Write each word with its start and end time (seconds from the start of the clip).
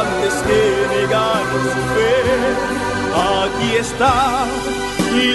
antes 0.00 0.34
que 0.46 0.60
negar 0.96 1.44
su 1.62 1.82
fe. 1.94 2.12
Aquí 3.14 3.76
está 3.80 4.46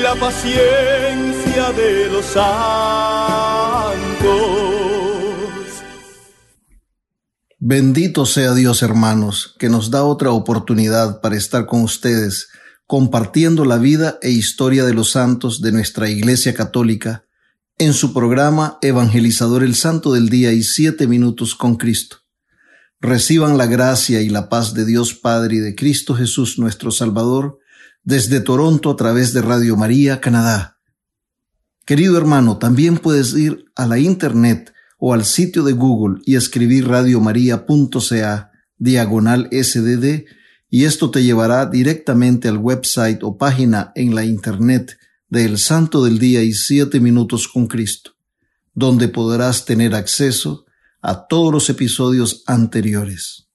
la 0.04 0.16
paciencia 0.16 1.72
de 1.72 2.10
los 2.12 2.26
santos. 2.26 2.42
Bendito 7.60 8.26
sea 8.26 8.54
Dios, 8.54 8.82
hermanos, 8.82 9.56
que 9.60 9.70
nos 9.70 9.92
da 9.92 10.04
otra 10.04 10.32
oportunidad 10.32 11.22
para 11.22 11.36
estar 11.36 11.66
con 11.66 11.82
ustedes, 11.82 12.50
compartiendo 12.88 13.66
la 13.66 13.78
vida 13.78 14.18
e 14.22 14.32
historia 14.32 14.84
de 14.84 14.94
los 14.94 15.12
santos 15.12 15.62
de 15.62 15.72
nuestra 15.72 16.10
Iglesia 16.10 16.54
Católica 16.54 17.26
en 17.78 17.94
su 17.94 18.14
programa 18.14 18.78
Evangelizador 18.82 19.64
el 19.64 19.76
Santo 19.76 20.14
del 20.14 20.30
Día 20.30 20.52
y 20.52 20.64
Siete 20.64 21.08
Minutos 21.08 21.56
con 21.56 21.78
Cristo. 21.78 22.21
Reciban 23.02 23.58
la 23.58 23.66
gracia 23.66 24.22
y 24.22 24.30
la 24.30 24.48
paz 24.48 24.76
de 24.76 24.86
Dios 24.86 25.16
Padre 25.16 25.56
y 25.56 25.60
de 25.60 25.74
Cristo 25.74 26.14
Jesús 26.14 26.60
nuestro 26.60 26.92
Salvador 26.92 27.58
desde 28.04 28.42
Toronto 28.42 28.92
a 28.92 28.96
través 28.96 29.34
de 29.34 29.42
Radio 29.42 29.76
María, 29.76 30.22
Canadá. 30.22 30.78
Querido 31.86 32.16
hermano, 32.16 32.60
también 32.60 33.00
puedes 33.00 33.34
ir 33.34 33.66
a 33.76 33.88
la 33.88 33.98
internet 33.98 34.72
o 35.00 35.16
al 35.16 35.26
sitio 35.26 35.64
de 35.64 35.74
Google 35.74 36.22
y 36.26 36.36
escribir 36.36 36.88
radiomaria.ca 36.88 38.52
diagonal 38.78 39.50
sdd 39.52 40.26
y 40.70 40.86
esto 40.86 41.10
te 41.10 41.24
llevará 41.24 41.66
directamente 41.66 42.48
al 42.48 42.58
website 42.58 43.24
o 43.24 43.36
página 43.36 43.92
en 43.96 44.14
la 44.14 44.26
internet 44.26 44.98
del 45.28 45.58
Santo 45.58 46.04
del 46.04 46.20
Día 46.20 46.44
y 46.44 46.54
Siete 46.54 47.00
Minutos 47.00 47.48
con 47.48 47.68
Cristo, 47.68 48.12
donde 48.76 49.08
podrás 49.08 49.66
tener 49.66 49.96
acceso 49.96 50.66
a 51.02 51.28
todos 51.28 51.52
los 51.52 51.70
episodios 51.70 52.44
anteriores. 52.48 53.48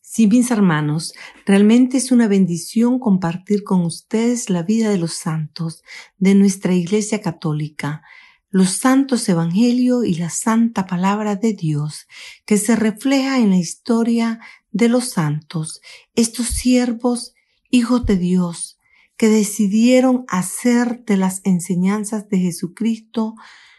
Sí, 0.00 0.26
mis 0.26 0.50
hermanos, 0.50 1.12
realmente 1.44 1.98
es 1.98 2.10
una 2.10 2.26
bendición 2.26 2.98
compartir 2.98 3.64
con 3.64 3.84
ustedes 3.84 4.48
la 4.48 4.62
vida 4.62 4.88
de 4.88 4.96
los 4.96 5.12
santos 5.12 5.82
de 6.16 6.34
nuestra 6.34 6.72
Iglesia 6.72 7.20
Católica, 7.20 8.02
los 8.48 8.70
santos 8.70 9.28
Evangelio 9.28 10.04
y 10.04 10.14
la 10.14 10.30
santa 10.30 10.86
palabra 10.86 11.36
de 11.36 11.52
Dios, 11.52 12.06
que 12.46 12.56
se 12.56 12.76
refleja 12.76 13.38
en 13.38 13.50
la 13.50 13.58
historia 13.58 14.40
de 14.70 14.88
los 14.88 15.10
santos, 15.10 15.82
estos 16.14 16.46
siervos, 16.46 17.34
hijos 17.70 18.06
de 18.06 18.16
Dios, 18.16 18.78
que 19.18 19.28
decidieron 19.28 20.24
hacer 20.28 21.04
de 21.04 21.18
las 21.18 21.40
enseñanzas 21.44 22.28
de 22.30 22.38
Jesucristo 22.38 23.34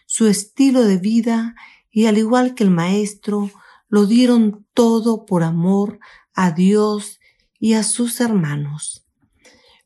su 0.05 0.27
estilo 0.27 0.83
de 0.83 0.97
vida 0.97 1.55
y 1.97 2.05
al 2.05 2.19
igual 2.19 2.53
que 2.53 2.63
el 2.63 2.69
Maestro, 2.69 3.49
lo 3.89 4.05
dieron 4.05 4.67
todo 4.75 5.25
por 5.25 5.41
amor 5.41 5.97
a 6.35 6.51
Dios 6.51 7.19
y 7.59 7.73
a 7.73 7.81
sus 7.81 8.21
hermanos. 8.21 9.03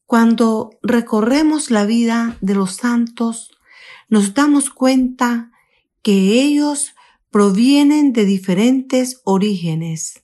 Cuando 0.06 0.72
recorremos 0.84 1.72
la 1.72 1.86
vida 1.86 2.38
de 2.42 2.54
los 2.54 2.76
santos, 2.76 3.52
nos 4.10 4.34
damos 4.34 4.70
cuenta 4.72 5.54
que 6.02 6.42
ellos 6.42 6.96
provienen 7.30 8.12
de 8.12 8.26
diferentes 8.26 9.22
orígenes, 9.24 10.22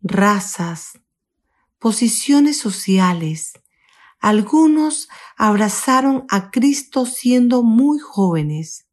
razas, 0.00 1.00
posiciones 1.78 2.56
sociales. 2.56 3.52
Algunos 4.20 5.10
abrazaron 5.36 6.24
a 6.30 6.50
Cristo 6.50 7.04
siendo 7.04 7.62
muy 7.62 7.98
jóvenes, 7.98 8.86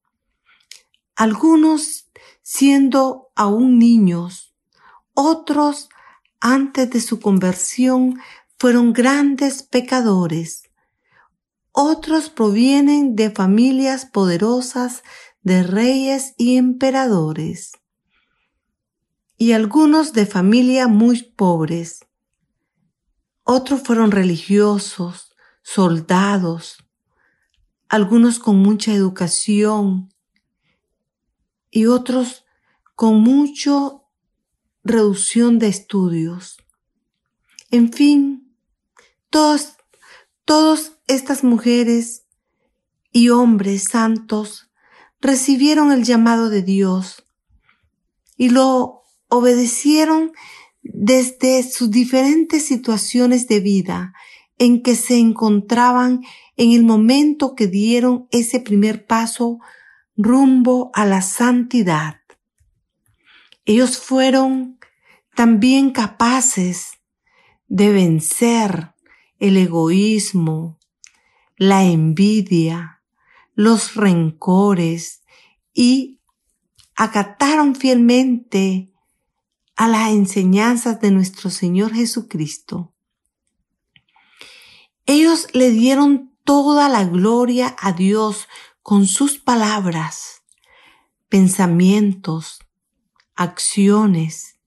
algunos 1.18 2.07
siendo 2.50 3.30
aún 3.36 3.78
niños, 3.78 4.56
otros 5.14 5.90
antes 6.40 6.90
de 6.90 7.02
su 7.02 7.20
conversión 7.20 8.22
fueron 8.58 8.94
grandes 8.94 9.64
pecadores. 9.64 10.64
Otros 11.74 12.30
provienen 12.30 13.18
de 13.18 13.32
familias 13.32 14.06
poderosas 14.06 15.04
de 15.42 15.62
reyes 15.62 16.36
y 16.38 16.56
emperadores. 16.56 17.74
Y 19.36 19.52
algunos 19.52 20.14
de 20.14 20.26
familias 20.26 20.88
muy 20.88 21.24
pobres. 21.24 22.06
Otros 23.44 23.82
fueron 23.82 24.10
religiosos, 24.10 25.36
soldados, 25.64 26.78
algunos 27.90 28.40
con 28.40 28.56
mucha 28.56 28.94
educación 28.94 30.14
y 31.72 31.86
otros 31.86 32.46
con 32.96 33.22
mucho 33.22 34.06
reducción 34.84 35.60
de 35.60 35.68
estudios. 35.68 36.58
En 37.70 37.92
fin, 37.92 38.56
todos, 39.30 39.76
todas 40.46 40.94
estas 41.08 41.44
mujeres 41.44 42.26
y 43.12 43.30
hombres 43.30 43.84
santos 43.84 44.70
recibieron 45.20 45.92
el 45.92 46.04
llamado 46.04 46.50
de 46.50 46.62
Dios 46.62 47.26
y 48.38 48.50
lo 48.50 49.02
obedecieron 49.28 50.32
desde 50.82 51.64
sus 51.64 51.92
diferentes 51.92 52.66
situaciones 52.66 53.48
de 53.48 53.60
vida 53.60 54.14
en 54.58 54.82
que 54.82 54.96
se 54.96 55.18
encontraban 55.18 56.22
en 56.56 56.72
el 56.72 56.84
momento 56.84 57.56
que 57.56 57.68
dieron 57.68 58.28
ese 58.32 58.60
primer 58.60 59.06
paso 59.06 59.60
rumbo 60.18 60.90
a 60.94 61.06
la 61.06 61.22
santidad. 61.22 62.22
Ellos 63.66 64.00
fueron 64.00 64.80
también 65.36 65.92
capaces 65.92 67.00
de 67.68 67.92
vencer 67.92 68.96
el 69.40 69.58
egoísmo, 69.58 70.80
la 71.58 71.84
envidia, 71.84 73.04
los 73.54 73.96
rencores 73.96 75.22
y 75.74 76.20
acataron 76.96 77.76
fielmente 77.76 78.92
a 79.76 79.88
las 79.88 80.10
enseñanzas 80.10 81.00
de 81.00 81.12
nuestro 81.12 81.52
Señor 81.52 81.94
Jesucristo. 81.94 82.96
Ellos 85.06 85.48
le 85.54 85.70
dieron 85.70 86.36
toda 86.44 86.90
la 86.90 87.04
gloria 87.04 87.76
a 87.80 87.92
Dios 87.92 88.48
con 88.88 89.06
sus 89.06 89.38
palabras, 89.38 90.44
pensamientos, 91.28 92.60
acciones, 93.36 94.62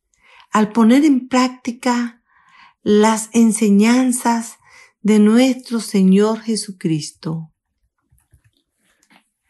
al 0.52 0.72
poner 0.72 1.06
en 1.06 1.26
práctica 1.26 2.22
las 2.82 3.31
enseñanzas 3.32 4.58
de 5.00 5.20
nuestro 5.20 5.81
Señor 5.81 6.40
Jesucristo. 6.43 7.50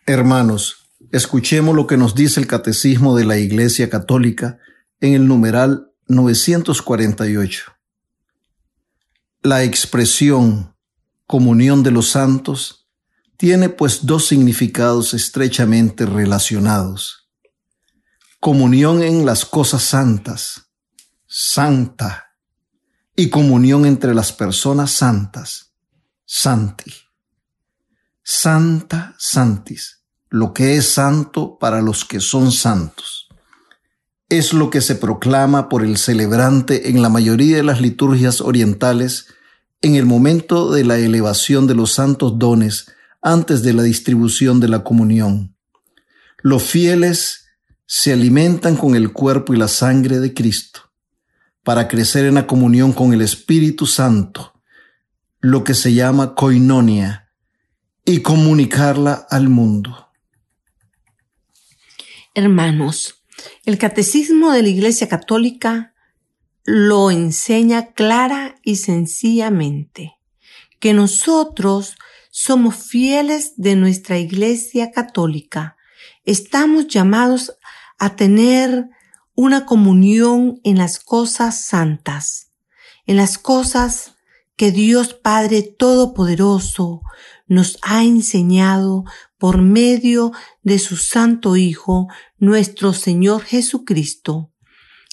Hermanos, 0.07 0.89
escuchemos 1.11 1.75
lo 1.75 1.89
que 1.89 1.97
nos 1.97 2.15
dice 2.15 2.39
el 2.39 2.47
Catecismo 2.47 3.17
de 3.17 3.25
la 3.25 3.39
Iglesia 3.39 3.91
Católica 3.91 4.61
en 5.01 5.15
el 5.15 5.27
numeral 5.27 5.91
948. 6.07 7.73
La 9.43 9.65
expresión 9.65 10.77
comunión 11.27 11.83
de 11.83 11.91
los 11.91 12.11
santos 12.11 12.80
tiene 13.41 13.71
pues 13.71 14.05
dos 14.05 14.27
significados 14.27 15.15
estrechamente 15.15 16.05
relacionados. 16.05 17.31
Comunión 18.39 19.03
en 19.03 19.25
las 19.25 19.47
cosas 19.47 19.83
santas, 19.83 20.69
santa 21.27 22.35
y 23.17 23.31
comunión 23.31 23.87
entre 23.87 24.15
las 24.15 24.31
personas 24.31 24.91
santas. 24.91 25.73
Santi. 26.27 26.93
Santa 28.23 29.15
Santis, 29.19 30.03
lo 30.29 30.53
que 30.53 30.77
es 30.77 30.91
santo 30.91 31.57
para 31.59 31.81
los 31.81 32.05
que 32.05 32.21
son 32.21 32.53
santos. 32.53 33.27
Es 34.29 34.53
lo 34.53 34.69
que 34.69 34.83
se 34.83 34.97
proclama 34.97 35.71
por 35.71 35.83
el 35.83 35.97
celebrante 35.97 36.91
en 36.91 37.01
la 37.01 37.09
mayoría 37.09 37.57
de 37.57 37.63
las 37.63 37.81
liturgias 37.81 38.43
orientales 38.43 39.29
en 39.81 39.95
el 39.95 40.05
momento 40.05 40.71
de 40.73 40.85
la 40.85 40.99
elevación 40.99 41.67
de 41.67 41.75
los 41.75 41.95
santos 41.95 42.39
dones 42.39 42.89
antes 43.23 43.63
de 43.63 43.73
la 43.73 43.83
distribución 43.83 44.61
de 44.61 44.69
la 44.69 44.85
comunión. 44.85 45.57
Los 46.43 46.63
fieles 46.63 47.47
se 47.87 48.13
alimentan 48.13 48.77
con 48.77 48.95
el 48.95 49.13
cuerpo 49.13 49.53
y 49.53 49.59
la 49.59 49.69
sangre 49.69 50.21
de 50.21 50.33
Cristo 50.33 50.93
para 51.63 51.89
crecer 51.89 52.25
en 52.25 52.35
la 52.35 52.47
comunión 52.47 52.93
con 52.93 53.13
el 53.13 53.21
Espíritu 53.21 53.87
Santo, 53.87 54.55
lo 55.41 55.65
que 55.65 55.75
se 55.75 55.93
llama 55.93 56.35
koinonia, 56.35 57.31
y 58.05 58.21
comunicarla 58.23 59.27
al 59.29 59.49
mundo. 59.49 60.09
Hermanos, 62.35 63.23
el 63.65 63.79
catecismo 63.79 64.53
de 64.53 64.63
la 64.63 64.69
Iglesia 64.69 65.09
Católica 65.09 65.95
lo 66.65 67.11
enseña 67.11 67.93
clara 67.93 68.57
y 68.63 68.77
sencillamente, 68.77 70.17
que 70.79 70.95
nosotros 70.95 71.97
somos 72.31 72.77
fieles 72.77 73.55
de 73.57 73.77
nuestra 73.77 74.19
Iglesia 74.19 74.93
Católica. 74.93 75.77
Estamos 76.25 76.87
llamados 76.87 77.53
a 77.99 78.17
tener 78.17 78.89
una 79.35 79.67
comunión 79.67 80.61
en 80.65 80.79
las 80.79 81.01
cosas 81.01 81.65
santas, 81.65 82.53
en 83.07 83.17
las 83.17 83.37
cosas 83.37 84.15
que 84.57 84.71
Dios 84.71 85.15
Padre 85.15 85.63
Todopoderoso 85.63 87.03
nos 87.47 87.79
ha 87.83 88.05
enseñado 88.05 89.05
por 89.39 89.61
medio 89.61 90.33
de 90.63 90.79
su 90.79 90.97
Santo 90.97 91.57
Hijo, 91.57 92.09
nuestro 92.39 92.93
Señor 92.93 93.43
Jesucristo, 93.43 94.53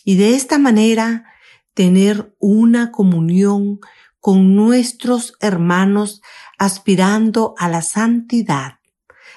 y 0.04 0.18
de 0.18 0.36
esta 0.36 0.60
manera 0.60 1.25
tener 1.74 2.36
una 2.40 2.92
comunión 2.92 3.80
con 4.19 4.56
nuestros 4.56 5.36
hermanos 5.40 6.22
aspirando 6.57 7.56
a 7.57 7.69
la 7.69 7.81
santidad. 7.81 8.80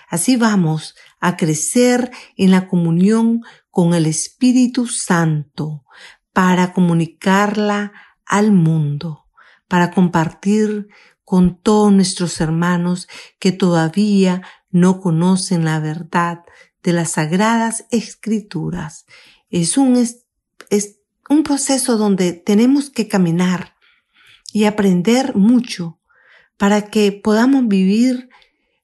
Así 0.08 0.36
vamos 0.36 0.96
a 1.20 1.36
crecer 1.36 2.10
en 2.36 2.50
la 2.50 2.66
comunión 2.68 3.42
con 3.70 3.94
el 3.94 4.06
Espíritu 4.06 4.86
Santo 4.86 5.84
para 6.32 6.72
comunicarla 6.72 7.92
al 8.26 8.52
mundo, 8.52 9.26
para 9.68 9.92
compartir 9.92 10.88
con 11.24 11.60
todos 11.62 11.92
nuestros 11.92 12.40
hermanos 12.40 13.06
que 13.38 13.52
todavía 13.52 14.42
no 14.70 15.00
conocen 15.00 15.64
la 15.64 15.78
verdad 15.78 16.40
de 16.82 16.92
las 16.92 17.12
sagradas 17.12 17.86
escrituras. 17.92 19.06
Es 19.48 19.76
un, 19.76 19.96
es, 19.96 20.98
un 21.28 21.42
proceso 21.44 21.96
donde 21.96 22.32
tenemos 22.32 22.90
que 22.90 23.06
caminar 23.06 23.76
y 24.52 24.64
aprender 24.64 25.36
mucho 25.36 25.99
para 26.60 26.90
que 26.90 27.10
podamos 27.10 27.68
vivir 27.68 28.28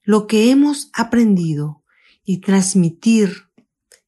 lo 0.01 0.25
que 0.25 0.49
hemos 0.49 0.89
aprendido 0.93 1.83
y 2.25 2.39
transmitir 2.39 3.51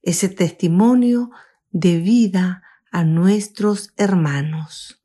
ese 0.02 0.28
testimonio 0.28 1.30
de 1.70 1.98
vida 1.98 2.64
a 2.90 3.04
nuestros 3.04 3.92
hermanos. 3.96 5.00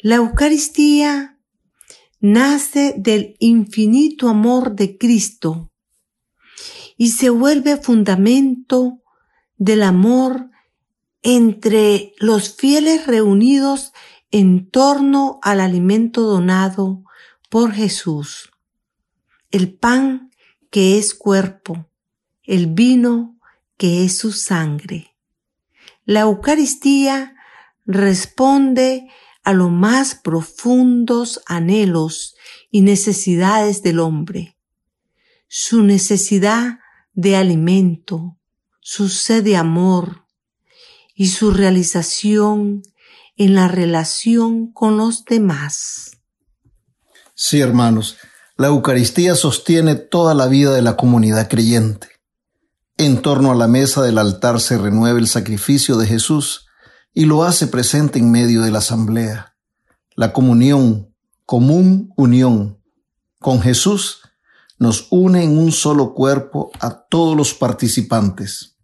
La 0.00 0.16
Eucaristía 0.16 1.38
nace 2.18 2.96
del 2.98 3.36
infinito 3.38 4.28
amor 4.28 4.74
de 4.74 4.98
Cristo 4.98 5.70
y 6.96 7.10
se 7.10 7.30
vuelve 7.30 7.76
fundamento 7.76 9.02
del 9.56 9.84
amor 9.84 10.50
entre 11.22 12.12
los 12.18 12.56
fieles 12.56 13.06
reunidos 13.06 13.92
en 14.32 14.68
torno 14.68 15.38
al 15.42 15.60
alimento 15.60 16.22
donado 16.22 17.04
por 17.52 17.74
Jesús, 17.74 18.50
el 19.50 19.74
pan 19.74 20.30
que 20.70 20.96
es 20.96 21.12
cuerpo, 21.12 21.86
el 22.44 22.68
vino 22.68 23.38
que 23.76 24.06
es 24.06 24.16
su 24.16 24.32
sangre. 24.32 25.14
La 26.06 26.20
Eucaristía 26.20 27.36
responde 27.84 29.06
a 29.44 29.52
los 29.52 29.70
más 29.70 30.14
profundos 30.14 31.42
anhelos 31.44 32.36
y 32.70 32.80
necesidades 32.80 33.82
del 33.82 34.00
hombre. 34.00 34.56
Su 35.46 35.82
necesidad 35.82 36.78
de 37.12 37.36
alimento, 37.36 38.38
su 38.80 39.10
sed 39.10 39.44
de 39.44 39.58
amor 39.58 40.26
y 41.14 41.26
su 41.26 41.50
realización 41.50 42.80
en 43.36 43.54
la 43.54 43.68
relación 43.68 44.72
con 44.72 44.96
los 44.96 45.26
demás. 45.26 46.21
Sí, 47.44 47.60
hermanos, 47.60 48.18
la 48.56 48.68
Eucaristía 48.68 49.34
sostiene 49.34 49.96
toda 49.96 50.32
la 50.32 50.46
vida 50.46 50.72
de 50.74 50.80
la 50.80 50.96
comunidad 50.96 51.48
creyente. 51.48 52.06
En 52.96 53.20
torno 53.20 53.50
a 53.50 53.56
la 53.56 53.66
mesa 53.66 54.00
del 54.00 54.18
altar 54.18 54.60
se 54.60 54.78
renueva 54.78 55.18
el 55.18 55.26
sacrificio 55.26 55.96
de 55.96 56.06
Jesús 56.06 56.68
y 57.12 57.24
lo 57.24 57.42
hace 57.42 57.66
presente 57.66 58.20
en 58.20 58.30
medio 58.30 58.62
de 58.62 58.70
la 58.70 58.78
asamblea. 58.78 59.56
La 60.14 60.32
comunión, 60.32 61.12
común 61.44 62.12
unión 62.16 62.80
con 63.40 63.60
Jesús 63.60 64.20
nos 64.78 65.08
une 65.10 65.42
en 65.42 65.58
un 65.58 65.72
solo 65.72 66.14
cuerpo 66.14 66.70
a 66.78 66.92
todos 66.92 67.36
los 67.36 67.54
participantes. 67.54 68.76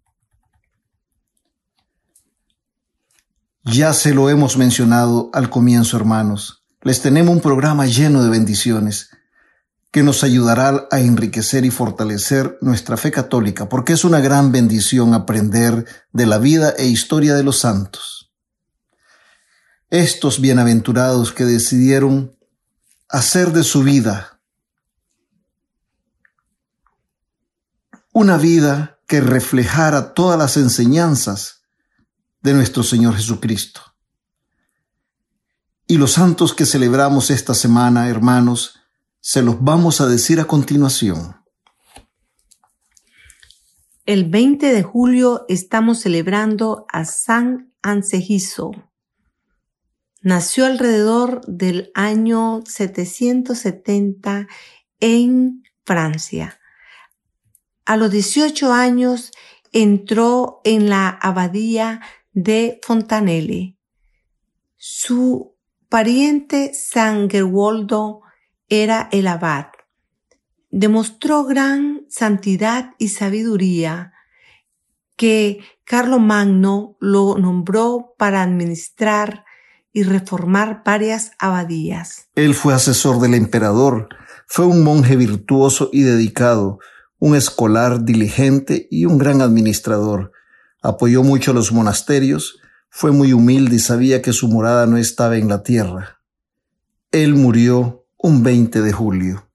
Ya 3.63 3.93
se 3.93 4.13
lo 4.13 4.29
hemos 4.29 4.57
mencionado 4.57 5.31
al 5.33 5.49
comienzo, 5.49 5.97
hermanos. 5.97 6.58
Les 6.89 7.03
tenemos 7.03 7.35
un 7.35 7.43
programa 7.43 7.85
lleno 7.85 8.25
de 8.25 8.31
bendiciones 8.31 9.11
que 9.91 10.03
nos 10.03 10.25
ayudará 10.25 10.89
a 10.91 11.01
enriquecer 11.01 11.67
y 11.67 11.71
fortalecer 11.71 12.57
nuestra 12.63 12.97
fe 12.97 13.11
católica, 13.11 13.69
porque 13.69 13.93
es 13.93 14.05
una 14.05 14.21
gran 14.21 14.53
bendición 14.53 15.13
aprender 15.13 15.85
de 16.15 16.25
la 16.25 16.39
vida 16.39 16.71
e 16.79 16.87
historia 16.87 17.35
de 17.35 17.43
los 17.43 17.59
santos. 17.59 18.33
Estos 19.91 20.41
bienaventurados 20.41 21.31
que 21.31 21.45
decidieron 21.45 22.39
hacer 23.11 23.53
de 23.53 23.65
su 23.65 23.83
vida 23.83 24.41
una 28.13 28.39
vida 28.39 28.99
que 29.07 29.21
reflejara 29.21 30.15
todas 30.15 30.39
las 30.39 30.57
enseñanzas 30.57 31.65
de 32.41 32.55
nuestro 32.55 32.83
Señor 32.83 33.15
Jesucristo. 33.15 33.88
Y 35.91 35.97
los 35.97 36.13
santos 36.13 36.53
que 36.53 36.67
celebramos 36.67 37.31
esta 37.31 37.55
semana, 37.55 38.11
hermanos, 38.11 38.79
se 39.21 39.43
los 39.43 39.65
vamos 39.65 40.03
a 40.03 40.07
decir 40.07 40.39
a 40.39 40.45
continuación. 40.45 41.37
El 44.05 44.29
20 44.29 44.71
de 44.71 44.83
julio 44.83 45.47
estamos 45.49 46.01
celebrando 46.01 46.85
a 46.93 47.07
San 47.07 47.73
Ansegiso. 47.81 48.71
Nació 50.21 50.67
alrededor 50.67 51.41
del 51.47 51.91
año 51.95 52.61
770 52.67 54.47
en 55.01 55.63
Francia. 55.87 56.61
A 57.87 57.97
los 57.97 58.11
18 58.11 58.75
años 58.75 59.31
entró 59.73 60.61
en 60.65 60.91
la 60.91 61.09
abadía 61.09 62.03
de 62.35 62.79
Fontanelle. 62.83 63.79
Su 64.77 65.58
pariente 65.89 66.73
San 66.75 67.31
Gerwoldo 67.31 68.21
era 68.69 69.09
el 69.13 69.27
abad. 69.27 69.67
Demostró 70.71 71.45
gran 71.45 72.05
santidad 72.09 72.93
y 72.99 73.09
sabiduría 73.09 74.13
que 75.17 75.61
Magno 76.21 76.97
lo 77.01 77.39
nombró 77.39 78.15
para 78.19 78.43
administrar 78.43 79.45
y 79.93 80.03
reformar 80.03 80.83
varias 80.85 81.33
abadías. 81.39 82.29
Él 82.35 82.55
fue 82.55 82.75
asesor 82.75 83.19
del 83.21 83.35
emperador, 83.35 84.09
fue 84.47 84.67
un 84.67 84.85
monje 84.85 85.17
virtuoso 85.17 85.91
y 85.93 86.03
dedicado, 86.03 86.79
un 87.19 87.35
escolar 87.35 88.05
diligente 88.05 88.87
y 88.91 89.07
un 89.07 89.19
gran 89.19 89.41
administrador. 89.41 90.31
Apoyó 90.83 91.25
mucho 91.25 91.51
a 91.51 91.55
los 91.55 91.73
monasterios, 91.73 92.58
fue 92.91 93.13
muy 93.13 93.33
humilde 93.33 93.77
y 93.77 93.79
sabía 93.79 94.23
que 94.23 94.33
su 94.33 94.49
morada 94.49 94.87
no 94.87 94.97
estaba 94.97 95.37
en 95.37 95.49
la 95.49 95.63
tierra. 95.63 96.21
Él 97.13 97.35
murió 97.35 98.07
un 98.17 98.43
20 98.43 98.81
de 98.81 98.93
julio. 98.93 99.49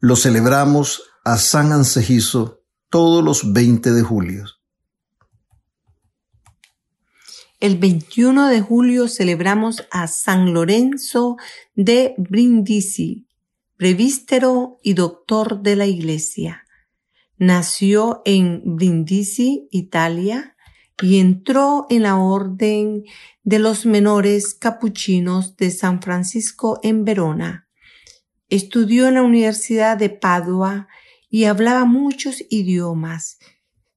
Lo 0.00 0.16
celebramos 0.16 1.02
a 1.24 1.38
San 1.38 1.72
Ansegiso 1.72 2.62
todos 2.88 3.24
los 3.24 3.52
20 3.52 3.92
de 3.92 4.02
julio. 4.02 4.44
El 7.60 7.76
21 7.76 8.46
de 8.48 8.60
julio 8.60 9.08
celebramos 9.08 9.84
a 9.90 10.06
San 10.06 10.54
Lorenzo 10.54 11.36
de 11.74 12.14
Brindisi, 12.16 13.26
prevístero 13.76 14.78
y 14.84 14.94
doctor 14.94 15.60
de 15.62 15.74
la 15.74 15.86
Iglesia. 15.86 16.64
Nació 17.36 18.22
en 18.24 18.62
Brindisi, 18.64 19.66
Italia, 19.72 20.56
y 21.02 21.18
entró 21.18 21.86
en 21.90 22.02
la 22.02 22.16
orden 22.16 23.04
de 23.44 23.58
los 23.58 23.86
menores 23.86 24.54
capuchinos 24.54 25.56
de 25.56 25.70
San 25.70 26.02
Francisco 26.02 26.80
en 26.82 27.04
Verona. 27.04 27.68
Estudió 28.48 29.08
en 29.08 29.14
la 29.14 29.22
Universidad 29.22 29.96
de 29.96 30.10
Padua 30.10 30.88
y 31.30 31.44
hablaba 31.44 31.84
muchos 31.84 32.42
idiomas. 32.50 33.38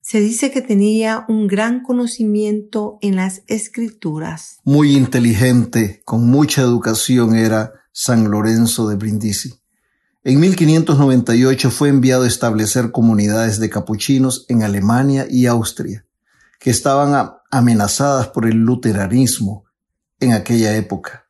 Se 0.02 0.20
dice 0.20 0.52
que 0.52 0.62
tenía 0.62 1.26
un 1.28 1.48
gran 1.48 1.84
conocimiento 1.84 2.98
en 3.02 3.16
las 3.16 3.44
escrituras. 3.48 4.58
Muy 4.64 4.96
inteligente, 4.96 6.02
con 6.06 6.28
mucha 6.28 6.62
educación 6.62 7.36
era 7.36 7.74
San 7.94 8.30
Lorenzo 8.30 8.88
de 8.90 8.96
Brindisi. 8.96 9.54
En 10.24 10.40
1598 10.40 11.72
fue 11.72 11.90
enviado 11.90 12.24
a 12.24 12.28
establecer 12.28 12.92
comunidades 12.92 13.60
de 13.60 13.70
capuchinos 13.70 14.46
en 14.50 14.64
Alemania 14.64 15.26
y 15.30 15.48
Austria 15.48 16.06
que 16.62 16.70
estaban 16.70 17.32
amenazadas 17.50 18.28
por 18.28 18.46
el 18.46 18.58
luteranismo 18.58 19.66
en 20.20 20.34
aquella 20.34 20.76
época. 20.76 21.26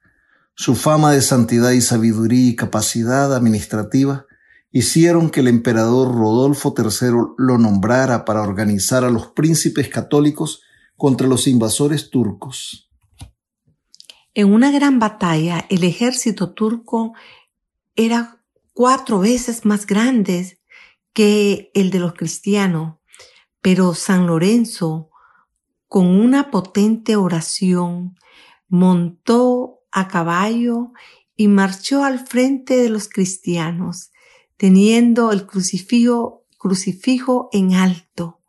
Su 0.55 0.75
fama 0.75 1.13
de 1.13 1.21
santidad 1.21 1.71
y 1.71 1.79
sabiduría 1.79 2.49
y 2.49 2.55
capacidad 2.57 3.33
administrativa 3.33 4.25
hicieron 4.71 5.29
que 5.29 5.39
el 5.39 5.47
emperador 5.47 6.13
Rodolfo 6.13 6.75
III 6.77 7.33
lo 7.37 7.57
nombrara 7.57 8.25
para 8.25 8.41
organizar 8.41 9.05
a 9.05 9.09
los 9.09 9.27
príncipes 9.27 9.87
católicos 9.87 10.63
contra 10.97 11.27
los 11.27 11.47
invasores 11.47 12.09
turcos. 12.09 12.89
En 14.33 14.51
una 14.51 14.69
gran 14.69 14.99
batalla, 14.99 15.65
el 15.69 15.85
ejército 15.85 16.51
turco 16.53 17.13
era 17.95 18.43
cuatro 18.73 19.19
veces 19.19 19.63
más 19.63 19.85
grande 19.85 20.59
que 21.13 21.71
el 21.73 21.89
de 21.89 21.99
los 21.99 22.13
cristianos, 22.15 22.97
pero 23.61 23.93
San 23.93 24.27
Lorenzo 24.27 25.10
con 25.91 26.07
una 26.07 26.51
potente 26.51 27.17
oración, 27.17 28.17
montó 28.69 29.81
a 29.91 30.07
caballo 30.07 30.93
y 31.35 31.49
marchó 31.49 32.05
al 32.05 32.25
frente 32.25 32.77
de 32.77 32.87
los 32.87 33.09
cristianos, 33.09 34.11
teniendo 34.55 35.33
el 35.33 35.45
crucifijo, 35.45 36.45
crucifijo 36.57 37.49
en 37.51 37.73
alto. 37.73 38.39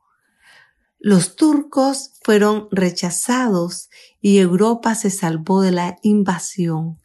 Los 1.00 1.34
turcos 1.34 2.12
fueron 2.22 2.68
rechazados 2.70 3.90
y 4.20 4.38
Europa 4.38 4.94
se 4.94 5.10
salvó 5.10 5.62
de 5.62 5.72
la 5.72 5.98
invasión. 6.02 7.00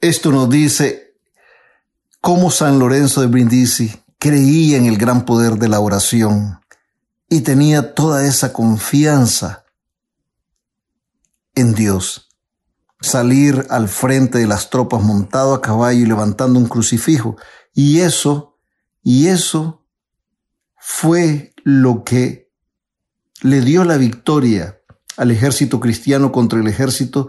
Esto 0.00 0.32
nos 0.32 0.50
dice 0.50 1.14
cómo 2.20 2.50
San 2.50 2.80
Lorenzo 2.80 3.20
de 3.20 3.28
Brindisi 3.28 3.92
creía 4.18 4.76
en 4.76 4.86
el 4.86 4.98
gran 4.98 5.24
poder 5.24 5.52
de 5.52 5.68
la 5.68 5.78
oración 5.78 6.58
y 7.28 7.42
tenía 7.42 7.94
toda 7.94 8.26
esa 8.26 8.52
confianza 8.52 9.64
en 11.54 11.74
Dios. 11.74 12.28
Salir 13.00 13.66
al 13.70 13.88
frente 13.88 14.38
de 14.38 14.46
las 14.46 14.70
tropas 14.70 15.02
montado 15.02 15.54
a 15.54 15.60
caballo 15.60 16.00
y 16.00 16.06
levantando 16.06 16.58
un 16.58 16.66
crucifijo. 16.66 17.36
Y 17.74 18.00
eso, 18.00 18.58
y 19.02 19.28
eso 19.28 19.84
fue 20.76 21.52
lo 21.64 22.02
que 22.02 22.50
le 23.42 23.60
dio 23.60 23.84
la 23.84 23.98
victoria 23.98 24.80
al 25.16 25.30
ejército 25.30 25.80
cristiano 25.80 26.32
contra 26.32 26.58
el 26.58 26.66
ejército 26.66 27.28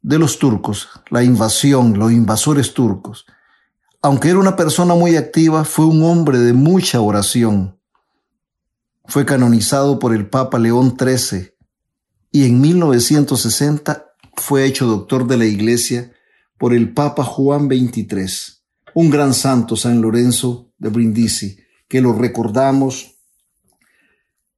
de 0.00 0.18
los 0.18 0.38
turcos, 0.38 0.88
la 1.10 1.22
invasión, 1.24 1.98
los 1.98 2.12
invasores 2.12 2.74
turcos. 2.74 3.26
Aunque 4.02 4.28
era 4.28 4.38
una 4.38 4.54
persona 4.54 4.94
muy 4.94 5.16
activa, 5.16 5.64
fue 5.64 5.86
un 5.86 6.02
hombre 6.04 6.38
de 6.38 6.52
mucha 6.52 7.00
oración. 7.00 7.80
Fue 9.06 9.24
canonizado 9.26 9.98
por 9.98 10.14
el 10.14 10.28
Papa 10.28 10.58
León 10.58 10.96
XIII 10.98 11.50
y 12.32 12.46
en 12.46 12.60
1960 12.60 14.06
fue 14.36 14.66
hecho 14.66 14.86
doctor 14.86 15.26
de 15.26 15.36
la 15.36 15.44
Iglesia 15.44 16.12
por 16.58 16.74
el 16.74 16.92
Papa 16.92 17.24
Juan 17.24 17.68
XXIII, 17.68 18.28
un 18.94 19.10
gran 19.10 19.34
santo 19.34 19.76
San 19.76 20.00
Lorenzo 20.00 20.72
de 20.78 20.88
Brindisi, 20.88 21.58
que 21.88 22.00
lo 22.00 22.12
recordamos 22.12 23.14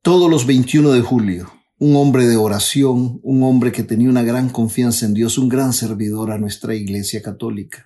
todos 0.03 0.31
los 0.31 0.47
21 0.47 0.93
de 0.93 1.01
julio. 1.01 1.53
Un 1.79 1.95
hombre 1.97 2.27
de 2.27 2.37
oración, 2.37 3.21
un 3.23 3.43
hombre 3.43 3.71
que 3.71 3.83
tenía 3.83 4.09
una 4.09 4.23
gran 4.23 4.49
confianza 4.49 5.05
en 5.05 5.13
Dios, 5.13 5.37
un 5.37 5.51
gran 5.51 5.75
servidor 5.75 6.31
a 6.31 6.39
nuestra 6.39 6.75
Iglesia 6.75 7.21
Católica. 7.21 7.86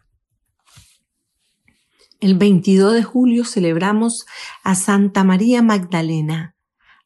El 2.21 2.37
22 2.37 2.93
de 2.95 3.03
julio 3.03 3.45
celebramos 3.47 4.27
a 4.63 4.75
Santa 4.75 5.25
María 5.25 5.63
Magdalena, 5.63 6.55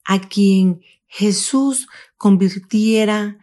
a 0.04 0.20
quien 0.20 0.82
Jesús 1.06 1.88
convirtiera 2.16 3.38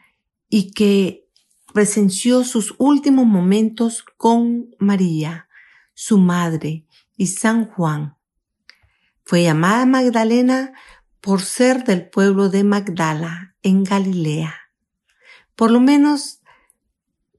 y 0.49 0.71
que 0.71 1.29
presenció 1.73 2.43
sus 2.43 2.75
últimos 2.77 3.25
momentos 3.25 4.03
con 4.17 4.75
María, 4.79 5.47
su 5.93 6.17
madre, 6.17 6.85
y 7.15 7.27
San 7.27 7.65
Juan. 7.67 8.17
Fue 9.23 9.43
llamada 9.43 9.85
Magdalena 9.85 10.73
por 11.21 11.41
ser 11.41 11.83
del 11.85 12.09
pueblo 12.09 12.49
de 12.49 12.63
Magdala, 12.63 13.55
en 13.61 13.83
Galilea. 13.83 14.55
Por 15.55 15.71
lo 15.71 15.79
menos 15.79 16.41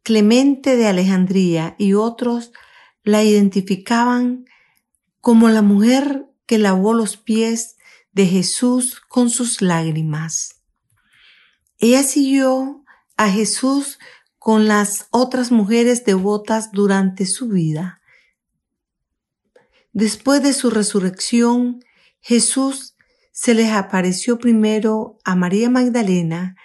Clemente 0.04 0.76
de 0.76 0.88
Alejandría 0.88 1.76
y 1.78 1.94
otros 1.94 2.52
la 3.04 3.22
identificaban 3.24 4.44
como 5.20 5.48
la 5.48 5.62
mujer 5.62 6.26
que 6.46 6.58
lavó 6.58 6.94
los 6.94 7.16
pies 7.16 7.76
de 8.12 8.26
Jesús 8.26 9.00
con 9.00 9.30
sus 9.30 9.62
lágrimas. 9.62 10.62
Ella 11.78 12.02
siguió 12.02 12.84
a 13.16 13.28
Jesús 13.30 13.98
con 14.38 14.66
las 14.66 15.06
otras 15.10 15.50
mujeres 15.50 16.04
devotas 16.04 16.72
durante 16.72 17.26
su 17.26 17.48
vida. 17.48 18.00
Después 19.92 20.42
de 20.42 20.52
su 20.52 20.70
resurrección, 20.70 21.84
Jesús 22.20 22.96
se 23.32 23.54
les 23.54 23.70
apareció 23.70 24.38
primero 24.38 25.18
a 25.24 25.34
María 25.34 25.70
Magdalena 25.70 26.56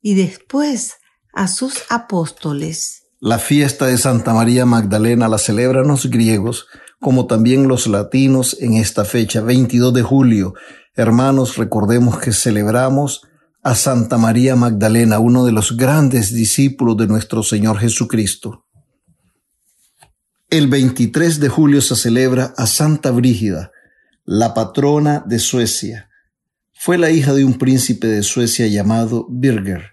y 0.00 0.14
después 0.14 0.96
a 1.32 1.48
sus 1.48 1.84
apóstoles. 1.88 3.01
La 3.24 3.38
fiesta 3.38 3.86
de 3.86 3.98
Santa 3.98 4.34
María 4.34 4.66
Magdalena 4.66 5.28
la 5.28 5.38
celebran 5.38 5.86
los 5.86 6.10
griegos, 6.10 6.66
como 7.00 7.28
también 7.28 7.68
los 7.68 7.86
latinos 7.86 8.56
en 8.58 8.74
esta 8.74 9.04
fecha, 9.04 9.40
22 9.42 9.94
de 9.94 10.02
julio. 10.02 10.54
Hermanos, 10.96 11.56
recordemos 11.56 12.18
que 12.18 12.32
celebramos 12.32 13.22
a 13.62 13.76
Santa 13.76 14.18
María 14.18 14.56
Magdalena, 14.56 15.20
uno 15.20 15.44
de 15.44 15.52
los 15.52 15.76
grandes 15.76 16.34
discípulos 16.34 16.96
de 16.96 17.06
nuestro 17.06 17.44
Señor 17.44 17.78
Jesucristo. 17.78 18.66
El 20.50 20.66
23 20.66 21.38
de 21.38 21.48
julio 21.48 21.80
se 21.80 21.94
celebra 21.94 22.52
a 22.56 22.66
Santa 22.66 23.12
Brígida, 23.12 23.70
la 24.24 24.52
patrona 24.52 25.22
de 25.24 25.38
Suecia. 25.38 26.10
Fue 26.72 26.98
la 26.98 27.10
hija 27.10 27.34
de 27.34 27.44
un 27.44 27.56
príncipe 27.56 28.08
de 28.08 28.24
Suecia 28.24 28.66
llamado 28.66 29.28
Birger. 29.30 29.92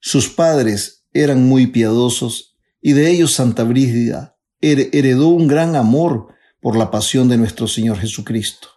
Sus 0.00 0.28
padres 0.28 1.04
eran 1.12 1.42
muy 1.42 1.66
piadosos 1.66 2.47
y 2.80 2.92
de 2.92 3.10
ellos 3.10 3.32
Santa 3.32 3.64
Brígida 3.64 4.36
heredó 4.60 5.28
un 5.28 5.46
gran 5.48 5.76
amor 5.76 6.34
por 6.60 6.76
la 6.76 6.90
pasión 6.90 7.28
de 7.28 7.36
nuestro 7.36 7.68
Señor 7.68 7.98
Jesucristo. 7.98 8.68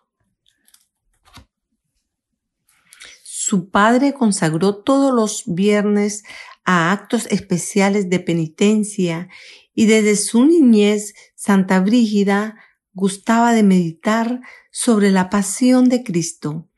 Su 3.23 3.69
padre 3.69 4.13
consagró 4.13 4.77
todos 4.77 5.13
los 5.13 5.43
viernes 5.45 6.23
a 6.63 6.91
actos 6.91 7.25
especiales 7.27 8.09
de 8.09 8.19
penitencia 8.19 9.29
y 9.73 9.87
desde 9.87 10.15
su 10.15 10.45
niñez 10.45 11.13
Santa 11.35 11.79
Brígida 11.79 12.55
gustaba 12.93 13.53
de 13.53 13.63
meditar 13.63 14.41
sobre 14.71 15.11
la 15.11 15.29
pasión 15.29 15.89
de 15.89 16.03
Cristo. 16.03 16.69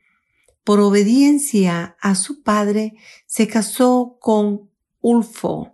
Por 0.64 0.80
obediencia 0.80 1.96
a 2.00 2.14
su 2.14 2.42
padre 2.42 2.94
se 3.26 3.46
casó 3.46 4.16
con 4.20 4.70
Ulfo, 5.00 5.73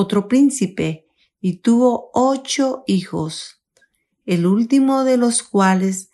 otro 0.00 0.28
príncipe, 0.28 1.06
y 1.40 1.58
tuvo 1.58 2.10
ocho 2.12 2.84
hijos, 2.86 3.60
el 4.26 4.46
último 4.46 5.04
de 5.04 5.16
los 5.16 5.42
cuales, 5.42 6.10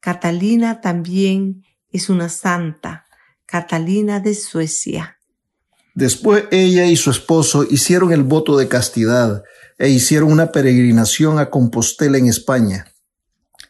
Catalina 0.00 0.80
también 0.80 1.64
es 1.90 2.10
una 2.10 2.28
santa, 2.28 3.06
Catalina 3.46 4.20
de 4.20 4.34
Suecia. 4.34 5.18
Después 5.94 6.44
ella 6.50 6.84
y 6.86 6.96
su 6.96 7.10
esposo 7.10 7.64
hicieron 7.68 8.12
el 8.12 8.22
voto 8.22 8.56
de 8.56 8.68
castidad 8.68 9.42
e 9.78 9.88
hicieron 9.88 10.30
una 10.30 10.52
peregrinación 10.52 11.38
a 11.38 11.48
Compostela 11.48 12.18
en 12.18 12.26
España. 12.26 12.92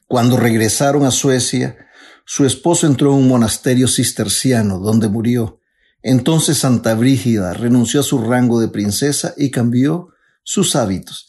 Cuando 0.09 0.37
regresaron 0.37 1.05
a 1.05 1.11
Suecia, 1.11 1.77
su 2.25 2.45
esposo 2.45 2.87
entró 2.87 3.13
en 3.13 3.19
un 3.19 3.29
monasterio 3.29 3.87
cisterciano 3.87 4.79
donde 4.79 5.09
murió 5.09 5.61
Entonces 6.09 6.59
Santa 6.59 6.95
Brígida 6.95 7.53
renunció 7.53 7.99
a 7.99 8.05
su 8.05 8.19
rango 8.19 8.61
de 8.61 8.69
princesa 8.69 9.35
y 9.37 9.51
cambió 9.51 10.11
sus 10.45 10.77
hábitos. 10.77 11.27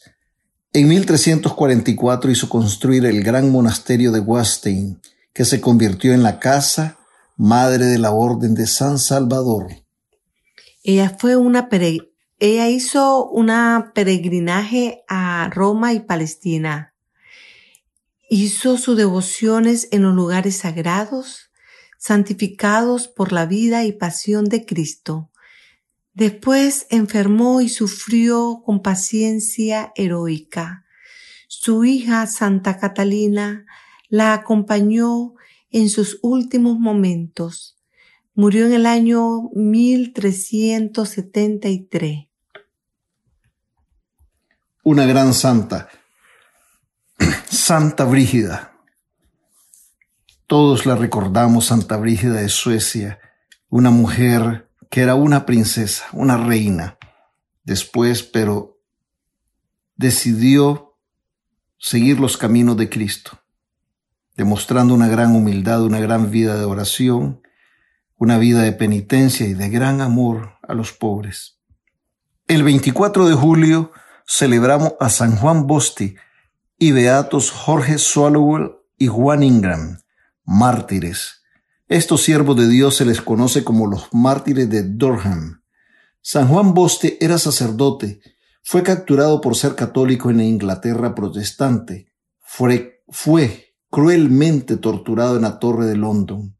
En 0.72 0.86
1344 0.86 2.30
hizo 2.30 2.48
construir 2.48 3.04
el 3.04 3.24
gran 3.24 3.50
monasterio 3.50 4.12
de 4.12 4.20
Wastein, 4.20 5.00
que 5.32 5.44
se 5.44 5.60
convirtió 5.60 6.14
en 6.14 6.22
la 6.22 6.38
casa 6.38 6.96
madre 7.36 7.86
de 7.86 7.98
la 7.98 8.12
Orden 8.12 8.54
de 8.54 8.68
San 8.68 9.00
Salvador. 9.00 9.66
Ella 10.84 11.16
fue 11.18 11.34
una 11.34 11.68
ella 12.38 12.68
hizo 12.68 13.28
una 13.30 13.90
peregrinaje 13.96 15.02
a 15.08 15.50
Roma 15.52 15.92
y 15.92 15.98
Palestina. 15.98 16.94
Hizo 18.30 18.78
sus 18.78 18.96
devociones 18.96 19.88
en 19.90 20.02
los 20.02 20.14
lugares 20.14 20.58
sagrados, 20.58 21.47
santificados 21.98 23.08
por 23.08 23.32
la 23.32 23.44
vida 23.44 23.84
y 23.84 23.92
pasión 23.92 24.46
de 24.46 24.64
Cristo. 24.64 25.30
Después 26.14 26.86
enfermó 26.90 27.60
y 27.60 27.68
sufrió 27.68 28.62
con 28.64 28.80
paciencia 28.80 29.92
heroica. 29.94 30.86
Su 31.48 31.84
hija 31.84 32.26
Santa 32.26 32.78
Catalina 32.78 33.66
la 34.08 34.32
acompañó 34.32 35.34
en 35.70 35.90
sus 35.90 36.18
últimos 36.22 36.78
momentos. 36.78 37.76
Murió 38.34 38.64
en 38.66 38.72
el 38.72 38.86
año 38.86 39.50
1373. 39.54 42.28
Una 44.84 45.06
gran 45.06 45.34
santa, 45.34 45.88
Santa 47.50 48.04
Brígida. 48.04 48.77
Todos 50.48 50.86
la 50.86 50.96
recordamos, 50.96 51.66
Santa 51.66 51.98
Brígida 51.98 52.40
de 52.40 52.48
Suecia, 52.48 53.18
una 53.68 53.90
mujer 53.90 54.70
que 54.88 55.02
era 55.02 55.14
una 55.14 55.44
princesa, 55.44 56.06
una 56.14 56.38
reina. 56.38 56.96
Después, 57.64 58.22
pero 58.22 58.80
decidió 59.96 60.96
seguir 61.76 62.18
los 62.18 62.38
caminos 62.38 62.78
de 62.78 62.88
Cristo, 62.88 63.42
demostrando 64.38 64.94
una 64.94 65.06
gran 65.06 65.36
humildad, 65.36 65.82
una 65.82 66.00
gran 66.00 66.30
vida 66.30 66.56
de 66.56 66.64
oración, 66.64 67.42
una 68.16 68.38
vida 68.38 68.62
de 68.62 68.72
penitencia 68.72 69.46
y 69.46 69.52
de 69.52 69.68
gran 69.68 70.00
amor 70.00 70.54
a 70.66 70.72
los 70.72 70.92
pobres. 70.94 71.60
El 72.46 72.62
24 72.62 73.28
de 73.28 73.34
julio 73.34 73.92
celebramos 74.26 74.94
a 74.98 75.10
San 75.10 75.36
Juan 75.36 75.66
Bosti 75.66 76.16
y 76.78 76.92
beatos 76.92 77.50
Jorge 77.50 77.98
Swallowell 77.98 78.76
y 78.96 79.08
Juan 79.08 79.42
Ingram, 79.42 79.98
mártires. 80.48 81.42
Estos 81.88 82.22
siervos 82.22 82.56
de 82.56 82.68
Dios 82.68 82.96
se 82.96 83.04
les 83.04 83.20
conoce 83.20 83.64
como 83.64 83.86
los 83.86 84.08
mártires 84.12 84.70
de 84.70 84.82
Durham. 84.82 85.62
San 86.22 86.48
Juan 86.48 86.72
Boste 86.72 87.18
era 87.20 87.38
sacerdote, 87.38 88.20
fue 88.62 88.82
capturado 88.82 89.42
por 89.42 89.56
ser 89.56 89.74
católico 89.74 90.30
en 90.30 90.38
la 90.38 90.44
Inglaterra 90.44 91.14
protestante, 91.14 92.10
fue, 92.40 93.02
fue 93.08 93.74
cruelmente 93.90 94.78
torturado 94.78 95.36
en 95.36 95.42
la 95.42 95.58
Torre 95.58 95.84
de 95.84 95.96
London. 95.96 96.56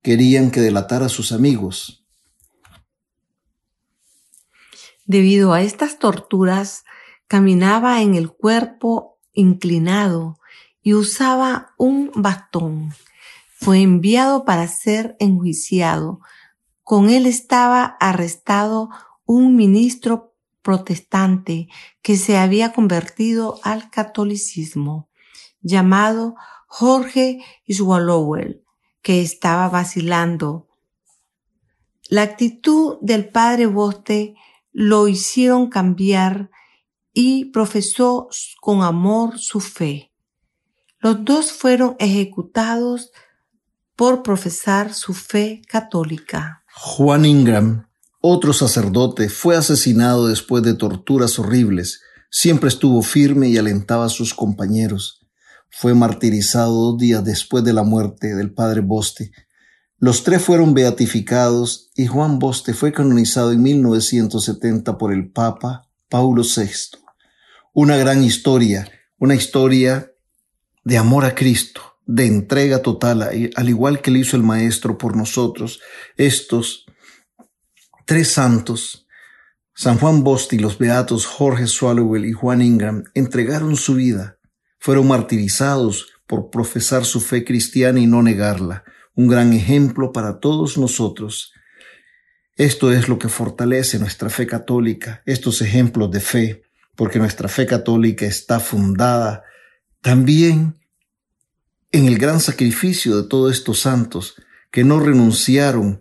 Querían 0.00 0.50
que 0.50 0.62
delatara 0.62 1.06
a 1.06 1.10
sus 1.10 1.30
amigos. 1.32 2.06
Debido 5.04 5.52
a 5.52 5.60
estas 5.60 5.98
torturas, 5.98 6.84
caminaba 7.28 8.00
en 8.00 8.14
el 8.14 8.30
cuerpo 8.30 9.18
inclinado 9.34 10.38
y 10.80 10.94
usaba 10.94 11.74
un 11.76 12.10
bastón 12.14 12.94
fue 13.66 13.82
enviado 13.82 14.44
para 14.44 14.68
ser 14.68 15.16
enjuiciado. 15.18 16.20
Con 16.84 17.10
él 17.10 17.26
estaba 17.26 17.96
arrestado 17.98 18.90
un 19.24 19.56
ministro 19.56 20.36
protestante 20.62 21.66
que 22.00 22.16
se 22.16 22.38
había 22.38 22.72
convertido 22.72 23.58
al 23.64 23.90
catolicismo, 23.90 25.10
llamado 25.62 26.36
Jorge 26.68 27.40
Swallowell, 27.68 28.62
que 29.02 29.20
estaba 29.20 29.68
vacilando. 29.68 30.68
La 32.08 32.22
actitud 32.22 32.98
del 33.00 33.30
padre 33.30 33.66
Boste 33.66 34.36
lo 34.70 35.08
hicieron 35.08 35.70
cambiar 35.70 36.52
y 37.12 37.46
profesó 37.46 38.28
con 38.60 38.84
amor 38.84 39.40
su 39.40 39.58
fe. 39.58 40.12
Los 41.00 41.24
dos 41.24 41.50
fueron 41.50 41.96
ejecutados 41.98 43.10
por 43.96 44.22
profesar 44.22 44.92
su 44.92 45.14
fe 45.14 45.62
católica. 45.68 46.62
Juan 46.72 47.24
Ingram, 47.24 47.88
otro 48.20 48.52
sacerdote, 48.52 49.30
fue 49.30 49.56
asesinado 49.56 50.28
después 50.28 50.62
de 50.62 50.74
torturas 50.74 51.38
horribles. 51.38 52.02
Siempre 52.30 52.68
estuvo 52.68 53.02
firme 53.02 53.48
y 53.48 53.56
alentaba 53.56 54.04
a 54.04 54.10
sus 54.10 54.34
compañeros. 54.34 55.26
Fue 55.70 55.94
martirizado 55.94 56.72
dos 56.72 56.98
días 56.98 57.24
después 57.24 57.64
de 57.64 57.72
la 57.72 57.82
muerte 57.82 58.34
del 58.34 58.52
padre 58.52 58.82
Boste. 58.82 59.32
Los 59.98 60.24
tres 60.24 60.42
fueron 60.42 60.74
beatificados 60.74 61.90
y 61.96 62.06
Juan 62.06 62.38
Boste 62.38 62.74
fue 62.74 62.92
canonizado 62.92 63.52
en 63.52 63.62
1970 63.62 64.98
por 64.98 65.12
el 65.12 65.30
Papa 65.32 65.88
Paulo 66.10 66.42
VI. 66.42 66.98
Una 67.72 67.96
gran 67.96 68.22
historia, 68.22 68.90
una 69.18 69.34
historia 69.34 70.12
de 70.84 70.98
amor 70.98 71.24
a 71.24 71.34
Cristo, 71.34 71.95
de 72.06 72.26
entrega 72.26 72.82
total, 72.82 73.28
al 73.54 73.68
igual 73.68 74.00
que 74.00 74.12
le 74.12 74.20
hizo 74.20 74.36
el 74.36 74.44
Maestro 74.44 74.96
por 74.96 75.16
nosotros, 75.16 75.80
estos 76.16 76.86
tres 78.06 78.28
santos, 78.28 79.06
San 79.74 79.98
Juan 79.98 80.22
Bosti, 80.22 80.58
los 80.58 80.78
beatos 80.78 81.26
Jorge 81.26 81.66
Swallowell 81.66 82.24
y 82.24 82.32
Juan 82.32 82.62
Ingram, 82.62 83.02
entregaron 83.14 83.76
su 83.76 83.96
vida, 83.96 84.38
fueron 84.78 85.08
martirizados 85.08 86.08
por 86.26 86.50
profesar 86.50 87.04
su 87.04 87.20
fe 87.20 87.44
cristiana 87.44 87.98
y 88.00 88.06
no 88.06 88.22
negarla, 88.22 88.84
un 89.14 89.26
gran 89.26 89.52
ejemplo 89.52 90.12
para 90.12 90.38
todos 90.38 90.78
nosotros. 90.78 91.52
Esto 92.54 92.92
es 92.92 93.08
lo 93.08 93.18
que 93.18 93.28
fortalece 93.28 93.98
nuestra 93.98 94.30
fe 94.30 94.46
católica, 94.46 95.22
estos 95.26 95.60
ejemplos 95.60 96.10
de 96.10 96.20
fe, 96.20 96.62
porque 96.94 97.18
nuestra 97.18 97.48
fe 97.48 97.66
católica 97.66 98.24
está 98.24 98.60
fundada 98.60 99.42
también 100.00 100.76
en 101.92 102.06
el 102.06 102.18
gran 102.18 102.40
sacrificio 102.40 103.20
de 103.20 103.28
todos 103.28 103.52
estos 103.52 103.80
santos 103.80 104.34
que 104.70 104.84
no 104.84 105.00
renunciaron, 105.00 106.00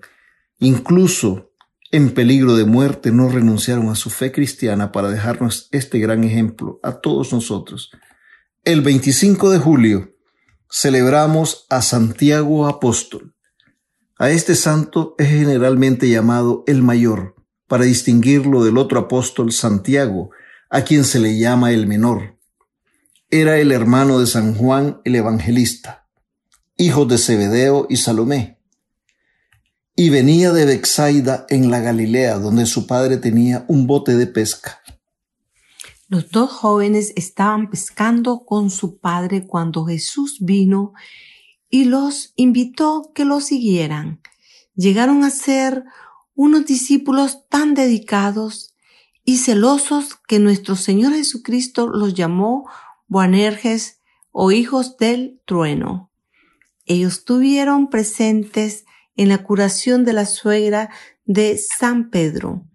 incluso 0.59 1.51
en 1.91 2.13
peligro 2.13 2.55
de 2.55 2.65
muerte, 2.65 3.11
no 3.11 3.29
renunciaron 3.29 3.89
a 3.89 3.95
su 3.95 4.09
fe 4.09 4.31
cristiana 4.31 4.91
para 4.91 5.09
dejarnos 5.09 5.69
este 5.71 5.99
gran 5.99 6.23
ejemplo 6.23 6.79
a 6.83 6.93
todos 6.93 7.31
nosotros. 7.31 7.91
El 8.63 8.81
25 8.81 9.49
de 9.51 9.59
julio 9.59 10.15
celebramos 10.69 11.65
a 11.69 11.81
Santiago 11.81 12.67
Apóstol. 12.67 13.35
A 14.17 14.31
este 14.31 14.55
santo 14.55 15.15
es 15.17 15.29
generalmente 15.29 16.09
llamado 16.09 16.63
el 16.67 16.81
mayor, 16.81 17.35
para 17.67 17.85
distinguirlo 17.85 18.63
del 18.63 18.77
otro 18.77 18.99
apóstol 18.99 19.51
Santiago, 19.51 20.31
a 20.69 20.81
quien 20.81 21.03
se 21.03 21.19
le 21.19 21.37
llama 21.37 21.71
el 21.71 21.87
menor 21.87 22.34
era 23.29 23.57
el 23.57 23.71
hermano 23.71 24.19
de 24.19 24.27
San 24.27 24.53
Juan 24.55 25.01
el 25.03 25.15
Evangelista, 25.15 26.07
hijo 26.77 27.05
de 27.05 27.17
Zebedeo 27.17 27.87
y 27.89 27.97
Salomé, 27.97 28.59
y 29.95 30.09
venía 30.09 30.51
de 30.51 30.65
Bexaida 30.65 31.45
en 31.49 31.71
la 31.71 31.79
Galilea, 31.79 32.37
donde 32.37 32.65
su 32.65 32.85
padre 32.85 33.17
tenía 33.17 33.65
un 33.67 33.87
bote 33.87 34.15
de 34.15 34.27
pesca. 34.27 34.81
Los 36.07 36.29
dos 36.29 36.51
jóvenes 36.51 37.13
estaban 37.15 37.69
pescando 37.69 38.45
con 38.45 38.69
su 38.69 38.99
padre 38.99 39.47
cuando 39.47 39.85
Jesús 39.85 40.37
vino 40.41 40.93
y 41.69 41.85
los 41.85 42.33
invitó 42.35 43.11
que 43.15 43.25
lo 43.25 43.41
siguieran. 43.41 44.21
Llegaron 44.75 45.23
a 45.23 45.31
ser 45.31 45.83
unos 46.35 46.65
discípulos 46.65 47.47
tan 47.49 47.73
dedicados 47.73 48.75
y 49.23 49.37
celosos 49.37 50.15
que 50.27 50.37
nuestro 50.37 50.75
Señor 50.75 51.13
Jesucristo 51.13 51.87
los 51.87 52.13
llamó 52.13 52.69
Boanerges 53.07 54.01
o 54.31 54.51
hijos 54.51 54.97
del 54.97 55.41
trueno. 55.45 56.11
Ellos 56.85 57.13
estuvieron 57.19 57.89
presentes 57.89 58.85
en 59.15 59.29
la 59.29 59.43
curación 59.43 60.05
de 60.05 60.13
la 60.13 60.25
suegra 60.25 60.89
de 61.25 61.57
San 61.57 62.09
Pedro, 62.09 62.65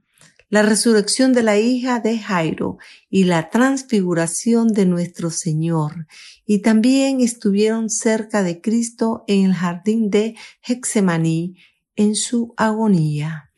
la 0.49 0.63
resurrección 0.63 1.33
de 1.33 1.43
la 1.43 1.59
hija 1.59 2.01
de 2.01 2.19
Jairo 2.19 2.79
y 3.09 3.25
la 3.25 3.51
transfiguración 3.51 4.69
de 4.69 4.87
nuestro 4.87 5.31
Señor. 5.31 6.07
Y 6.45 6.61
también 6.61 7.21
estuvieron 7.21 7.89
cerca 7.89 8.43
de 8.43 8.61
Cristo 8.61 9.25
en 9.29 9.45
el 9.45 9.55
jardín 9.55 10.11
de 10.11 10.35
Hexemaní 10.63 11.57
en 11.95 12.17
su 12.17 12.53
agonía. 12.57 13.53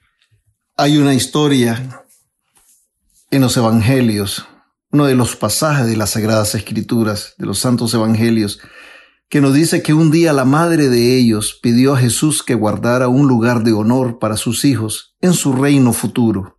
Hay 0.76 0.98
una 0.98 1.14
historia 1.14 2.04
en 3.30 3.40
los 3.40 3.56
evangelios 3.56 4.46
uno 4.92 5.06
de 5.06 5.14
los 5.14 5.36
pasajes 5.36 5.86
de 5.86 5.96
las 5.96 6.10
Sagradas 6.10 6.54
Escrituras, 6.54 7.34
de 7.38 7.46
los 7.46 7.58
Santos 7.58 7.94
Evangelios, 7.94 8.60
que 9.30 9.40
nos 9.40 9.54
dice 9.54 9.82
que 9.82 9.94
un 9.94 10.10
día 10.10 10.34
la 10.34 10.44
madre 10.44 10.90
de 10.90 11.16
ellos 11.16 11.58
pidió 11.62 11.94
a 11.94 11.98
Jesús 11.98 12.42
que 12.42 12.54
guardara 12.54 13.08
un 13.08 13.26
lugar 13.26 13.64
de 13.64 13.72
honor 13.72 14.18
para 14.18 14.36
sus 14.36 14.66
hijos 14.66 15.16
en 15.22 15.32
su 15.32 15.54
reino 15.54 15.94
futuro. 15.94 16.58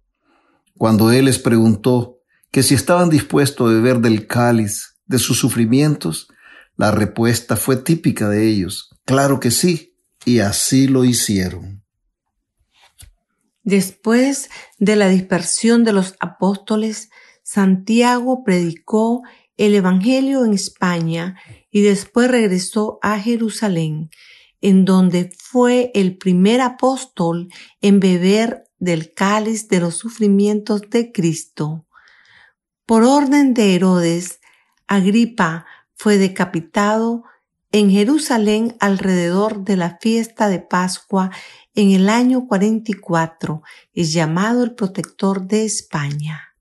Cuando 0.76 1.12
Él 1.12 1.26
les 1.26 1.38
preguntó 1.38 2.18
que 2.52 2.64
si 2.64 2.74
estaban 2.74 3.12
dispuestos 3.12 3.70
a 3.70 3.74
beber 3.74 4.00
del 4.00 4.26
cáliz 4.26 4.96
de 5.06 5.20
sus 5.20 5.38
sufrimientos, 5.38 6.28
la 6.76 6.90
respuesta 6.90 7.56
fue 7.56 7.78
típica 7.78 8.28
de 8.30 8.48
ellos. 8.48 8.90
Claro 9.06 9.40
que 9.40 9.52
sí, 9.52 9.96
y 10.26 10.40
así 10.40 10.88
lo 10.88 11.06
hicieron. 11.06 11.84
Después 13.62 14.50
de 14.80 14.96
la 14.96 15.08
dispersión 15.08 15.84
de 15.84 15.94
los 15.94 16.16
apóstoles, 16.20 17.10
Santiago 17.44 18.44
predicó 18.44 19.22
el 19.58 19.76
Evangelio 19.76 20.46
en 20.46 20.54
España 20.54 21.36
y 21.70 21.82
después 21.82 22.32
regresó 22.32 23.00
a 23.02 23.20
Jerusalén, 23.20 24.10
en 24.62 24.86
donde 24.86 25.30
fue 25.38 25.92
el 25.94 26.18
primer 26.18 26.62
apóstol 26.62 27.50
en 27.82 28.00
beber 28.00 28.64
del 28.80 29.14
cáliz 29.14 29.68
de 29.68 29.82
los 29.82 29.96
sufrimientos 29.96 30.90
de 30.90 31.12
Cristo. 31.12 31.86
Por 32.86 33.04
orden 33.04 33.54
de 33.54 33.76
Herodes, 33.76 34.40
Agripa 34.88 35.66
fue 35.96 36.18
decapitado 36.18 37.24
en 37.72 37.90
Jerusalén 37.90 38.76
alrededor 38.80 39.64
de 39.64 39.76
la 39.78 39.98
fiesta 40.00 40.48
de 40.48 40.60
Pascua 40.60 41.32
en 41.76 41.92
el 41.92 42.08
año 42.08 42.48
44. 42.48 43.64
Es 43.94 44.14
llamado 44.14 44.64
el 44.64 44.76
protector 44.76 45.48
de 45.48 45.66
España. 45.66 46.53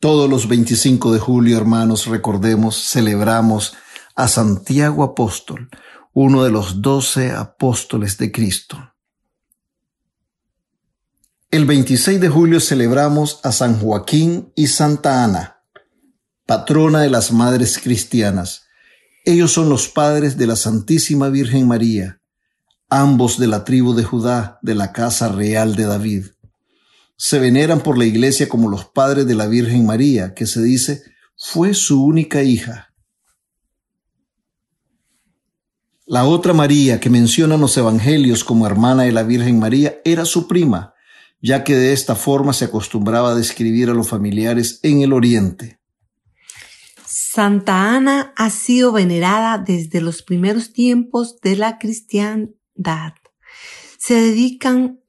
Todos 0.00 0.28
los 0.28 0.48
25 0.48 1.12
de 1.12 1.18
julio, 1.18 1.56
hermanos, 1.56 2.06
recordemos, 2.06 2.76
celebramos 2.90 3.74
a 4.16 4.26
Santiago 4.28 5.04
Apóstol, 5.04 5.68
uno 6.12 6.42
de 6.42 6.50
los 6.50 6.82
doce 6.82 7.30
apóstoles 7.30 8.18
de 8.18 8.32
Cristo. 8.32 8.94
El 11.50 11.66
26 11.66 12.20
de 12.20 12.28
julio 12.28 12.60
celebramos 12.60 13.40
a 13.44 13.52
San 13.52 13.78
Joaquín 13.78 14.52
y 14.56 14.66
Santa 14.66 15.22
Ana 15.22 15.60
patrona 16.50 17.02
de 17.02 17.10
las 17.10 17.30
madres 17.30 17.78
cristianas. 17.78 18.62
Ellos 19.24 19.52
son 19.52 19.68
los 19.68 19.86
padres 19.86 20.36
de 20.36 20.48
la 20.48 20.56
Santísima 20.56 21.28
Virgen 21.28 21.68
María, 21.68 22.20
ambos 22.88 23.38
de 23.38 23.46
la 23.46 23.62
tribu 23.62 23.94
de 23.94 24.02
Judá, 24.02 24.58
de 24.60 24.74
la 24.74 24.90
casa 24.90 25.28
real 25.28 25.76
de 25.76 25.84
David. 25.84 26.26
Se 27.22 27.38
veneran 27.38 27.82
por 27.82 27.98
la 27.98 28.06
iglesia 28.06 28.48
como 28.48 28.70
los 28.70 28.86
padres 28.86 29.26
de 29.26 29.34
la 29.34 29.46
Virgen 29.46 29.84
María, 29.84 30.32
que 30.32 30.46
se 30.46 30.62
dice 30.62 31.02
fue 31.36 31.74
su 31.74 32.02
única 32.02 32.42
hija. 32.42 32.94
La 36.06 36.24
otra 36.24 36.54
María 36.54 36.98
que 36.98 37.10
mencionan 37.10 37.60
los 37.60 37.76
evangelios 37.76 38.42
como 38.42 38.66
hermana 38.66 39.02
de 39.02 39.12
la 39.12 39.22
Virgen 39.22 39.58
María 39.58 40.00
era 40.02 40.24
su 40.24 40.48
prima, 40.48 40.94
ya 41.42 41.62
que 41.62 41.76
de 41.76 41.92
esta 41.92 42.14
forma 42.14 42.54
se 42.54 42.64
acostumbraba 42.64 43.32
a 43.32 43.34
describir 43.34 43.90
a 43.90 43.94
los 43.94 44.08
familiares 44.08 44.80
en 44.82 45.02
el 45.02 45.12
Oriente. 45.12 45.78
Santa 47.04 47.96
Ana 47.96 48.32
ha 48.34 48.48
sido 48.48 48.92
venerada 48.92 49.58
desde 49.58 50.00
los 50.00 50.22
primeros 50.22 50.72
tiempos 50.72 51.38
de 51.42 51.56
la 51.56 51.76
cristiandad. 51.76 53.12
Se 53.98 54.14
dedican 54.14 55.00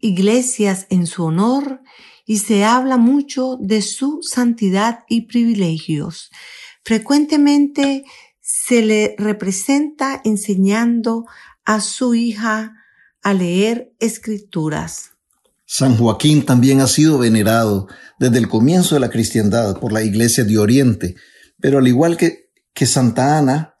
iglesias 0.00 0.86
en 0.90 1.06
su 1.06 1.24
honor 1.24 1.82
y 2.24 2.38
se 2.38 2.64
habla 2.64 2.96
mucho 2.96 3.56
de 3.60 3.82
su 3.82 4.20
santidad 4.22 5.04
y 5.08 5.22
privilegios. 5.22 6.30
Frecuentemente 6.84 8.04
se 8.40 8.82
le 8.82 9.14
representa 9.18 10.20
enseñando 10.24 11.24
a 11.64 11.80
su 11.80 12.14
hija 12.14 12.74
a 13.22 13.34
leer 13.34 13.92
escrituras. 13.98 15.12
San 15.66 15.96
Joaquín 15.96 16.46
también 16.46 16.80
ha 16.80 16.86
sido 16.86 17.18
venerado 17.18 17.88
desde 18.18 18.38
el 18.38 18.48
comienzo 18.48 18.94
de 18.94 19.00
la 19.00 19.10
cristiandad 19.10 19.78
por 19.78 19.92
la 19.92 20.02
Iglesia 20.02 20.44
de 20.44 20.56
Oriente, 20.56 21.14
pero 21.60 21.78
al 21.78 21.88
igual 21.88 22.16
que, 22.16 22.50
que 22.72 22.86
Santa 22.86 23.36
Ana, 23.36 23.77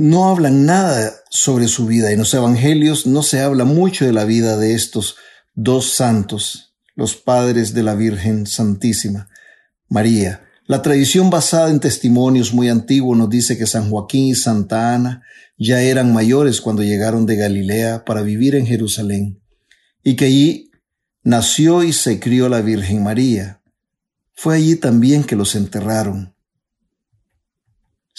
no 0.00 0.30
hablan 0.30 0.64
nada 0.64 1.12
sobre 1.28 1.68
su 1.68 1.84
vida. 1.84 2.10
En 2.10 2.20
los 2.20 2.32
evangelios 2.32 3.06
no 3.06 3.22
se 3.22 3.40
habla 3.40 3.66
mucho 3.66 4.06
de 4.06 4.14
la 4.14 4.24
vida 4.24 4.56
de 4.56 4.72
estos 4.72 5.16
dos 5.54 5.92
santos, 5.92 6.72
los 6.94 7.16
padres 7.16 7.74
de 7.74 7.82
la 7.82 7.94
Virgen 7.94 8.46
Santísima, 8.46 9.28
María. 9.90 10.48
La 10.64 10.80
tradición 10.80 11.28
basada 11.28 11.68
en 11.68 11.80
testimonios 11.80 12.54
muy 12.54 12.70
antiguos 12.70 13.18
nos 13.18 13.28
dice 13.28 13.58
que 13.58 13.66
San 13.66 13.90
Joaquín 13.90 14.28
y 14.28 14.34
Santa 14.34 14.94
Ana 14.94 15.22
ya 15.58 15.82
eran 15.82 16.14
mayores 16.14 16.62
cuando 16.62 16.82
llegaron 16.82 17.26
de 17.26 17.36
Galilea 17.36 18.06
para 18.06 18.22
vivir 18.22 18.54
en 18.54 18.64
Jerusalén 18.64 19.42
y 20.02 20.16
que 20.16 20.24
allí 20.24 20.70
nació 21.24 21.82
y 21.82 21.92
se 21.92 22.18
crió 22.20 22.48
la 22.48 22.62
Virgen 22.62 23.02
María. 23.02 23.60
Fue 24.32 24.56
allí 24.56 24.76
también 24.76 25.24
que 25.24 25.36
los 25.36 25.54
enterraron. 25.54 26.34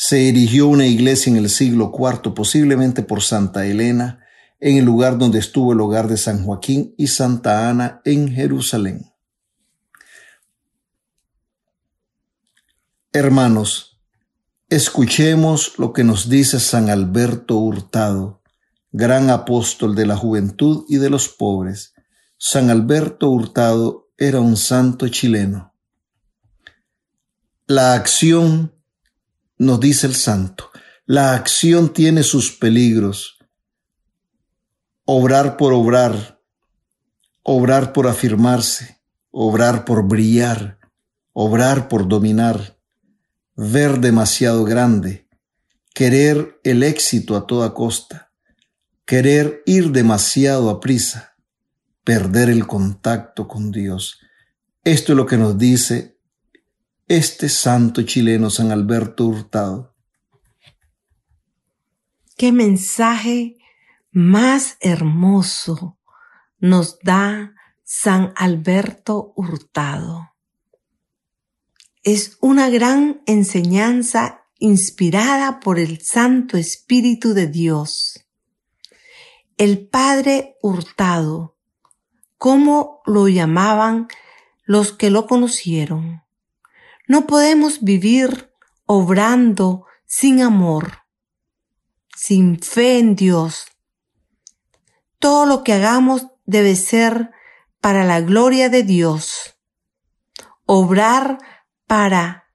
Se 0.03 0.27
erigió 0.27 0.67
una 0.67 0.87
iglesia 0.87 1.29
en 1.29 1.37
el 1.37 1.49
siglo 1.49 1.91
IV, 1.95 2.33
posiblemente 2.33 3.03
por 3.03 3.21
Santa 3.21 3.67
Elena, 3.67 4.25
en 4.59 4.77
el 4.77 4.85
lugar 4.85 5.19
donde 5.19 5.37
estuvo 5.37 5.73
el 5.73 5.81
hogar 5.81 6.07
de 6.07 6.17
San 6.17 6.43
Joaquín 6.43 6.95
y 6.97 7.05
Santa 7.05 7.69
Ana 7.69 8.01
en 8.03 8.33
Jerusalén. 8.33 9.13
Hermanos, 13.13 13.99
escuchemos 14.69 15.77
lo 15.77 15.93
que 15.93 16.03
nos 16.03 16.29
dice 16.29 16.59
San 16.59 16.89
Alberto 16.89 17.57
Hurtado 17.57 18.41
gran 18.91 19.29
apóstol 19.29 19.95
de 19.95 20.05
la 20.05 20.17
juventud 20.17 20.85
y 20.89 20.97
de 20.97 21.09
los 21.09 21.29
pobres, 21.29 21.93
San 22.37 22.69
Alberto 22.69 23.29
Hurtado 23.29 24.09
era 24.17 24.39
un 24.41 24.57
santo 24.57 25.07
chileno. 25.07 25.73
La 27.67 27.93
acción, 27.93 28.73
nos 29.61 29.79
dice 29.79 30.07
el 30.07 30.15
santo, 30.15 30.69
la 31.05 31.33
acción 31.33 31.93
tiene 31.93 32.23
sus 32.23 32.51
peligros. 32.51 33.37
Obrar 35.05 35.57
por 35.57 35.73
obrar, 35.73 36.41
obrar 37.43 37.93
por 37.93 38.07
afirmarse, 38.07 39.01
obrar 39.29 39.85
por 39.85 40.07
brillar, 40.07 40.79
obrar 41.33 41.87
por 41.87 42.07
dominar, 42.07 42.77
ver 43.55 43.99
demasiado 43.99 44.63
grande, 44.63 45.27
querer 45.93 46.59
el 46.63 46.83
éxito 46.83 47.35
a 47.35 47.45
toda 47.47 47.73
costa 47.73 48.31
querer 49.11 49.61
ir 49.65 49.91
demasiado 49.91 50.69
a 50.69 50.79
prisa, 50.79 51.35
perder 52.05 52.49
el 52.49 52.65
contacto 52.65 53.45
con 53.45 53.69
Dios. 53.69 54.19
Esto 54.85 55.11
es 55.11 55.17
lo 55.17 55.25
que 55.25 55.35
nos 55.35 55.57
dice 55.57 56.10
este 57.17 57.49
santo 57.49 58.03
chileno 58.03 58.49
San 58.49 58.71
Alberto 58.71 59.25
Hurtado. 59.25 59.93
Qué 62.37 62.53
mensaje 62.53 63.57
más 64.11 64.77
hermoso 64.79 65.99
nos 66.59 66.99
da 66.99 67.53
San 67.83 68.31
Alberto 68.37 69.33
Hurtado. 69.35 70.31
Es 72.01 72.37
una 72.39 72.69
gran 72.69 73.21
enseñanza 73.25 74.45
inspirada 74.57 75.59
por 75.59 75.79
el 75.79 75.99
Santo 76.01 76.55
Espíritu 76.55 77.33
de 77.33 77.47
Dios 77.47 78.25
el 79.57 79.87
padre 79.87 80.55
hurtado, 80.63 81.57
como 82.37 83.01
lo 83.05 83.27
llamaban 83.27 84.07
los 84.63 84.91
que 84.93 85.11
lo 85.11 85.27
conocieron. 85.27 86.23
No 87.11 87.27
podemos 87.27 87.81
vivir 87.81 88.53
obrando 88.85 89.85
sin 90.05 90.41
amor, 90.41 90.99
sin 92.15 92.61
fe 92.61 92.99
en 92.99 93.17
Dios. 93.17 93.65
Todo 95.19 95.45
lo 95.45 95.61
que 95.61 95.73
hagamos 95.73 96.27
debe 96.45 96.77
ser 96.77 97.31
para 97.81 98.05
la 98.05 98.21
gloria 98.21 98.69
de 98.69 98.83
Dios. 98.83 99.57
Obrar 100.65 101.37
para 101.85 102.45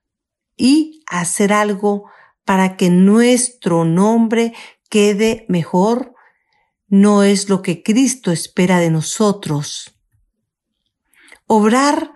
y 0.55 1.03
hacer 1.05 1.53
algo 1.53 2.09
para 2.43 2.77
que 2.77 2.89
nuestro 2.89 3.85
nombre 3.85 4.55
quede 4.89 5.45
mejor 5.49 6.15
no 6.87 7.21
es 7.21 7.47
lo 7.47 7.61
que 7.61 7.83
Cristo 7.83 8.31
espera 8.31 8.79
de 8.79 8.89
nosotros. 8.89 9.99
Obrar 11.45 12.11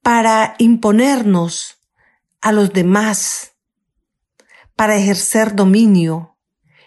para 0.00 0.54
imponernos 0.56 1.80
a 2.42 2.52
los 2.52 2.72
demás, 2.72 3.52
para 4.76 4.96
ejercer 4.96 5.54
dominio, 5.54 6.36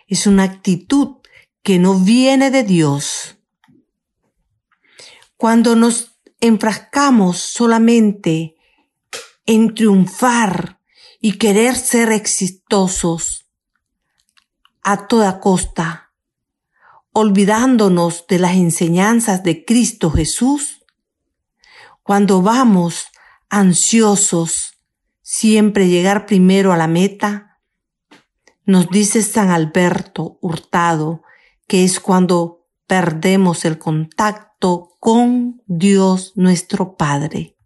es 0.08 0.28
una 0.28 0.44
actitud 0.44 1.18
que 1.64 1.80
no 1.80 1.96
viene 1.96 2.52
de 2.52 2.64
Dios. 2.64 3.38
Cuando 5.38 5.76
nos 5.76 6.20
enfrascamos 6.40 7.40
solamente 7.40 8.56
en 9.48 9.74
triunfar 9.74 10.80
y 11.20 11.40
querer 11.40 11.76
ser 11.76 12.12
exitosos, 12.12 13.46
a 14.86 15.08
toda 15.08 15.40
costa, 15.40 16.12
olvidándonos 17.12 18.28
de 18.28 18.38
las 18.38 18.54
enseñanzas 18.54 19.42
de 19.42 19.66
Cristo 19.66 20.12
Jesús? 20.12 20.86
Cuando 22.04 22.44
vamos 22.44 23.08
ansiosos, 23.50 24.75
siempre 25.28 25.88
llegar 25.88 26.28
primero 26.28 26.72
a 26.72 26.78
la 26.78 26.88
meta, 26.88 27.60
nos 28.64 28.90
dice 28.92 29.24
San 29.24 29.50
Alberto 29.50 30.38
Hurtado 30.40 31.24
que 31.68 31.84
es 31.84 32.00
cuando 32.00 32.68
perdemos 32.86 33.66
el 33.66 33.80
contacto 33.80 34.96
con 35.00 35.64
Dios 35.66 36.34
nuestro 36.36 36.96
Padre. 36.96 37.58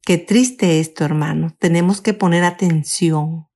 Qué 0.00 0.16
triste 0.16 0.80
esto, 0.80 1.04
hermano. 1.04 1.54
Tenemos 1.58 2.00
que 2.00 2.14
poner 2.14 2.42
atención. 2.42 3.48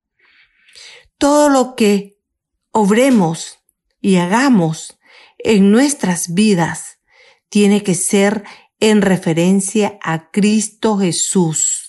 Todo 1.17 1.49
lo 1.49 1.77
que 1.77 2.19
obremos 2.71 3.61
y 4.03 4.17
hagamos 4.17 4.99
en 5.39 5.71
nuestras 5.71 6.35
vidas 6.35 6.99
tiene 7.49 7.83
que 7.83 7.95
ser 7.95 8.45
en 8.79 9.01
referencia 9.01 9.99
a 10.03 10.31
Cristo 10.31 10.99
Jesús, 10.99 11.80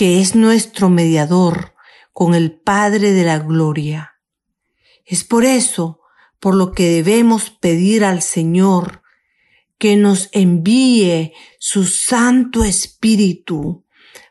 que 0.00 0.18
es 0.22 0.34
nuestro 0.34 0.88
mediador 0.88 1.74
con 2.14 2.34
el 2.34 2.58
Padre 2.58 3.12
de 3.12 3.22
la 3.22 3.38
Gloria. 3.38 4.14
Es 5.04 5.24
por 5.24 5.44
eso 5.44 6.00
por 6.38 6.54
lo 6.54 6.72
que 6.72 6.88
debemos 6.88 7.50
pedir 7.50 8.06
al 8.06 8.22
Señor 8.22 9.02
que 9.76 9.96
nos 9.96 10.30
envíe 10.32 11.34
su 11.58 11.84
Santo 11.84 12.64
Espíritu 12.64 13.84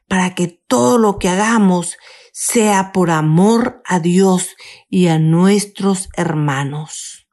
para 0.08 0.34
que 0.34 0.48
todo 0.48 0.98
lo 0.98 1.20
que 1.20 1.30
hagamos 1.30 1.98
sea 2.34 2.92
por 2.92 3.12
amor 3.12 3.84
a 3.86 4.00
Dios 4.00 4.56
y 4.90 5.06
a 5.06 5.20
nuestros 5.20 6.10
hermanos. 6.18 7.28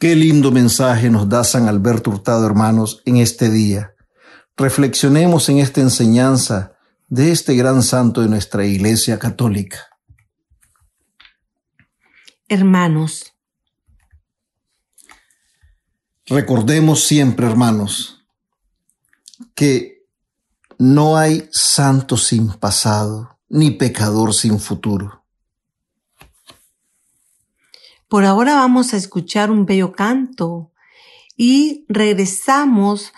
Qué 0.00 0.16
lindo 0.16 0.50
mensaje 0.50 1.10
nos 1.10 1.28
da 1.28 1.44
San 1.44 1.68
Alberto 1.68 2.10
Hurtado, 2.10 2.44
hermanos, 2.44 3.02
en 3.04 3.18
este 3.18 3.48
día. 3.50 3.91
Reflexionemos 4.56 5.48
en 5.48 5.58
esta 5.58 5.80
enseñanza 5.80 6.76
de 7.08 7.32
este 7.32 7.54
gran 7.54 7.82
santo 7.82 8.20
de 8.20 8.28
nuestra 8.28 8.64
Iglesia 8.64 9.18
Católica. 9.18 9.88
Hermanos, 12.48 13.32
recordemos 16.26 17.04
siempre, 17.04 17.46
hermanos, 17.46 18.24
que 19.54 20.06
no 20.78 21.16
hay 21.16 21.48
santo 21.50 22.16
sin 22.16 22.52
pasado, 22.52 23.38
ni 23.48 23.70
pecador 23.70 24.34
sin 24.34 24.58
futuro. 24.58 25.24
Por 28.08 28.24
ahora 28.24 28.56
vamos 28.56 28.92
a 28.92 28.98
escuchar 28.98 29.50
un 29.50 29.64
bello 29.64 29.92
canto 29.92 30.72
y 31.36 31.86
regresamos 31.88 33.12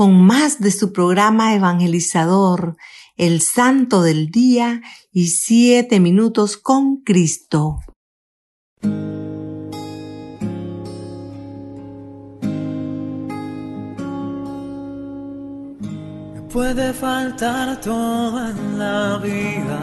con 0.00 0.24
más 0.24 0.60
de 0.60 0.70
su 0.70 0.94
programa 0.94 1.54
evangelizador, 1.54 2.78
El 3.18 3.42
Santo 3.42 4.00
del 4.00 4.30
Día 4.30 4.80
y 5.12 5.26
Siete 5.26 6.00
Minutos 6.00 6.56
con 6.56 7.02
Cristo. 7.02 7.80
puede 16.50 16.92
faltar 16.94 17.80
toda 17.82 18.54
la 18.78 19.18
vida. 19.18 19.80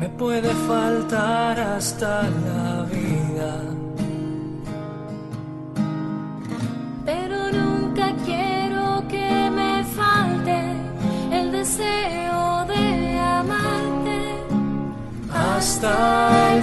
Me 0.00 0.08
puede 0.08 0.52
faltar 0.66 1.60
hasta 1.60 2.22
la 2.22 2.65
deseo 11.66 12.64
de 12.66 13.18
amarte 13.18 14.20
hasta 15.32 15.92
el 16.54 16.62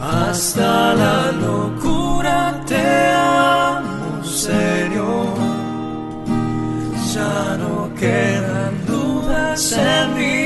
hasta 0.00 0.94
la 0.94 1.18
locura 1.32 2.60
te 2.66 2.84
amo, 3.12 4.24
Señor. 4.24 5.36
Ya 7.14 7.56
no 7.62 7.74
quedan 7.94 8.74
dudas 8.86 9.72
en 9.72 10.06
mi 10.18 10.40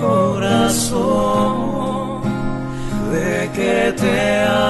corazón 0.00 1.40
de 3.12 3.50
que 3.56 3.92
te 4.02 4.40
amo, 4.42 4.69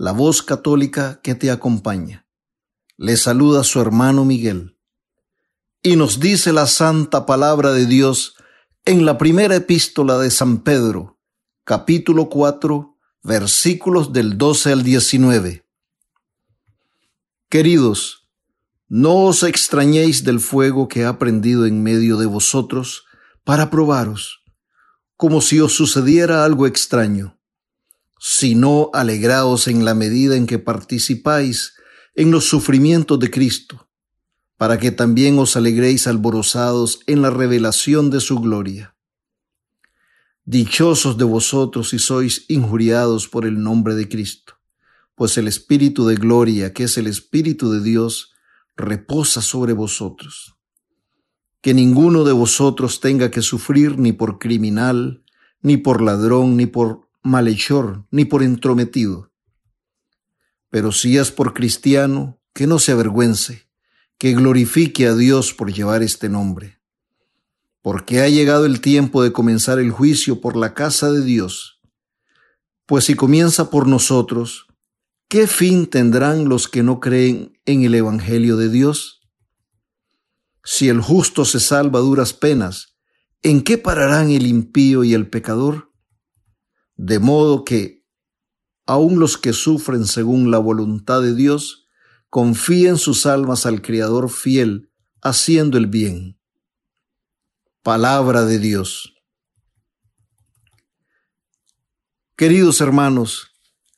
la 0.00 0.12
voz 0.12 0.42
católica 0.42 1.20
que 1.22 1.34
te 1.34 1.50
acompaña. 1.50 2.26
Le 2.96 3.18
saluda 3.18 3.62
su 3.64 3.82
hermano 3.82 4.24
Miguel. 4.24 4.78
Y 5.82 5.96
nos 5.96 6.20
dice 6.20 6.54
la 6.54 6.66
santa 6.66 7.26
palabra 7.26 7.72
de 7.72 7.84
Dios 7.84 8.34
en 8.86 9.04
la 9.04 9.18
primera 9.18 9.56
epístola 9.56 10.16
de 10.16 10.30
San 10.30 10.62
Pedro, 10.62 11.18
capítulo 11.64 12.30
4, 12.30 12.96
versículos 13.22 14.10
del 14.14 14.38
12 14.38 14.72
al 14.72 14.82
19. 14.84 15.66
Queridos, 17.50 18.26
no 18.88 19.26
os 19.26 19.42
extrañéis 19.42 20.24
del 20.24 20.40
fuego 20.40 20.88
que 20.88 21.04
ha 21.04 21.18
prendido 21.18 21.66
en 21.66 21.82
medio 21.82 22.16
de 22.16 22.24
vosotros 22.24 23.04
para 23.44 23.68
probaros, 23.68 24.40
como 25.18 25.42
si 25.42 25.60
os 25.60 25.74
sucediera 25.74 26.46
algo 26.46 26.66
extraño, 26.66 27.38
sino 28.22 28.90
alegraos 28.92 29.66
en 29.66 29.86
la 29.86 29.94
medida 29.94 30.36
en 30.36 30.46
que 30.46 30.58
participáis 30.58 31.72
en 32.14 32.30
los 32.30 32.44
sufrimientos 32.44 33.18
de 33.18 33.30
Cristo 33.30 33.88
para 34.58 34.78
que 34.78 34.90
también 34.90 35.38
os 35.38 35.56
alegréis 35.56 36.06
alborozados 36.06 37.00
en 37.06 37.22
la 37.22 37.30
revelación 37.30 38.10
de 38.10 38.20
su 38.20 38.40
gloria. 38.40 38.94
Dichosos 40.44 41.16
de 41.16 41.24
vosotros 41.24 41.88
si 41.88 41.98
sois 41.98 42.44
injuriados 42.48 43.26
por 43.26 43.46
el 43.46 43.62
nombre 43.62 43.94
de 43.94 44.06
Cristo, 44.06 44.58
pues 45.14 45.38
el 45.38 45.48
Espíritu 45.48 46.06
de 46.06 46.16
gloria, 46.16 46.74
que 46.74 46.84
es 46.84 46.98
el 46.98 47.06
Espíritu 47.06 47.72
de 47.72 47.80
Dios, 47.80 48.34
reposa 48.76 49.40
sobre 49.40 49.72
vosotros. 49.72 50.56
Que 51.62 51.72
ninguno 51.72 52.24
de 52.24 52.32
vosotros 52.32 53.00
tenga 53.00 53.30
que 53.30 53.40
sufrir 53.40 53.98
ni 53.98 54.12
por 54.12 54.38
criminal, 54.38 55.24
ni 55.62 55.78
por 55.78 56.02
ladrón, 56.02 56.58
ni 56.58 56.66
por 56.66 57.09
malhechor, 57.22 58.06
ni 58.10 58.24
por 58.24 58.42
entrometido. 58.42 59.32
Pero 60.70 60.92
si 60.92 61.18
es 61.18 61.30
por 61.30 61.54
cristiano, 61.54 62.40
que 62.52 62.66
no 62.66 62.78
se 62.78 62.92
avergüence 62.92 63.70
que 64.20 64.34
glorifique 64.34 65.06
a 65.06 65.14
Dios 65.14 65.54
por 65.54 65.72
llevar 65.72 66.02
este 66.02 66.28
nombre, 66.28 66.78
porque 67.80 68.20
ha 68.20 68.28
llegado 68.28 68.66
el 68.66 68.82
tiempo 68.82 69.22
de 69.22 69.32
comenzar 69.32 69.78
el 69.78 69.90
juicio 69.92 70.42
por 70.42 70.56
la 70.56 70.74
casa 70.74 71.10
de 71.10 71.24
Dios. 71.24 71.80
Pues 72.84 73.04
si 73.06 73.14
comienza 73.14 73.70
por 73.70 73.86
nosotros, 73.86 74.66
¿qué 75.26 75.46
fin 75.46 75.86
tendrán 75.86 76.50
los 76.50 76.68
que 76.68 76.82
no 76.82 77.00
creen 77.00 77.58
en 77.64 77.82
el 77.82 77.94
Evangelio 77.94 78.58
de 78.58 78.68
Dios? 78.68 79.22
Si 80.64 80.90
el 80.90 81.00
justo 81.00 81.46
se 81.46 81.58
salva 81.58 82.00
a 82.00 82.02
duras 82.02 82.34
penas, 82.34 82.98
¿en 83.42 83.62
qué 83.62 83.78
pararán 83.78 84.30
el 84.30 84.46
impío 84.46 85.02
y 85.02 85.14
el 85.14 85.30
pecador? 85.30 85.89
De 87.02 87.18
modo 87.18 87.64
que, 87.64 88.04
aun 88.84 89.18
los 89.20 89.38
que 89.38 89.54
sufren 89.54 90.04
según 90.06 90.50
la 90.50 90.58
voluntad 90.58 91.22
de 91.22 91.34
Dios, 91.34 91.88
confíen 92.28 92.98
sus 92.98 93.24
almas 93.24 93.64
al 93.64 93.80
Creador 93.80 94.28
fiel, 94.28 94.92
haciendo 95.22 95.78
el 95.78 95.86
bien. 95.86 96.38
Palabra 97.82 98.44
de 98.44 98.58
Dios. 98.58 99.14
Queridos 102.36 102.82
hermanos, 102.82 103.50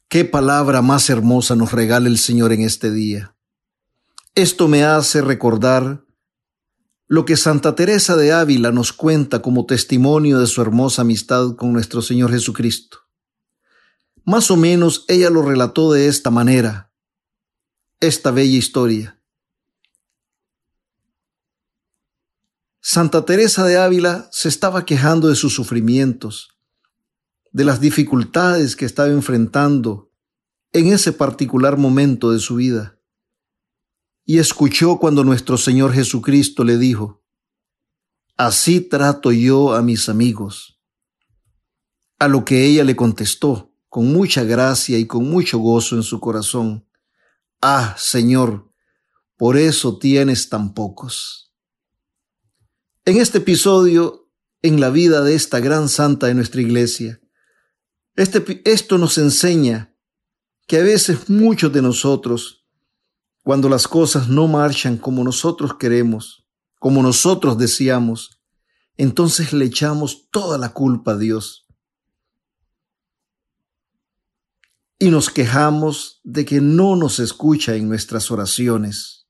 qué 0.07 0.25
palabra 0.25 0.81
más 0.81 1.11
hermosa 1.11 1.57
nos 1.57 1.73
regala 1.73 2.07
el 2.07 2.19
Señor 2.19 2.53
en 2.53 2.61
este 2.61 2.93
día. 2.93 3.37
Esto 4.37 4.69
me 4.69 4.85
hace 4.85 5.23
recordar 5.23 6.05
lo 7.09 7.25
que 7.25 7.37
Santa 7.37 7.75
Teresa 7.75 8.17
de 8.17 8.33
Ávila 8.33 8.73
nos 8.73 8.93
cuenta 8.93 9.43
como 9.43 9.67
testimonio 9.67 10.41
de 10.41 10.47
su 10.47 10.63
hermosa 10.63 11.03
amistad 11.03 11.57
con 11.57 11.73
nuestro 11.73 12.03
Señor 12.03 12.31
Jesucristo. 12.31 12.99
Más 14.25 14.51
o 14.51 14.57
menos 14.57 15.05
ella 15.09 15.31
lo 15.31 15.43
relató 15.43 15.93
de 15.93 16.09
esta 16.09 16.31
manera 16.31 16.93
esta 18.03 18.33
bella 18.33 18.59
historia. 18.59 19.21
Santa 22.81 23.25
Teresa 23.25 23.65
de 23.65 23.79
Ávila 23.79 24.29
se 24.33 24.49
estaba 24.49 24.85
quejando 24.85 25.29
de 25.29 25.37
sus 25.37 25.55
sufrimientos, 25.55 26.57
de 27.53 27.65
las 27.65 27.81
dificultades 27.81 28.75
que 28.75 28.87
estaba 28.87 29.09
enfrentando 29.09 30.11
en 30.73 30.89
ese 30.89 31.13
particular 31.13 31.77
momento 31.77 32.33
de 32.33 32.41
su 32.41 32.57
vida. 32.57 32.99
Y 34.33 34.39
escuchó 34.39 34.97
cuando 34.97 35.25
nuestro 35.25 35.59
Señor 35.59 35.93
Jesucristo 35.93 36.65
le 36.65 36.79
dijo, 36.79 37.23
Así 38.39 38.81
trato 38.81 39.31
yo 39.31 39.75
a 39.75 39.83
mis 39.83 40.09
amigos. 40.09 40.81
A 42.19 42.29
lo 42.29 42.43
que 42.43 42.65
ella 42.65 42.83
le 42.83 42.97
contestó, 42.97 43.75
con 43.91 44.11
mucha 44.11 44.43
gracia 44.43 44.97
y 44.97 45.07
con 45.07 45.29
mucho 45.29 45.59
gozo 45.59 45.97
en 45.97 46.03
su 46.03 46.19
corazón, 46.19 46.89
Ah, 47.61 47.95
Señor, 47.99 48.73
por 49.37 49.59
eso 49.59 49.99
tienes 49.99 50.49
tan 50.49 50.73
pocos. 50.73 51.53
En 53.05 53.19
este 53.19 53.37
episodio, 53.37 54.31
en 54.63 54.81
la 54.81 54.89
vida 54.89 55.21
de 55.21 55.35
esta 55.35 55.61
gran 55.61 55.91
santa 55.91 56.29
de 56.29 56.33
nuestra 56.33 56.63
iglesia, 56.63 57.21
este, 58.17 58.63
esto 58.65 58.97
nos 58.97 59.19
enseña 59.19 59.95
que 60.67 60.79
a 60.79 60.83
veces 60.83 61.29
muchos 61.29 61.71
de 61.71 61.83
nosotros, 61.83 62.62
cuando 63.43 63.69
las 63.69 63.89
cosas 63.89 64.29
no 64.29 64.49
marchan 64.49 64.97
como 64.97 65.25
nosotros 65.25 65.75
queremos, 65.79 66.47
como 66.79 67.03
nosotros 67.03 67.59
deseamos, 67.59 68.41
entonces 68.97 69.53
le 69.53 69.65
echamos 69.65 70.29
toda 70.31 70.59
la 70.59 70.71
culpa 70.71 71.13
a 71.13 71.17
Dios. 71.17 71.63
y 75.03 75.11
nos 75.11 75.31
quejamos 75.31 76.21
de 76.23 76.45
que 76.45 76.61
no 76.61 76.95
nos 76.95 77.19
escucha 77.19 77.75
en 77.75 77.89
nuestras 77.89 78.31
oraciones. 78.31 79.27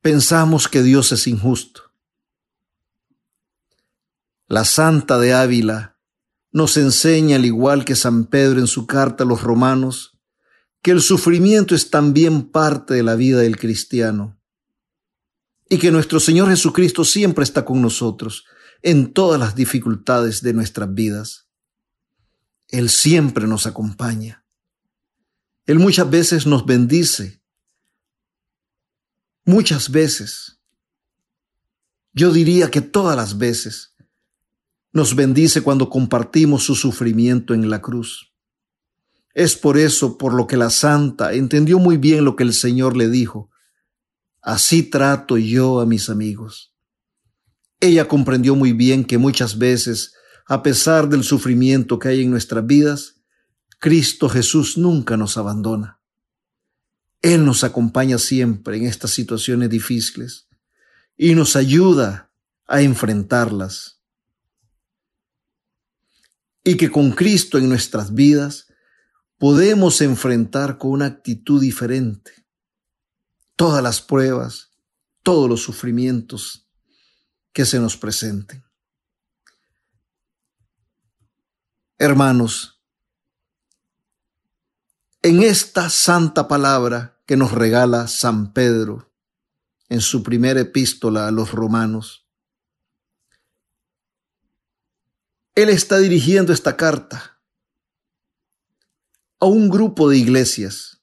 Pensamos 0.00 0.68
que 0.68 0.84
Dios 0.84 1.10
es 1.10 1.26
injusto. 1.26 1.82
La 4.46 4.64
Santa 4.64 5.18
de 5.18 5.34
Ávila 5.34 5.98
nos 6.52 6.76
enseña, 6.76 7.34
al 7.34 7.44
igual 7.44 7.84
que 7.84 7.96
San 7.96 8.26
Pedro 8.26 8.60
en 8.60 8.68
su 8.68 8.86
carta 8.86 9.24
a 9.24 9.26
los 9.26 9.42
romanos, 9.42 10.17
que 10.82 10.90
el 10.90 11.00
sufrimiento 11.00 11.74
es 11.74 11.90
también 11.90 12.50
parte 12.50 12.94
de 12.94 13.02
la 13.02 13.16
vida 13.16 13.40
del 13.40 13.56
cristiano 13.56 14.38
y 15.68 15.78
que 15.78 15.90
nuestro 15.90 16.20
Señor 16.20 16.48
Jesucristo 16.48 17.04
siempre 17.04 17.44
está 17.44 17.64
con 17.64 17.82
nosotros 17.82 18.44
en 18.82 19.12
todas 19.12 19.38
las 19.38 19.54
dificultades 19.54 20.42
de 20.42 20.54
nuestras 20.54 20.92
vidas. 20.92 21.48
Él 22.68 22.88
siempre 22.88 23.46
nos 23.46 23.66
acompaña. 23.66 24.44
Él 25.66 25.78
muchas 25.78 26.08
veces 26.08 26.46
nos 26.46 26.64
bendice. 26.64 27.42
Muchas 29.44 29.90
veces. 29.90 30.60
Yo 32.12 32.32
diría 32.32 32.70
que 32.70 32.80
todas 32.80 33.16
las 33.16 33.36
veces 33.36 33.94
nos 34.92 35.14
bendice 35.14 35.62
cuando 35.62 35.90
compartimos 35.90 36.64
su 36.64 36.74
sufrimiento 36.74 37.52
en 37.54 37.68
la 37.68 37.80
cruz. 37.80 38.27
Es 39.38 39.54
por 39.54 39.78
eso 39.78 40.18
por 40.18 40.34
lo 40.34 40.48
que 40.48 40.56
la 40.56 40.68
santa 40.68 41.32
entendió 41.32 41.78
muy 41.78 41.96
bien 41.96 42.24
lo 42.24 42.34
que 42.34 42.42
el 42.42 42.52
Señor 42.52 42.96
le 42.96 43.08
dijo. 43.08 43.52
Así 44.42 44.82
trato 44.82 45.38
yo 45.38 45.78
a 45.78 45.86
mis 45.86 46.10
amigos. 46.10 46.74
Ella 47.78 48.08
comprendió 48.08 48.56
muy 48.56 48.72
bien 48.72 49.04
que 49.04 49.16
muchas 49.16 49.56
veces 49.56 50.12
a 50.48 50.60
pesar 50.64 51.08
del 51.08 51.22
sufrimiento 51.22 52.00
que 52.00 52.08
hay 52.08 52.22
en 52.22 52.32
nuestras 52.32 52.66
vidas, 52.66 53.20
Cristo 53.78 54.28
Jesús 54.28 54.76
nunca 54.76 55.16
nos 55.16 55.36
abandona. 55.36 56.00
Él 57.22 57.44
nos 57.44 57.62
acompaña 57.62 58.18
siempre 58.18 58.76
en 58.76 58.86
estas 58.86 59.12
situaciones 59.12 59.70
difíciles 59.70 60.48
y 61.16 61.36
nos 61.36 61.54
ayuda 61.54 62.32
a 62.66 62.82
enfrentarlas. 62.82 64.00
Y 66.64 66.76
que 66.76 66.90
con 66.90 67.12
Cristo 67.12 67.56
en 67.56 67.68
nuestras 67.68 68.12
vidas 68.12 68.67
podemos 69.38 70.00
enfrentar 70.00 70.78
con 70.78 70.90
una 70.90 71.06
actitud 71.06 71.60
diferente 71.60 72.44
todas 73.56 73.82
las 73.82 74.02
pruebas, 74.02 74.70
todos 75.22 75.48
los 75.48 75.62
sufrimientos 75.62 76.68
que 77.52 77.64
se 77.64 77.80
nos 77.80 77.96
presenten. 77.96 78.64
Hermanos, 81.98 82.80
en 85.22 85.42
esta 85.42 85.88
santa 85.90 86.46
palabra 86.46 87.20
que 87.26 87.36
nos 87.36 87.52
regala 87.52 88.06
San 88.06 88.52
Pedro 88.52 89.12
en 89.88 90.00
su 90.00 90.22
primera 90.22 90.60
epístola 90.60 91.26
a 91.26 91.32
los 91.32 91.50
romanos, 91.52 92.26
él 95.56 95.68
está 95.70 95.98
dirigiendo 95.98 96.52
esta 96.52 96.76
carta 96.76 97.37
a 99.40 99.46
un 99.46 99.68
grupo 99.68 100.10
de 100.10 100.18
iglesias, 100.18 101.00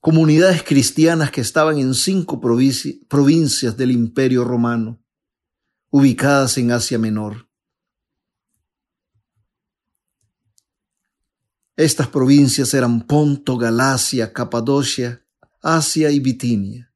comunidades 0.00 0.62
cristianas 0.62 1.30
que 1.32 1.40
estaban 1.40 1.78
en 1.78 1.94
cinco 1.94 2.40
provincias 2.40 3.76
del 3.76 3.90
imperio 3.90 4.44
romano, 4.44 5.02
ubicadas 5.90 6.58
en 6.58 6.70
Asia 6.70 6.98
Menor. 6.98 7.48
Estas 11.76 12.06
provincias 12.06 12.72
eran 12.72 13.04
Ponto, 13.04 13.56
Galacia, 13.58 14.32
Capadocia, 14.32 15.26
Asia 15.60 16.10
y 16.12 16.20
Bitinia. 16.20 16.92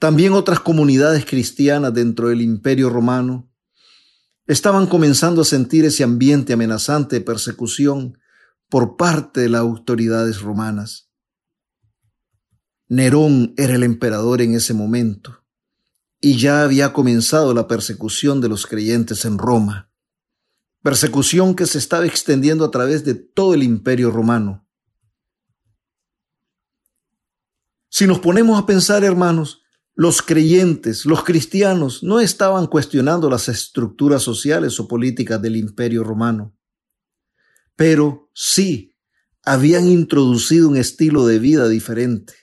También 0.00 0.32
otras 0.32 0.58
comunidades 0.58 1.24
cristianas 1.24 1.94
dentro 1.94 2.28
del 2.28 2.40
imperio 2.40 2.90
romano 2.90 3.48
estaban 4.46 4.88
comenzando 4.88 5.42
a 5.42 5.44
sentir 5.44 5.84
ese 5.84 6.02
ambiente 6.02 6.52
amenazante 6.52 7.16
de 7.16 7.24
persecución 7.24 8.18
por 8.68 8.96
parte 8.96 9.40
de 9.40 9.48
las 9.48 9.60
autoridades 9.60 10.40
romanas. 10.40 11.10
Nerón 12.88 13.54
era 13.56 13.74
el 13.74 13.82
emperador 13.82 14.40
en 14.40 14.54
ese 14.54 14.74
momento 14.74 15.44
y 16.20 16.38
ya 16.38 16.62
había 16.62 16.92
comenzado 16.92 17.54
la 17.54 17.68
persecución 17.68 18.40
de 18.40 18.48
los 18.48 18.66
creyentes 18.66 19.24
en 19.24 19.38
Roma, 19.38 19.90
persecución 20.82 21.54
que 21.54 21.66
se 21.66 21.78
estaba 21.78 22.06
extendiendo 22.06 22.64
a 22.64 22.70
través 22.70 23.04
de 23.04 23.14
todo 23.14 23.54
el 23.54 23.62
imperio 23.62 24.10
romano. 24.10 24.66
Si 27.90 28.06
nos 28.06 28.18
ponemos 28.20 28.58
a 28.58 28.66
pensar, 28.66 29.04
hermanos, 29.04 29.62
los 29.94 30.22
creyentes, 30.22 31.04
los 31.06 31.24
cristianos, 31.24 32.02
no 32.02 32.20
estaban 32.20 32.66
cuestionando 32.66 33.28
las 33.28 33.48
estructuras 33.48 34.22
sociales 34.22 34.78
o 34.78 34.86
políticas 34.86 35.40
del 35.42 35.56
imperio 35.56 36.04
romano, 36.04 36.57
pero 37.78 38.28
sí 38.34 38.96
habían 39.44 39.86
introducido 39.86 40.68
un 40.68 40.76
estilo 40.76 41.24
de 41.26 41.38
vida 41.38 41.68
diferente, 41.68 42.34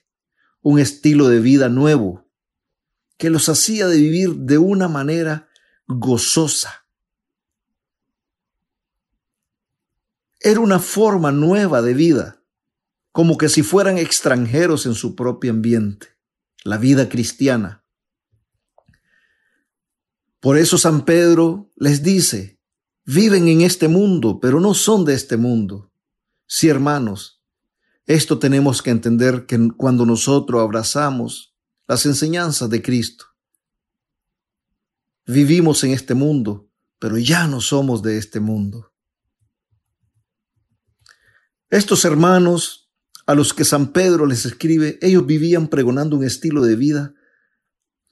un 0.61 0.79
estilo 0.79 1.27
de 1.27 1.41
vida 1.41 1.67
nuevo, 1.67 2.31
que 3.17 3.29
los 3.29 3.49
hacía 3.49 3.89
de 3.89 3.97
vivir 3.97 4.33
de 4.35 4.57
una 4.57 4.87
manera 4.87 5.49
gozosa. 5.87 6.87
Era 10.39 10.61
una 10.61 10.79
forma 10.79 11.33
nueva 11.33 11.81
de 11.81 11.93
vida, 11.93 12.41
como 13.11 13.37
que 13.37 13.49
si 13.49 13.61
fueran 13.61 13.97
extranjeros 13.97 14.85
en 14.85 14.95
su 14.95 15.15
propio 15.15 15.51
ambiente, 15.51 16.15
la 16.63 16.77
vida 16.77 17.09
cristiana. 17.09 17.83
Por 20.39 20.57
eso 20.57 20.77
San 20.77 21.03
Pedro 21.03 21.73
les 21.75 22.03
dice, 22.03 22.54
viven 23.05 23.47
en 23.47 23.61
este 23.61 23.87
mundo, 23.87 24.39
pero 24.39 24.59
no 24.59 24.73
son 24.73 25.05
de 25.05 25.13
este 25.13 25.37
mundo. 25.37 25.91
Sí, 26.47 26.67
hermanos, 26.67 27.41
esto 28.05 28.37
tenemos 28.39 28.81
que 28.81 28.91
entender 28.91 29.45
que 29.45 29.71
cuando 29.77 30.05
nosotros 30.05 30.61
abrazamos 30.61 31.55
las 31.87 32.05
enseñanzas 32.05 32.69
de 32.69 32.81
Cristo. 32.81 33.25
Vivimos 35.25 35.83
en 35.83 35.91
este 35.91 36.13
mundo, 36.13 36.69
pero 36.99 37.17
ya 37.17 37.47
no 37.47 37.61
somos 37.61 38.01
de 38.01 38.17
este 38.17 38.39
mundo. 38.39 38.91
Estos 41.69 42.05
hermanos 42.05 42.91
a 43.25 43.33
los 43.33 43.53
que 43.53 43.65
San 43.65 43.91
Pedro 43.91 44.25
les 44.27 44.45
escribe, 44.45 44.99
ellos 45.01 45.25
vivían 45.25 45.67
pregonando 45.67 46.15
un 46.15 46.23
estilo 46.23 46.63
de 46.63 46.75
vida 46.75 47.15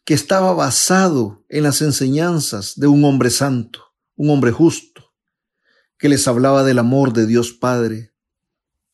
que 0.06 0.16
estaba 0.16 0.54
basado 0.54 1.46
en 1.50 1.64
las 1.64 1.82
enseñanzas 1.82 2.74
de 2.80 2.88
un 2.88 3.06
hombre 3.06 3.30
santo, 3.30 3.83
un 4.16 4.30
hombre 4.30 4.52
justo, 4.52 5.14
que 5.98 6.10
les 6.10 6.28
hablaba 6.28 6.64
del 6.64 6.80
amor 6.80 7.14
de 7.14 7.26
Dios 7.26 7.54
Padre 7.54 8.14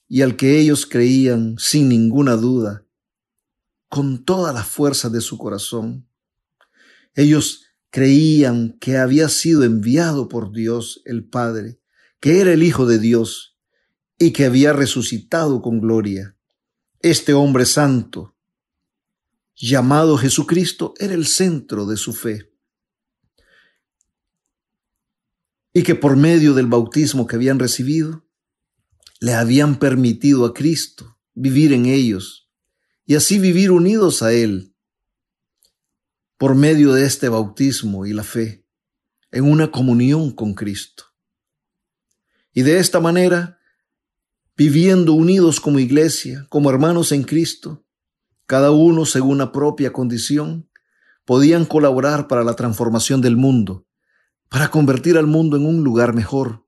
y 0.07 0.21
al 0.21 0.35
que 0.35 0.59
ellos 0.59 0.85
creían 0.85 1.55
sin 1.57 1.89
ninguna 1.89 2.35
duda 2.35 2.85
con 3.89 4.23
toda 4.23 4.53
la 4.53 4.63
fuerza 4.63 5.09
de 5.09 5.21
su 5.21 5.37
corazón. 5.37 6.07
Ellos 7.15 7.65
creían 7.89 8.77
que 8.79 8.97
había 8.97 9.29
sido 9.29 9.63
enviado 9.63 10.29
por 10.29 10.51
Dios 10.51 11.01
el 11.05 11.27
Padre, 11.27 11.79
que 12.19 12.39
era 12.39 12.53
el 12.53 12.63
Hijo 12.63 12.85
de 12.85 12.99
Dios 12.99 13.57
y 14.17 14.31
que 14.31 14.45
había 14.45 14.73
resucitado 14.73 15.61
con 15.61 15.79
gloria. 15.79 16.35
Este 17.01 17.33
hombre 17.33 17.65
santo, 17.65 18.35
llamado 19.55 20.17
Jesucristo, 20.17 20.93
era 20.99 21.13
el 21.13 21.25
centro 21.25 21.85
de 21.85 21.97
su 21.97 22.13
fe. 22.13 22.48
Y 25.73 25.83
que 25.83 25.95
por 25.95 26.15
medio 26.15 26.53
del 26.53 26.67
bautismo 26.67 27.27
que 27.27 27.35
habían 27.35 27.59
recibido, 27.59 28.25
le 29.19 29.33
habían 29.33 29.77
permitido 29.77 30.45
a 30.45 30.53
Cristo 30.53 31.17
vivir 31.33 31.73
en 31.73 31.85
ellos 31.85 32.49
y 33.05 33.15
así 33.15 33.39
vivir 33.39 33.71
unidos 33.71 34.21
a 34.21 34.33
Él 34.33 34.75
por 36.37 36.55
medio 36.55 36.93
de 36.93 37.05
este 37.05 37.27
bautismo 37.27 38.05
y 38.05 38.13
la 38.13 38.23
fe 38.23 38.65
en 39.31 39.43
una 39.43 39.71
comunión 39.71 40.31
con 40.31 40.53
Cristo. 40.53 41.03
Y 42.53 42.61
de 42.61 42.79
esta 42.79 42.99
manera, 42.99 43.59
viviendo 44.55 45.13
unidos 45.13 45.59
como 45.59 45.79
iglesia, 45.79 46.47
como 46.49 46.69
hermanos 46.69 47.11
en 47.11 47.23
Cristo, 47.23 47.85
cada 48.45 48.71
uno 48.71 49.05
según 49.05 49.37
la 49.37 49.51
propia 49.51 49.91
condición, 49.91 50.69
podían 51.25 51.65
colaborar 51.65 52.27
para 52.27 52.43
la 52.43 52.55
transformación 52.55 53.21
del 53.21 53.35
mundo, 53.35 53.85
para 54.49 54.69
convertir 54.69 55.17
al 55.17 55.27
mundo 55.27 55.57
en 55.57 55.65
un 55.65 55.83
lugar 55.83 56.13
mejor. 56.13 56.65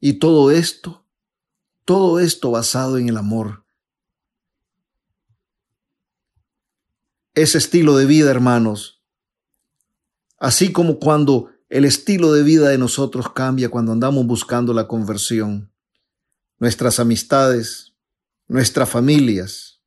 Y 0.00 0.14
todo 0.14 0.50
esto, 0.50 1.04
todo 1.84 2.20
esto 2.20 2.50
basado 2.50 2.98
en 2.98 3.08
el 3.08 3.16
amor 3.16 3.64
ese 7.34 7.58
estilo 7.58 7.96
de 7.96 8.06
vida, 8.06 8.30
hermanos. 8.30 9.02
Así 10.38 10.72
como 10.72 10.98
cuando 10.98 11.50
el 11.68 11.84
estilo 11.84 12.32
de 12.32 12.42
vida 12.42 12.68
de 12.68 12.78
nosotros 12.78 13.32
cambia 13.32 13.68
cuando 13.68 13.92
andamos 13.92 14.26
buscando 14.26 14.72
la 14.72 14.86
conversión. 14.86 15.72
Nuestras 16.58 17.00
amistades, 17.00 17.92
nuestras 18.46 18.88
familias, 18.88 19.80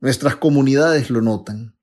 nuestras 0.00 0.36
comunidades 0.36 1.10
lo 1.10 1.20
notan. 1.20 1.76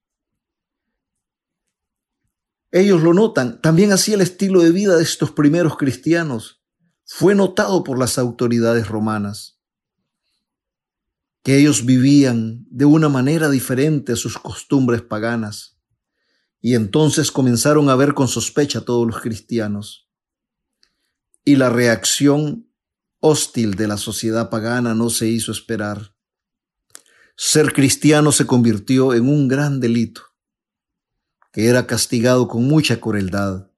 Ellos 2.72 3.02
lo 3.02 3.14
notan. 3.14 3.62
También 3.62 3.92
así 3.92 4.14
el 4.14 4.22
estilo 4.22 4.62
de 4.62 4.72
vida 4.72 4.96
de 4.96 5.04
estos 5.04 5.32
primeros 5.32 5.78
cristianos 5.78 6.62
fue 7.06 7.36
notado 7.36 7.84
por 7.84 7.98
las 7.98 8.18
autoridades 8.18 8.88
romanas 8.88 9.60
que 11.44 11.58
ellos 11.58 11.86
vivían 11.86 12.66
de 12.70 12.86
una 12.86 13.10
manera 13.10 13.50
diferente 13.50 14.14
a 14.14 14.16
sus 14.16 14.38
costumbres 14.38 15.02
paganas. 15.02 15.78
Y 16.62 16.76
entonces 16.76 17.32
comenzaron 17.32 17.90
a 17.90 17.96
ver 17.96 18.14
con 18.14 18.28
sospecha 18.28 18.80
a 18.80 18.86
todos 18.86 19.08
los 19.08 19.22
cristianos. 19.22 20.10
Y 21.46 21.56
la 21.56 21.70
reacción 21.70 22.70
hostil 23.20 23.76
de 23.76 23.88
la 23.88 23.98
sociedad 23.98 24.50
pagana 24.50 24.94
no 24.94 25.10
se 25.10 25.28
hizo 25.28 25.52
esperar. 25.52 26.14
Ser 27.38 27.72
cristiano 27.72 28.34
se 28.34 28.46
convirtió 28.46 29.14
en 29.14 29.30
un 29.30 29.48
gran 29.48 29.80
delito, 29.80 30.24
que 31.52 31.68
era 31.68 31.88
castigado 31.88 32.48
con 32.48 32.66
mucha 32.66 33.00
crueldad, 33.00 33.70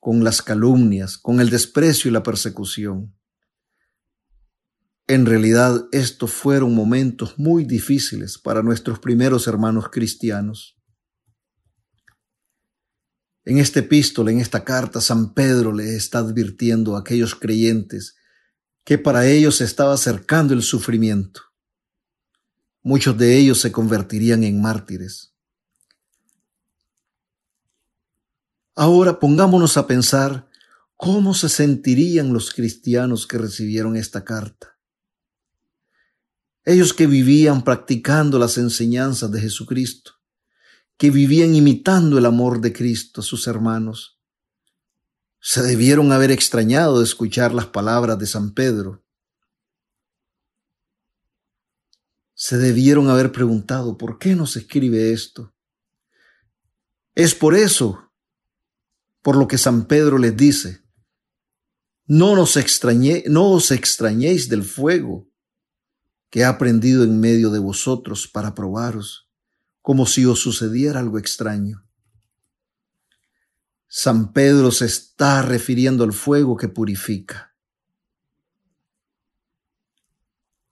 con 0.00 0.24
las 0.24 0.42
calumnias, 0.42 1.18
con 1.18 1.40
el 1.40 1.50
desprecio 1.50 2.08
y 2.08 2.12
la 2.12 2.22
persecución. 2.22 3.14
En 5.06 5.26
realidad 5.26 5.86
estos 5.92 6.32
fueron 6.32 6.74
momentos 6.74 7.38
muy 7.38 7.64
difíciles 7.64 8.38
para 8.38 8.62
nuestros 8.62 8.98
primeros 8.98 9.46
hermanos 9.46 9.90
cristianos. 9.90 10.78
En 13.44 13.58
este 13.58 13.80
epístola, 13.80 14.30
en 14.30 14.38
esta 14.38 14.64
carta, 14.64 15.00
San 15.00 15.34
Pedro 15.34 15.72
le 15.72 15.96
está 15.96 16.18
advirtiendo 16.18 16.96
a 16.96 17.00
aquellos 17.00 17.34
creyentes 17.34 18.14
que 18.84 18.98
para 18.98 19.26
ellos 19.26 19.56
se 19.56 19.64
estaba 19.64 19.94
acercando 19.94 20.54
el 20.54 20.62
sufrimiento. 20.62 21.42
Muchos 22.82 23.16
de 23.18 23.36
ellos 23.36 23.60
se 23.60 23.70
convertirían 23.70 24.44
en 24.44 24.60
mártires. 24.60 25.31
Ahora 28.74 29.20
pongámonos 29.20 29.76
a 29.76 29.86
pensar 29.86 30.48
cómo 30.96 31.34
se 31.34 31.48
sentirían 31.48 32.32
los 32.32 32.52
cristianos 32.52 33.26
que 33.26 33.36
recibieron 33.36 33.96
esta 33.96 34.24
carta. 34.24 34.78
Ellos 36.64 36.94
que 36.94 37.06
vivían 37.06 37.64
practicando 37.64 38.38
las 38.38 38.56
enseñanzas 38.56 39.30
de 39.32 39.40
Jesucristo, 39.40 40.12
que 40.96 41.10
vivían 41.10 41.54
imitando 41.54 42.18
el 42.18 42.26
amor 42.26 42.60
de 42.60 42.72
Cristo 42.72 43.20
a 43.20 43.24
sus 43.24 43.46
hermanos, 43.48 44.20
se 45.40 45.60
debieron 45.60 46.12
haber 46.12 46.30
extrañado 46.30 47.00
de 47.00 47.04
escuchar 47.04 47.52
las 47.52 47.66
palabras 47.66 48.16
de 48.16 48.26
San 48.26 48.54
Pedro. 48.54 49.04
Se 52.32 52.56
debieron 52.58 53.10
haber 53.10 53.32
preguntado, 53.32 53.98
¿por 53.98 54.20
qué 54.20 54.36
nos 54.36 54.56
escribe 54.56 55.12
esto? 55.12 55.52
Es 57.16 57.34
por 57.34 57.56
eso, 57.56 58.11
por 59.22 59.36
lo 59.36 59.48
que 59.48 59.58
San 59.58 59.86
Pedro 59.86 60.18
les 60.18 60.36
dice, 60.36 60.82
no 62.06 62.36
nos 62.36 62.56
extrañé, 62.56 63.24
no 63.26 63.50
os 63.52 63.70
extrañéis 63.70 64.48
del 64.48 64.64
fuego 64.64 65.30
que 66.28 66.40
he 66.40 66.44
aprendido 66.44 67.04
en 67.04 67.20
medio 67.20 67.50
de 67.50 67.58
vosotros 67.58 68.26
para 68.26 68.54
probaros, 68.54 69.28
como 69.80 70.06
si 70.06 70.24
os 70.26 70.40
sucediera 70.40 71.00
algo 71.00 71.18
extraño. 71.18 71.86
San 73.86 74.32
Pedro 74.32 74.70
se 74.70 74.86
está 74.86 75.42
refiriendo 75.42 76.02
al 76.02 76.12
fuego 76.12 76.56
que 76.56 76.68
purifica. 76.68 77.54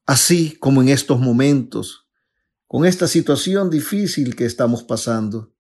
Así 0.07 0.57
como 0.57 0.83
en 0.83 0.89
estos 0.89 1.21
momentos, 1.21 2.09
con 2.67 2.87
esta 2.87 3.07
situación 3.07 3.69
difícil 3.69 4.35
que 4.35 4.47
estamos 4.47 4.83
pasando. 4.83 5.53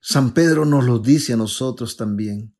San 0.00 0.32
Pedro 0.32 0.64
nos 0.64 0.84
lo 0.84 0.98
dice 0.98 1.32
a 1.32 1.36
nosotros 1.36 1.96
también. 1.96 2.54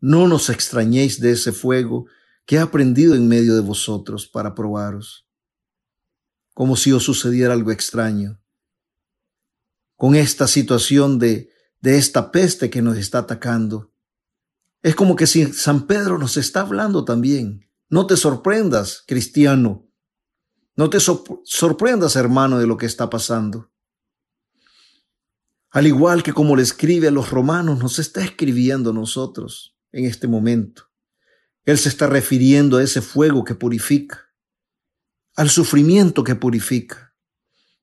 No 0.00 0.26
nos 0.26 0.48
extrañéis 0.48 1.20
de 1.20 1.32
ese 1.32 1.52
fuego 1.52 2.06
que 2.46 2.56
he 2.56 2.58
aprendido 2.58 3.14
en 3.14 3.28
medio 3.28 3.54
de 3.54 3.60
vosotros 3.60 4.26
para 4.26 4.54
probaros, 4.54 5.28
como 6.54 6.76
si 6.76 6.92
os 6.92 7.04
sucediera 7.04 7.52
algo 7.52 7.70
extraño. 7.70 8.40
Con 9.96 10.14
esta 10.14 10.46
situación 10.46 11.18
de, 11.18 11.50
de 11.80 11.98
esta 11.98 12.32
peste 12.32 12.70
que 12.70 12.80
nos 12.80 12.96
está 12.96 13.18
atacando, 13.18 13.92
es 14.82 14.94
como 14.94 15.14
que 15.14 15.26
si 15.26 15.52
San 15.52 15.86
Pedro 15.86 16.18
nos 16.18 16.38
está 16.38 16.62
hablando 16.62 17.04
también. 17.04 17.68
No 17.90 18.06
te 18.06 18.16
sorprendas, 18.16 19.04
cristiano. 19.06 19.86
No 20.74 20.88
te 20.88 20.98
sorprendas, 21.00 22.16
hermano, 22.16 22.58
de 22.58 22.66
lo 22.66 22.78
que 22.78 22.86
está 22.86 23.10
pasando. 23.10 23.69
Al 25.70 25.86
igual 25.86 26.22
que 26.22 26.32
como 26.32 26.56
le 26.56 26.62
escribe 26.62 27.08
a 27.08 27.12
los 27.12 27.30
romanos, 27.30 27.78
nos 27.78 27.98
está 27.98 28.24
escribiendo 28.24 28.92
nosotros 28.92 29.76
en 29.92 30.04
este 30.04 30.26
momento. 30.26 30.90
Él 31.64 31.78
se 31.78 31.88
está 31.88 32.06
refiriendo 32.06 32.78
a 32.78 32.82
ese 32.82 33.00
fuego 33.02 33.44
que 33.44 33.54
purifica, 33.54 34.32
al 35.36 35.48
sufrimiento 35.48 36.24
que 36.24 36.34
purifica. 36.34 37.14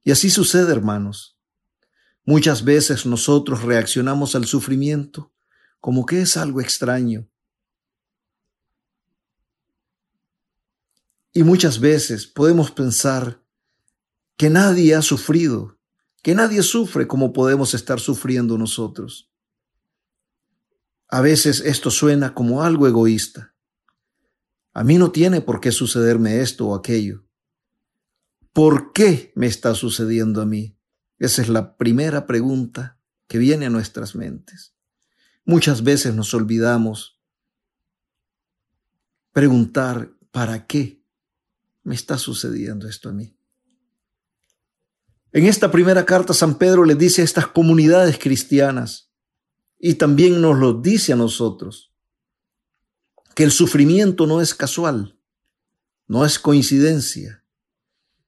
Y 0.03 0.11
así 0.11 0.29
sucede, 0.29 0.71
hermanos. 0.71 1.37
Muchas 2.25 2.65
veces 2.65 3.05
nosotros 3.05 3.63
reaccionamos 3.63 4.35
al 4.35 4.45
sufrimiento 4.45 5.31
como 5.79 6.05
que 6.05 6.21
es 6.21 6.35
algo 6.35 6.59
extraño. 6.59 7.29
Y 11.31 11.43
muchas 11.43 11.79
veces 11.79 12.27
podemos 12.27 12.71
pensar 12.71 13.41
que 14.35 14.49
nadie 14.49 14.95
ha 14.95 15.01
sufrido, 15.01 15.76
que 16.21 16.35
nadie 16.35 16.63
sufre 16.63 17.07
como 17.07 17.33
podemos 17.33 17.73
estar 17.73 17.99
sufriendo 17.99 18.57
nosotros. 18.57 19.31
A 21.09 21.21
veces 21.21 21.61
esto 21.61 21.89
suena 21.89 22.33
como 22.33 22.63
algo 22.63 22.87
egoísta. 22.87 23.55
A 24.73 24.83
mí 24.83 24.97
no 24.97 25.11
tiene 25.11 25.41
por 25.41 25.59
qué 25.61 25.71
sucederme 25.71 26.41
esto 26.41 26.67
o 26.67 26.75
aquello. 26.75 27.25
¿Por 28.51 28.91
qué 28.91 29.31
me 29.35 29.47
está 29.47 29.73
sucediendo 29.73 30.41
a 30.41 30.45
mí? 30.45 30.77
Esa 31.19 31.41
es 31.41 31.49
la 31.49 31.77
primera 31.77 32.27
pregunta 32.27 32.99
que 33.27 33.37
viene 33.37 33.67
a 33.67 33.69
nuestras 33.69 34.15
mentes. 34.15 34.75
Muchas 35.45 35.83
veces 35.83 36.13
nos 36.13 36.33
olvidamos 36.33 37.21
preguntar, 39.31 40.11
¿para 40.31 40.65
qué 40.65 41.03
me 41.83 41.95
está 41.95 42.17
sucediendo 42.17 42.87
esto 42.87 43.09
a 43.09 43.13
mí? 43.13 43.36
En 45.31 45.45
esta 45.45 45.71
primera 45.71 46.05
carta 46.05 46.33
San 46.33 46.57
Pedro 46.57 46.85
le 46.85 46.95
dice 46.95 47.21
a 47.21 47.25
estas 47.25 47.47
comunidades 47.47 48.17
cristianas 48.17 49.11
y 49.79 49.95
también 49.95 50.41
nos 50.41 50.57
lo 50.57 50.73
dice 50.73 51.13
a 51.13 51.15
nosotros, 51.15 51.93
que 53.35 53.43
el 53.43 53.51
sufrimiento 53.51 54.25
no 54.25 54.41
es 54.41 54.55
casual, 54.55 55.19
no 56.07 56.25
es 56.25 56.39
coincidencia, 56.39 57.43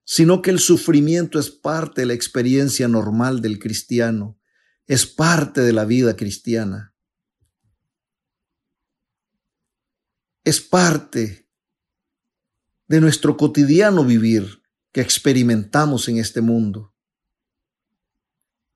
sino 0.04 0.42
que 0.42 0.52
el 0.52 0.60
sufrimiento 0.60 1.40
es 1.40 1.50
parte 1.50 2.02
de 2.02 2.08
la 2.08 2.14
experiencia 2.14 2.88
normal 2.88 3.42
del 3.42 3.58
cristiano, 3.58 4.40
es 4.86 5.08
parte 5.08 5.62
de 5.62 5.74
la 5.74 5.86
vida 5.86 6.16
cristiana. 6.16 6.90
es 10.50 10.62
parte 10.62 11.48
de 12.88 13.02
nuestro 13.02 13.38
cotidiano 13.38 14.04
vivir 14.04 14.64
que 14.92 15.02
experimentamos 15.02 16.08
en 16.10 16.18
este 16.18 16.42
mundo. 16.42 16.89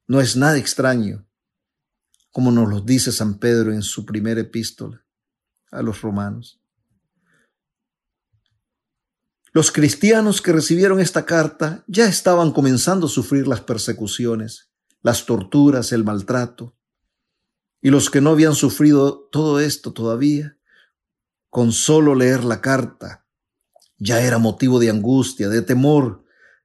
No 0.07 0.19
es 0.19 0.35
nada 0.35 0.57
extraño, 0.57 1.25
como 2.31 2.51
nos 2.51 2.69
lo 2.69 2.81
dice 2.81 3.11
San 3.11 3.39
Pedro 3.39 3.71
en 3.71 3.81
su 3.81 4.05
primera 4.05 4.41
epístola 4.41 5.03
a 5.71 5.81
los 5.81 6.01
romanos. 6.01 6.59
Los 9.51 9.71
cristianos 9.71 10.41
que 10.41 10.51
recibieron 10.51 10.99
esta 10.99 11.25
carta 11.25 11.83
ya 11.87 12.07
estaban 12.07 12.51
comenzando 12.51 13.05
a 13.05 13.09
sufrir 13.09 13.47
las 13.47 13.61
persecuciones, 13.61 14.71
las 15.03 15.25
torturas, 15.25 15.91
el 15.91 16.03
maltrato. 16.03 16.75
Y 17.81 17.91
los 17.91 18.09
que 18.09 18.19
no 18.19 18.31
habían 18.31 18.55
sufrido 18.55 19.27
todo 19.31 19.59
esto 19.59 19.93
todavía 19.93 20.57
con 21.49 21.71
solo 21.71 22.15
leer 22.15 22.43
la 22.43 22.61
carta 22.61 23.23
ya 23.99 24.21
era 24.21 24.37
motivo 24.37 24.79
de 24.79 24.89
angustia, 24.89 25.49
de 25.49 25.61
temor, 25.61 26.22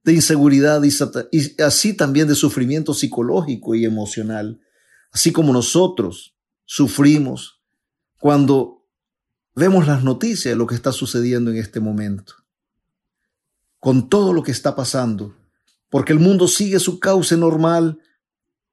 de 0.09 0.15
inseguridad 0.15 0.83
y, 1.31 1.63
así 1.63 1.93
también 1.93 2.29
de 2.29 2.35
sufrimiento 2.35 2.95
psicológico 2.95 3.75
y 3.75 3.85
emocional, 3.85 4.59
así 5.13 5.33
como 5.33 5.53
nosotros 5.53 6.35
sufrimos 6.65 7.61
cuando 8.19 8.87
vemos 9.55 9.87
las 9.87 10.03
noticias 10.03 10.53
de 10.53 10.57
lo 10.57 10.67
que 10.67 10.75
está 10.75 10.93
sucediendo 10.93 11.51
en 11.51 11.59
este 11.59 11.79
momento, 11.79 12.33
con 13.79 14.09
todo 14.09 14.33
lo 14.33 14.43
que 14.43 14.51
está 14.51 14.75
pasando, 14.75 15.37
porque 15.91 16.15
el 16.15 16.21
mundo 16.21 16.49
sigue 16.49 16.79
su 16.79 16.99
cauce 17.01 17.37
normal, 17.37 17.99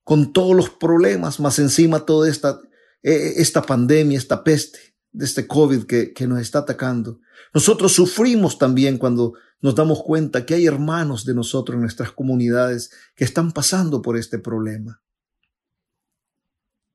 con 0.06 0.32
todos 0.32 0.56
los 0.56 0.70
problemas, 0.70 1.42
más 1.42 1.60
encima 1.60 2.06
toda 2.06 2.30
esta, 2.30 2.62
eh, 3.04 3.34
esta 3.36 3.62
pandemia, 3.62 4.18
esta 4.18 4.42
peste 4.42 4.80
de 5.12 5.26
este 5.26 5.48
COVID 5.48 5.84
que, 5.84 6.14
que 6.14 6.28
nos 6.28 6.40
está 6.40 6.60
atacando. 6.60 7.20
Nosotros 7.54 7.92
sufrimos 7.92 8.58
también 8.58 8.98
cuando 8.98 9.34
nos 9.66 9.74
damos 9.74 10.04
cuenta 10.04 10.46
que 10.46 10.54
hay 10.54 10.68
hermanos 10.68 11.26
de 11.26 11.34
nosotros 11.34 11.74
en 11.74 11.82
nuestras 11.82 12.12
comunidades 12.12 12.92
que 13.16 13.24
están 13.24 13.52
pasando 13.52 14.00
por 14.00 14.16
este 14.16 14.38
problema. 14.38 15.02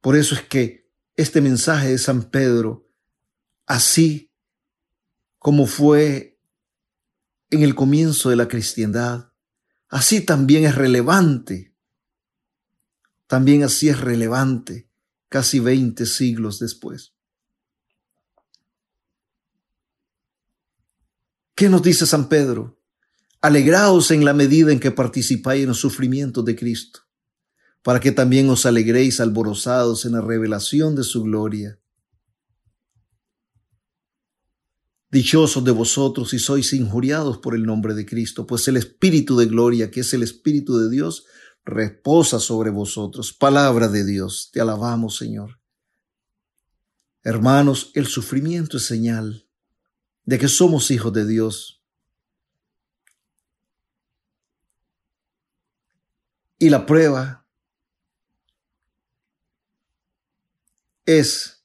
Por 0.00 0.16
eso 0.16 0.36
es 0.36 0.42
que 0.42 0.88
este 1.16 1.40
mensaje 1.40 1.88
de 1.88 1.98
San 1.98 2.30
Pedro, 2.30 2.86
así 3.66 4.30
como 5.40 5.66
fue 5.66 6.38
en 7.50 7.64
el 7.64 7.74
comienzo 7.74 8.30
de 8.30 8.36
la 8.36 8.46
cristiandad, 8.46 9.32
así 9.88 10.20
también 10.20 10.64
es 10.64 10.76
relevante. 10.76 11.74
También 13.26 13.64
así 13.64 13.88
es 13.88 13.98
relevante 13.98 14.88
casi 15.28 15.58
20 15.58 16.06
siglos 16.06 16.60
después. 16.60 17.14
¿Qué 21.60 21.68
nos 21.68 21.82
dice 21.82 22.06
San 22.06 22.30
Pedro? 22.30 22.80
Alegraos 23.42 24.10
en 24.12 24.24
la 24.24 24.32
medida 24.32 24.72
en 24.72 24.80
que 24.80 24.92
participáis 24.92 25.60
en 25.60 25.68
los 25.68 25.78
sufrimientos 25.78 26.42
de 26.42 26.56
Cristo, 26.56 27.00
para 27.82 28.00
que 28.00 28.12
también 28.12 28.48
os 28.48 28.64
alegréis 28.64 29.20
alborozados 29.20 30.06
en 30.06 30.12
la 30.12 30.22
revelación 30.22 30.96
de 30.96 31.04
su 31.04 31.22
gloria. 31.22 31.78
Dichosos 35.10 35.62
de 35.62 35.72
vosotros 35.72 36.30
si 36.30 36.38
sois 36.38 36.72
injuriados 36.72 37.36
por 37.36 37.54
el 37.54 37.66
nombre 37.66 37.92
de 37.92 38.06
Cristo, 38.06 38.46
pues 38.46 38.66
el 38.66 38.78
Espíritu 38.78 39.36
de 39.36 39.44
gloria, 39.44 39.90
que 39.90 40.00
es 40.00 40.14
el 40.14 40.22
Espíritu 40.22 40.78
de 40.78 40.88
Dios, 40.88 41.26
reposa 41.66 42.40
sobre 42.40 42.70
vosotros. 42.70 43.34
Palabra 43.34 43.88
de 43.88 44.06
Dios, 44.06 44.48
te 44.50 44.62
alabamos, 44.62 45.18
Señor. 45.18 45.60
Hermanos, 47.22 47.90
el 47.92 48.06
sufrimiento 48.06 48.78
es 48.78 48.84
señal 48.84 49.49
de 50.30 50.38
que 50.38 50.46
somos 50.46 50.92
hijos 50.92 51.12
de 51.12 51.26
Dios. 51.26 51.82
Y 56.56 56.70
la 56.70 56.86
prueba 56.86 57.44
es 61.04 61.64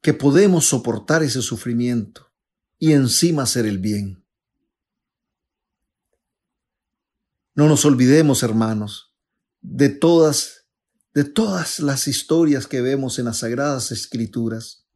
que 0.00 0.12
podemos 0.12 0.64
soportar 0.64 1.22
ese 1.22 1.42
sufrimiento 1.42 2.32
y 2.76 2.90
encima 2.92 3.44
hacer 3.44 3.66
el 3.66 3.78
bien. 3.78 4.26
No 7.54 7.68
nos 7.68 7.84
olvidemos, 7.84 8.42
hermanos, 8.42 9.14
de 9.60 9.90
todas 9.90 10.66
de 11.14 11.22
todas 11.22 11.78
las 11.78 12.08
historias 12.08 12.66
que 12.66 12.80
vemos 12.80 13.20
en 13.20 13.26
las 13.26 13.38
sagradas 13.38 13.92
escrituras 13.92 14.88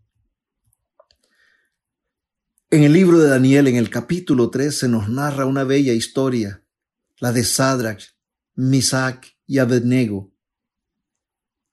en 2.74 2.82
el 2.82 2.92
libro 2.92 3.20
de 3.20 3.28
Daniel, 3.28 3.68
en 3.68 3.76
el 3.76 3.88
capítulo 3.88 4.50
3, 4.50 4.76
se 4.76 4.88
nos 4.88 5.08
narra 5.08 5.46
una 5.46 5.62
bella 5.62 5.92
historia, 5.92 6.66
la 7.20 7.30
de 7.30 7.44
Sadrach, 7.44 8.02
Misac 8.56 9.38
y 9.46 9.58
Abednego. 9.60 10.32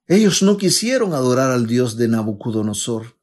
Ellos 0.05 0.43
no 0.43 0.57
quisieron 0.57 1.13
adorar 1.13 1.49
al 1.49 1.65
Dios 1.65 1.97
de 1.97 2.07
Nabucodonosor 2.07 3.19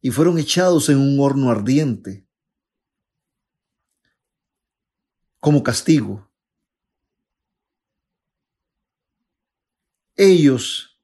y 0.00 0.10
fueron 0.10 0.36
echados 0.36 0.88
en 0.88 0.98
un 0.98 1.20
horno 1.20 1.52
ardiente 1.52 2.26
como 5.38 5.62
castigo. 5.62 6.28
Ellos 10.16 10.98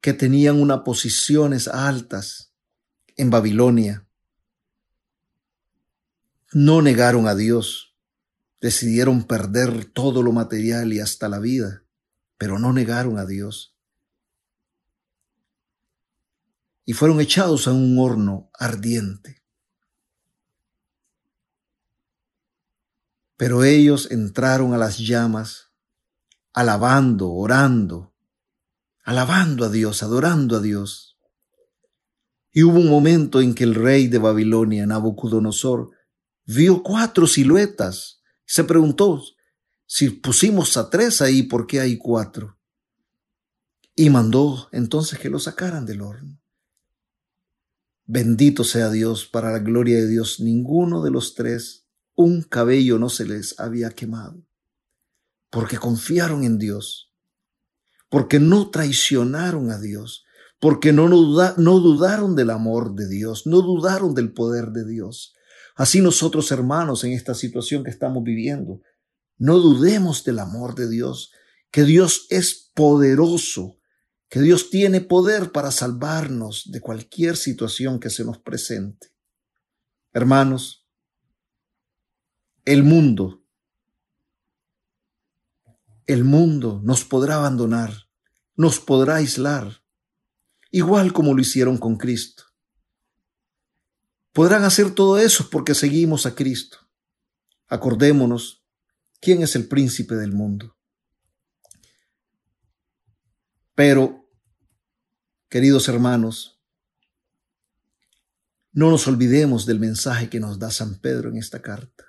que 0.00 0.12
tenían 0.12 0.62
unas 0.62 0.82
posiciones 0.82 1.66
altas 1.66 2.54
en 3.16 3.30
Babilonia, 3.30 4.06
no 6.52 6.82
negaron 6.82 7.28
a 7.28 7.34
Dios. 7.34 7.96
Decidieron 8.60 9.24
perder 9.24 9.86
todo 9.86 10.22
lo 10.22 10.32
material 10.32 10.92
y 10.92 11.00
hasta 11.00 11.28
la 11.28 11.38
vida, 11.38 11.84
pero 12.36 12.58
no 12.58 12.72
negaron 12.72 13.18
a 13.18 13.24
Dios. 13.24 13.76
Y 16.84 16.92
fueron 16.92 17.20
echados 17.20 17.68
a 17.68 17.72
un 17.72 17.98
horno 17.98 18.50
ardiente. 18.54 19.42
Pero 23.36 23.64
ellos 23.64 24.10
entraron 24.10 24.74
a 24.74 24.78
las 24.78 24.98
llamas, 24.98 25.72
alabando, 26.52 27.30
orando, 27.32 28.12
alabando 29.04 29.64
a 29.64 29.70
Dios, 29.70 30.02
adorando 30.02 30.56
a 30.56 30.60
Dios. 30.60 31.18
Y 32.52 32.64
hubo 32.64 32.80
un 32.80 32.90
momento 32.90 33.40
en 33.40 33.54
que 33.54 33.64
el 33.64 33.74
rey 33.74 34.08
de 34.08 34.18
Babilonia, 34.18 34.84
Nabucodonosor, 34.84 35.92
vio 36.54 36.82
cuatro 36.82 37.26
siluetas. 37.26 38.20
Se 38.44 38.64
preguntó, 38.64 39.22
si 39.86 40.10
pusimos 40.10 40.76
a 40.76 40.90
tres 40.90 41.20
ahí, 41.22 41.42
¿por 41.42 41.66
qué 41.66 41.80
hay 41.80 41.96
cuatro? 41.96 42.58
Y 43.94 44.10
mandó 44.10 44.68
entonces 44.72 45.18
que 45.18 45.30
lo 45.30 45.38
sacaran 45.38 45.86
del 45.86 46.02
horno. 46.02 46.40
Bendito 48.04 48.64
sea 48.64 48.90
Dios, 48.90 49.26
para 49.26 49.52
la 49.52 49.60
gloria 49.60 49.98
de 49.98 50.08
Dios, 50.08 50.40
ninguno 50.40 51.02
de 51.02 51.10
los 51.10 51.34
tres 51.34 51.86
un 52.16 52.42
cabello 52.42 52.98
no 52.98 53.08
se 53.08 53.24
les 53.24 53.58
había 53.58 53.90
quemado, 53.90 54.44
porque 55.48 55.78
confiaron 55.78 56.44
en 56.44 56.58
Dios, 56.58 57.14
porque 58.10 58.40
no 58.40 58.70
traicionaron 58.70 59.70
a 59.70 59.78
Dios, 59.78 60.24
porque 60.58 60.92
no, 60.92 61.08
no 61.08 61.78
dudaron 61.78 62.36
del 62.36 62.50
amor 62.50 62.94
de 62.94 63.08
Dios, 63.08 63.46
no 63.46 63.62
dudaron 63.62 64.14
del 64.14 64.32
poder 64.32 64.72
de 64.72 64.84
Dios. 64.84 65.34
Así 65.80 66.02
nosotros, 66.02 66.52
hermanos, 66.52 67.04
en 67.04 67.12
esta 67.12 67.32
situación 67.34 67.84
que 67.84 67.88
estamos 67.88 68.22
viviendo, 68.22 68.82
no 69.38 69.56
dudemos 69.56 70.24
del 70.24 70.38
amor 70.38 70.74
de 70.74 70.90
Dios, 70.90 71.32
que 71.70 71.84
Dios 71.84 72.26
es 72.28 72.70
poderoso, 72.74 73.78
que 74.28 74.42
Dios 74.42 74.68
tiene 74.68 75.00
poder 75.00 75.52
para 75.52 75.70
salvarnos 75.70 76.70
de 76.70 76.82
cualquier 76.82 77.34
situación 77.34 77.98
que 77.98 78.10
se 78.10 78.26
nos 78.26 78.36
presente. 78.36 79.14
Hermanos, 80.12 80.86
el 82.66 82.82
mundo, 82.82 83.42
el 86.04 86.24
mundo 86.24 86.82
nos 86.84 87.06
podrá 87.06 87.36
abandonar, 87.36 87.94
nos 88.54 88.80
podrá 88.80 89.14
aislar, 89.14 89.82
igual 90.70 91.14
como 91.14 91.32
lo 91.32 91.40
hicieron 91.40 91.78
con 91.78 91.96
Cristo. 91.96 92.49
Podrán 94.32 94.64
hacer 94.64 94.94
todo 94.94 95.18
eso 95.18 95.50
porque 95.50 95.74
seguimos 95.74 96.24
a 96.24 96.34
Cristo. 96.34 96.78
Acordémonos, 97.66 98.64
¿quién 99.20 99.42
es 99.42 99.56
el 99.56 99.66
príncipe 99.66 100.14
del 100.14 100.32
mundo? 100.32 100.76
Pero, 103.74 104.28
queridos 105.48 105.88
hermanos, 105.88 106.60
no 108.72 108.90
nos 108.90 109.08
olvidemos 109.08 109.66
del 109.66 109.80
mensaje 109.80 110.30
que 110.30 110.38
nos 110.38 110.58
da 110.58 110.70
San 110.70 111.00
Pedro 111.00 111.28
en 111.28 111.36
esta 111.36 111.60
carta 111.60 112.04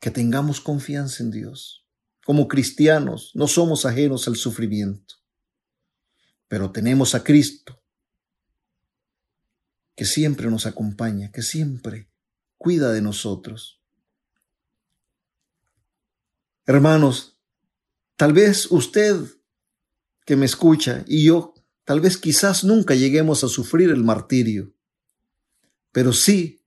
que 0.00 0.10
tengamos 0.10 0.60
confianza 0.60 1.22
en 1.22 1.30
Dios. 1.30 1.86
Como 2.24 2.48
cristianos 2.48 3.32
no 3.34 3.48
somos 3.48 3.84
ajenos 3.84 4.28
al 4.28 4.36
sufrimiento, 4.36 5.16
pero 6.48 6.72
tenemos 6.72 7.14
a 7.14 7.22
Cristo 7.22 7.83
que 9.94 10.04
siempre 10.04 10.50
nos 10.50 10.66
acompaña, 10.66 11.30
que 11.30 11.42
siempre 11.42 12.08
cuida 12.58 12.92
de 12.92 13.02
nosotros. 13.02 13.80
Hermanos, 16.66 17.38
tal 18.16 18.32
vez 18.32 18.70
usted 18.70 19.16
que 20.24 20.36
me 20.36 20.46
escucha 20.46 21.04
y 21.06 21.24
yo, 21.24 21.54
tal 21.84 22.00
vez 22.00 22.16
quizás 22.16 22.64
nunca 22.64 22.94
lleguemos 22.94 23.44
a 23.44 23.48
sufrir 23.48 23.90
el 23.90 24.02
martirio, 24.02 24.72
pero 25.92 26.12
sí 26.12 26.62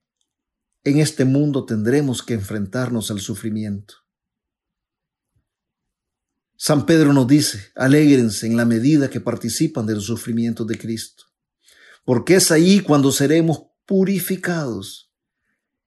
en 0.84 0.98
este 0.98 1.24
mundo 1.24 1.64
tendremos 1.64 2.22
que 2.22 2.34
enfrentarnos 2.34 3.10
al 3.10 3.20
sufrimiento. 3.20 3.94
San 6.56 6.86
Pedro 6.86 7.12
nos 7.12 7.28
dice, 7.28 7.70
alégrense 7.76 8.46
en 8.46 8.56
la 8.56 8.64
medida 8.64 9.10
que 9.10 9.20
participan 9.20 9.86
de 9.86 9.94
los 9.94 10.06
sufrimientos 10.06 10.66
de 10.66 10.78
Cristo, 10.78 11.24
porque 12.08 12.36
es 12.36 12.50
ahí 12.50 12.80
cuando 12.80 13.12
seremos 13.12 13.64
purificados. 13.84 15.12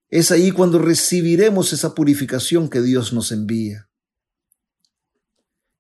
Es 0.08 0.30
ahí 0.30 0.52
cuando 0.52 0.78
recibiremos 0.78 1.74
esa 1.74 1.96
purificación 1.96 2.70
que 2.70 2.80
Dios 2.80 3.12
nos 3.12 3.32
envía. 3.32 3.90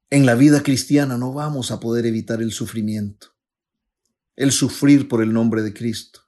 En 0.09 0.25
la 0.25 0.33
vida 0.33 0.63
cristiana 0.63 1.15
no 1.15 1.31
vamos 1.31 1.69
a 1.69 1.79
poder 1.79 2.07
evitar 2.07 2.41
el 2.41 2.51
sufrimiento, 2.51 3.35
el 4.35 4.51
sufrir 4.51 5.07
por 5.07 5.21
el 5.21 5.31
nombre 5.31 5.61
de 5.61 5.75
Cristo. 5.75 6.21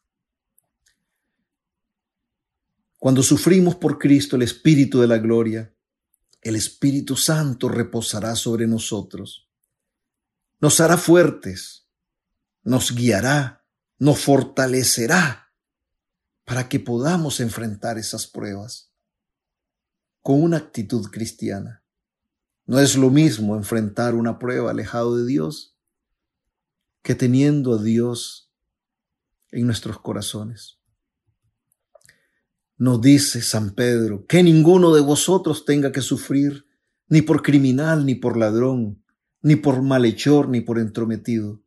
Cuando 2.99 3.24
sufrimos 3.24 3.78
por 3.78 3.97
Cristo, 3.97 4.36
el 4.36 4.43
Espíritu 4.43 5.01
de 5.01 5.07
la 5.07 5.18
gloria, 5.18 5.74
el 6.39 6.55
Espíritu 6.55 7.16
Santo 7.16 7.68
reposará 7.68 8.36
sobre 8.36 8.68
nosotros. 8.68 9.49
Nos 10.59 10.80
hará 10.82 10.97
fuertes, 10.97 11.88
nos 12.61 12.93
guiará, 12.93 13.62
nos 14.04 14.20
fortalecerá 14.20 15.54
para 16.43 16.68
que 16.68 16.78
podamos 16.78 17.39
enfrentar 17.39 17.97
esas 17.97 18.28
pruebas 18.28 18.91
con 20.22 20.43
una 20.43 20.58
actitud 20.58 21.10
cristiana. 21.10 21.86
No 22.66 22.80
es 22.80 22.97
lo 22.97 23.10
mismo 23.10 23.56
enfrentar 23.56 24.14
una 24.14 24.39
prueba 24.39 24.72
alejado 24.72 25.16
de 25.16 25.26
Dios 25.26 25.78
que 27.01 27.16
teniendo 27.16 27.76
a 27.76 27.82
Dios 27.82 28.51
en 29.51 29.68
nuestros 29.68 29.99
corazones. 29.99 30.80
Nos 32.76 32.99
dice 32.99 33.41
San 33.41 33.74
Pedro, 33.74 34.26
que 34.26 34.43
ninguno 34.43 34.93
de 34.93 34.99
vosotros 34.99 35.64
tenga 35.64 35.93
que 35.93 36.01
sufrir, 36.01 36.68
ni 37.08 37.22
por 37.22 37.41
criminal, 37.41 38.06
ni 38.06 38.16
por 38.16 38.36
ladrón, 38.36 39.01
ni 39.41 39.56
por 39.56 39.82
malhechor, 39.82 40.49
ni 40.49 40.60
por 40.60 40.78
entrometido. 40.78 41.62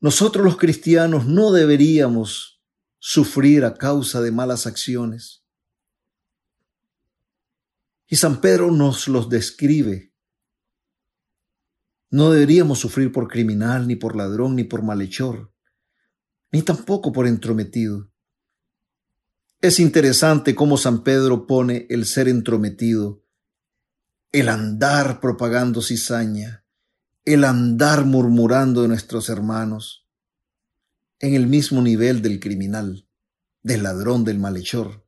Nosotros 0.00 0.44
los 0.44 0.56
cristianos 0.56 1.26
no 1.26 1.50
deberíamos 1.52 2.62
sufrir 2.98 3.64
a 3.64 3.74
causa 3.74 4.20
de 4.20 4.30
malas 4.30 4.66
acciones. 4.66 5.44
Y 8.06 8.16
San 8.16 8.40
Pedro 8.40 8.70
nos 8.70 9.08
los 9.08 9.28
describe. 9.28 10.12
No 12.10 12.30
deberíamos 12.30 12.78
sufrir 12.78 13.12
por 13.12 13.28
criminal, 13.28 13.86
ni 13.86 13.96
por 13.96 14.16
ladrón, 14.16 14.56
ni 14.56 14.64
por 14.64 14.82
malhechor, 14.82 15.52
ni 16.52 16.62
tampoco 16.62 17.12
por 17.12 17.26
entrometido. 17.26 18.10
Es 19.60 19.80
interesante 19.80 20.54
cómo 20.54 20.78
San 20.78 21.02
Pedro 21.02 21.46
pone 21.46 21.86
el 21.90 22.06
ser 22.06 22.28
entrometido, 22.28 23.24
el 24.30 24.48
andar 24.48 25.20
propagando 25.20 25.82
cizaña, 25.82 26.64
el 27.34 27.44
andar 27.44 28.06
murmurando 28.06 28.80
de 28.80 28.88
nuestros 28.88 29.28
hermanos, 29.28 30.06
en 31.18 31.34
el 31.34 31.46
mismo 31.46 31.82
nivel 31.82 32.22
del 32.22 32.40
criminal, 32.40 33.06
del 33.62 33.82
ladrón, 33.82 34.24
del 34.24 34.38
malhechor. 34.38 35.04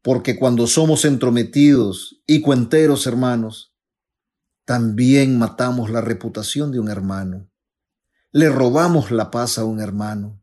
Porque 0.00 0.38
cuando 0.38 0.68
somos 0.68 1.04
entrometidos 1.04 2.22
y 2.24 2.40
cuenteros 2.40 3.08
hermanos, 3.08 3.74
también 4.64 5.38
matamos 5.38 5.90
la 5.90 6.00
reputación 6.00 6.70
de 6.70 6.78
un 6.78 6.88
hermano, 6.88 7.50
le 8.30 8.48
robamos 8.48 9.10
la 9.10 9.32
paz 9.32 9.58
a 9.58 9.64
un 9.64 9.80
hermano, 9.80 10.40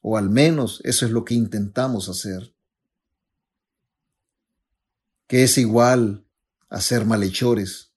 o 0.00 0.16
al 0.16 0.30
menos 0.30 0.80
eso 0.84 1.04
es 1.04 1.12
lo 1.12 1.26
que 1.26 1.34
intentamos 1.34 2.08
hacer. 2.08 2.54
Que 5.26 5.42
es 5.42 5.58
igual 5.58 6.24
a 6.70 6.80
ser 6.80 7.04
malhechores, 7.04 7.93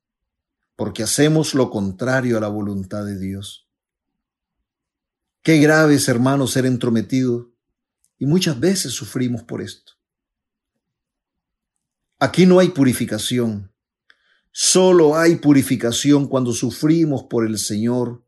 porque 0.78 1.04
hacemos 1.04 1.56
lo 1.56 1.70
contrario 1.70 2.38
a 2.38 2.40
la 2.40 2.48
voluntad 2.48 3.04
de 3.04 3.20
Dios. 3.20 3.68
Qué 5.42 5.58
grave 5.58 5.96
es, 5.96 6.08
hermano, 6.08 6.48
ser 6.48 6.66
entrometido, 6.66 7.52
y 8.20 8.26
muchas 8.26 8.60
veces 8.60 8.94
sufrimos 8.94 9.44
por 9.44 9.62
esto. 9.62 9.94
Aquí 12.20 12.46
no 12.46 12.60
hay 12.60 12.70
purificación, 12.70 13.72
solo 14.52 15.18
hay 15.18 15.38
purificación 15.38 16.28
cuando 16.28 16.54
sufrimos 16.54 17.24
por 17.24 17.46
el 17.46 17.58
Señor 17.58 18.24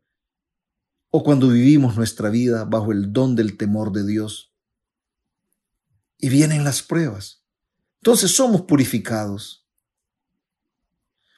o 1.10 1.22
cuando 1.22 1.48
vivimos 1.48 1.96
nuestra 1.96 2.30
vida 2.30 2.64
bajo 2.64 2.92
el 2.92 3.12
don 3.12 3.36
del 3.36 3.56
temor 3.56 3.92
de 3.92 4.04
Dios. 4.04 4.52
Y 6.18 6.28
vienen 6.28 6.64
las 6.64 6.82
pruebas. 6.82 7.44
Entonces 8.00 8.32
somos 8.32 8.62
purificados. 8.62 9.59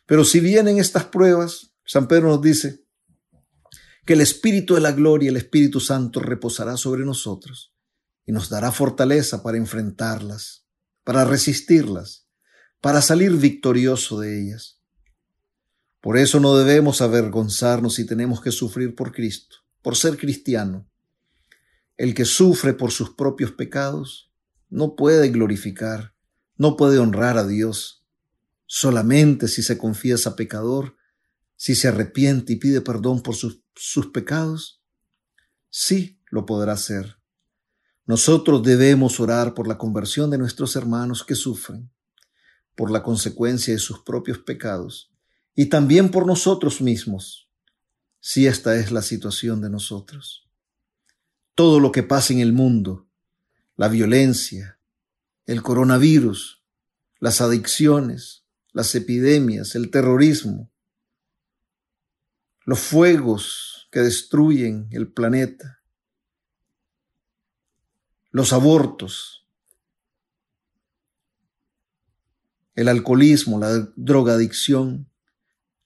Pero 0.07 0.25
si 0.25 0.41
vienen 0.41 0.79
estas 0.79 1.05
pruebas, 1.05 1.75
San 1.85 2.09
Pedro 2.09 2.29
nos 2.29 2.43
dice 2.43 2.85
que 4.05 4.15
el 4.15 4.21
Espíritu 4.21 4.75
de 4.75 4.81
la 4.81 4.93
Gloria, 4.93 5.31
el 5.31 5.37
Espíritu 5.37 5.81
Santo, 5.81 6.21
reposará 6.21 6.77
sobre 6.77 7.05
nosotros 7.05 7.75
y 8.27 8.33
nos 8.33 8.49
dará 8.49 8.73
fortaleza 8.73 9.43
para 9.43 9.59
enfrentarlas. 9.59 10.61
para 11.05 11.25
resistirlas, 11.25 12.29
para 12.81 13.03
salir 13.03 13.33
victorioso 13.33 14.21
de 14.21 14.41
ellas. 14.41 14.81
Por 16.01 16.19
eso 16.19 16.41
no 16.41 16.57
debemos 16.57 17.01
avergonzarnos 17.01 17.95
si 17.95 18.07
tenemos 18.07 18.41
que 18.41 18.53
sufrir 18.53 18.95
por 18.95 19.13
Cristo, 19.13 19.57
por 19.83 19.97
ser 19.97 20.17
cristiano. 20.17 20.89
El 21.97 22.15
que 22.15 22.25
sufre 22.25 22.73
por 22.75 22.91
sus 22.91 23.11
propios 23.11 23.53
pecados 23.53 24.33
no 24.69 24.97
puede 24.97 25.29
glorificar, 25.31 26.15
no 26.57 26.77
puede 26.77 26.99
honrar 26.99 27.39
a 27.39 27.47
Dios. 27.47 28.02
Solamente 28.75 29.49
si 29.49 29.63
se 29.63 29.77
confiesa 29.77 30.35
pecador, 30.35 30.97
si 31.57 31.75
se 31.75 31.89
arrepiente 31.89 32.55
y 32.55 32.57
pide 32.57 32.81
perdón 32.81 33.23
por 33.23 33.35
sus, 33.35 33.61
sus 33.75 34.07
pecados, 34.07 34.83
sí 35.69 36.19
lo 36.31 36.47
podrá 36.47 36.73
hacer. 36.73 37.19
Nosotros 38.07 38.63
debemos 38.63 39.21
orar 39.21 39.53
por 39.53 39.69
la 39.69 39.77
conversión 39.77 40.31
de 40.31 40.39
nuestros 40.39 40.75
hermanos 40.75 41.23
que 41.23 41.35
sufren, 41.35 41.91
por 42.75 42.91
la 42.91 43.03
consecuencia 43.03 43.75
de 43.75 43.79
sus 43.79 43.99
propios 43.99 44.39
pecados 44.39 45.13
y 45.55 45.67
también 45.67 46.11
por 46.11 46.27
nosotros 46.27 46.81
mismos, 46.81 47.51
si 48.21 48.47
esta 48.47 48.77
es 48.77 48.91
la 48.91 49.03
situación 49.03 49.61
de 49.61 49.69
nosotros. 49.69 50.49
Todo 51.55 51.79
lo 51.79 51.93
que 51.93 52.05
pasa 52.05 52.33
en 52.33 52.41
el 52.41 52.55
mundo, 52.55 53.07
la 53.77 53.89
violencia, 53.89 54.79
el 55.45 55.63
coronavirus, 55.63 56.65
las 57.21 57.43
adicciones, 57.43 58.42
las 58.73 58.95
epidemias, 58.95 59.75
el 59.75 59.91
terrorismo, 59.91 60.71
los 62.65 62.81
fuegos 62.81 63.89
que 63.91 64.01
destruyen 64.01 64.89
el 64.93 65.13
planeta, 65.13 65.83
los 68.31 68.53
abortos, 68.53 69.47
el 72.75 72.89
alcoholismo, 72.89 73.59
la 73.59 73.93
drogadicción, 73.97 75.11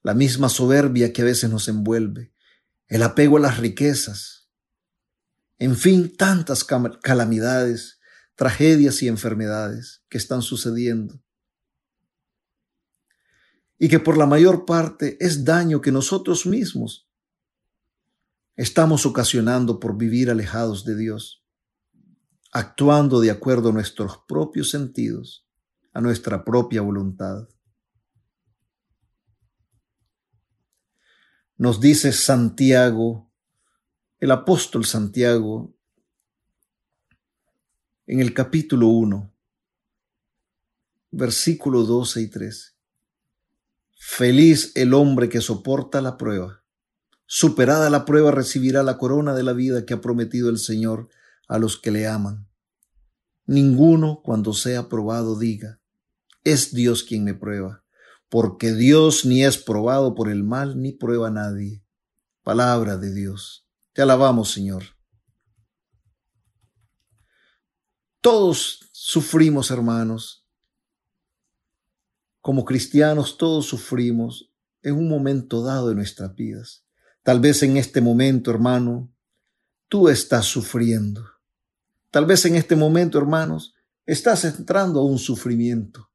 la 0.03 0.15
misma 0.15 0.49
soberbia 0.49 1.13
que 1.13 1.23
a 1.23 1.25
veces 1.25 1.51
nos 1.51 1.67
envuelve, 1.67 2.33
el 2.87 3.03
apego 3.03 3.39
a 3.39 3.41
las 3.41 3.59
riquezas, 3.59 4.49
en 5.59 5.75
fin, 5.75 6.17
tantas 6.17 6.63
calamidades, 6.65 7.99
tragedias 8.37 9.03
y 9.03 9.09
enfermedades 9.09 10.05
que 10.09 10.19
están 10.19 10.43
sucediendo 10.43 11.26
y 13.79 13.89
que 13.89 13.99
por 13.99 14.17
la 14.17 14.27
mayor 14.27 14.65
parte 14.65 15.17
es 15.21 15.45
daño 15.45 15.81
que 15.81 15.93
nosotros 15.93 16.47
mismos 16.47 17.09
estamos 18.57 19.05
ocasionando 19.05 19.79
por 19.79 19.97
vivir 19.97 20.31
alejados 20.31 20.85
de 20.85 20.97
Dios, 20.97 21.45
actuando 22.53 23.21
de 23.21 23.31
acuerdo 23.31 23.69
a 23.69 23.73
nuestros 23.73 24.19
propios 24.27 24.71
sentidos, 24.71 25.47
a 25.93 26.01
nuestra 26.01 26.45
propia 26.45 26.81
voluntad. 26.81 27.49
nos 31.59 31.81
dice 31.81 32.13
Santiago, 32.13 33.31
el 34.19 34.31
apóstol 34.31 34.85
Santiago, 34.85 35.75
en 38.07 38.21
el 38.21 38.35
capítulo 38.35 38.89
1, 38.89 39.33
versículo 41.11 41.83
12 41.85 42.23
y 42.23 42.29
13. 42.29 42.76
Feliz 43.97 44.73
el 44.77 44.95
hombre 44.95 45.29
que 45.29 45.41
soporta 45.41 46.01
la 46.01 46.17
prueba. 46.17 46.63
Superada 47.27 47.91
la 47.91 48.05
prueba 48.05 48.31
recibirá 48.31 48.83
la 48.83 48.99
corona 48.99 49.35
de 49.35 49.43
la 49.43 49.53
vida 49.53 49.85
que 49.85 49.95
ha 49.95 50.01
prometido 50.01 50.49
el 50.49 50.59
Señor 50.59 51.09
a 51.49 51.59
los 51.59 51.77
que 51.77 51.91
le 51.91 52.07
aman. 52.07 52.49
Ninguno 53.47 54.21
cuando 54.23 54.53
sea 54.53 54.89
probado 54.89 55.39
diga, 55.39 55.81
es 56.45 56.73
Dios 56.73 57.03
quien 57.03 57.25
me 57.25 57.35
prueba 57.35 57.85
porque 58.29 58.75
Dios 58.75 59.25
ni 59.25 59.45
es 59.45 59.59
probado 59.59 60.15
por 60.15 60.29
el 60.29 60.43
mal 60.43 60.81
ni 60.81 60.93
prueba 60.93 61.29
a 61.29 61.31
nadie. 61.31 61.85
Palabra 62.43 62.97
de 62.97 63.13
Dios. 63.15 63.67
Te 63.93 64.03
alabamos, 64.03 64.51
Señor. 64.51 64.85
Todos 68.21 68.89
sufrimos, 68.93 69.71
hermanos. 69.71 70.46
Como 72.47 72.65
cristianos, 72.65 73.39
todos 73.39 73.67
sufrimos 73.67 74.53
en 74.81 74.95
un 74.95 75.09
momento 75.09 75.65
dado 75.65 75.89
de 75.89 75.97
nuestras 75.97 76.33
vidas. 76.37 76.85
Tal 77.25 77.41
vez 77.41 77.61
en 77.65 77.77
este 77.77 78.01
momento, 78.01 78.53
hermano, 78.53 79.13
tú 79.89 80.09
estás 80.09 80.45
sufriendo. 80.45 81.29
Tal 82.13 82.25
vez 82.25 82.45
en 82.45 82.55
este 82.55 82.77
momento, 82.77 83.19
hermanos, 83.19 83.75
estás 84.05 84.45
entrando 84.45 85.01
a 85.01 85.05
un 85.05 85.19
sufrimiento. 85.19 86.09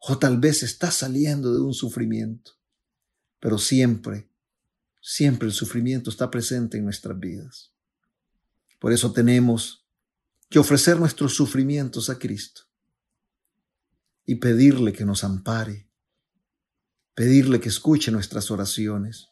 O 0.00 0.18
tal 0.18 0.38
vez 0.38 0.64
estás 0.64 0.94
saliendo 0.94 1.54
de 1.54 1.60
un 1.60 1.72
sufrimiento, 1.72 2.58
pero 3.38 3.56
siempre, 3.56 4.28
siempre 5.00 5.46
el 5.46 5.54
sufrimiento 5.54 6.10
está 6.10 6.28
presente 6.28 6.78
en 6.78 6.86
nuestras 6.86 7.16
vidas. 7.20 7.72
Por 8.80 8.92
eso 8.92 9.12
tenemos 9.12 9.86
que 10.50 10.58
ofrecer 10.58 10.98
nuestros 10.98 11.36
sufrimientos 11.36 12.10
a 12.10 12.18
Cristo 12.18 12.67
y 14.28 14.36
pedirle 14.36 14.92
que 14.92 15.04
nos 15.04 15.24
ampare, 15.24 15.90
pedirle 17.14 17.58
que 17.58 17.68
escuche 17.68 18.12
nuestras 18.12 18.52
oraciones. 18.52 19.30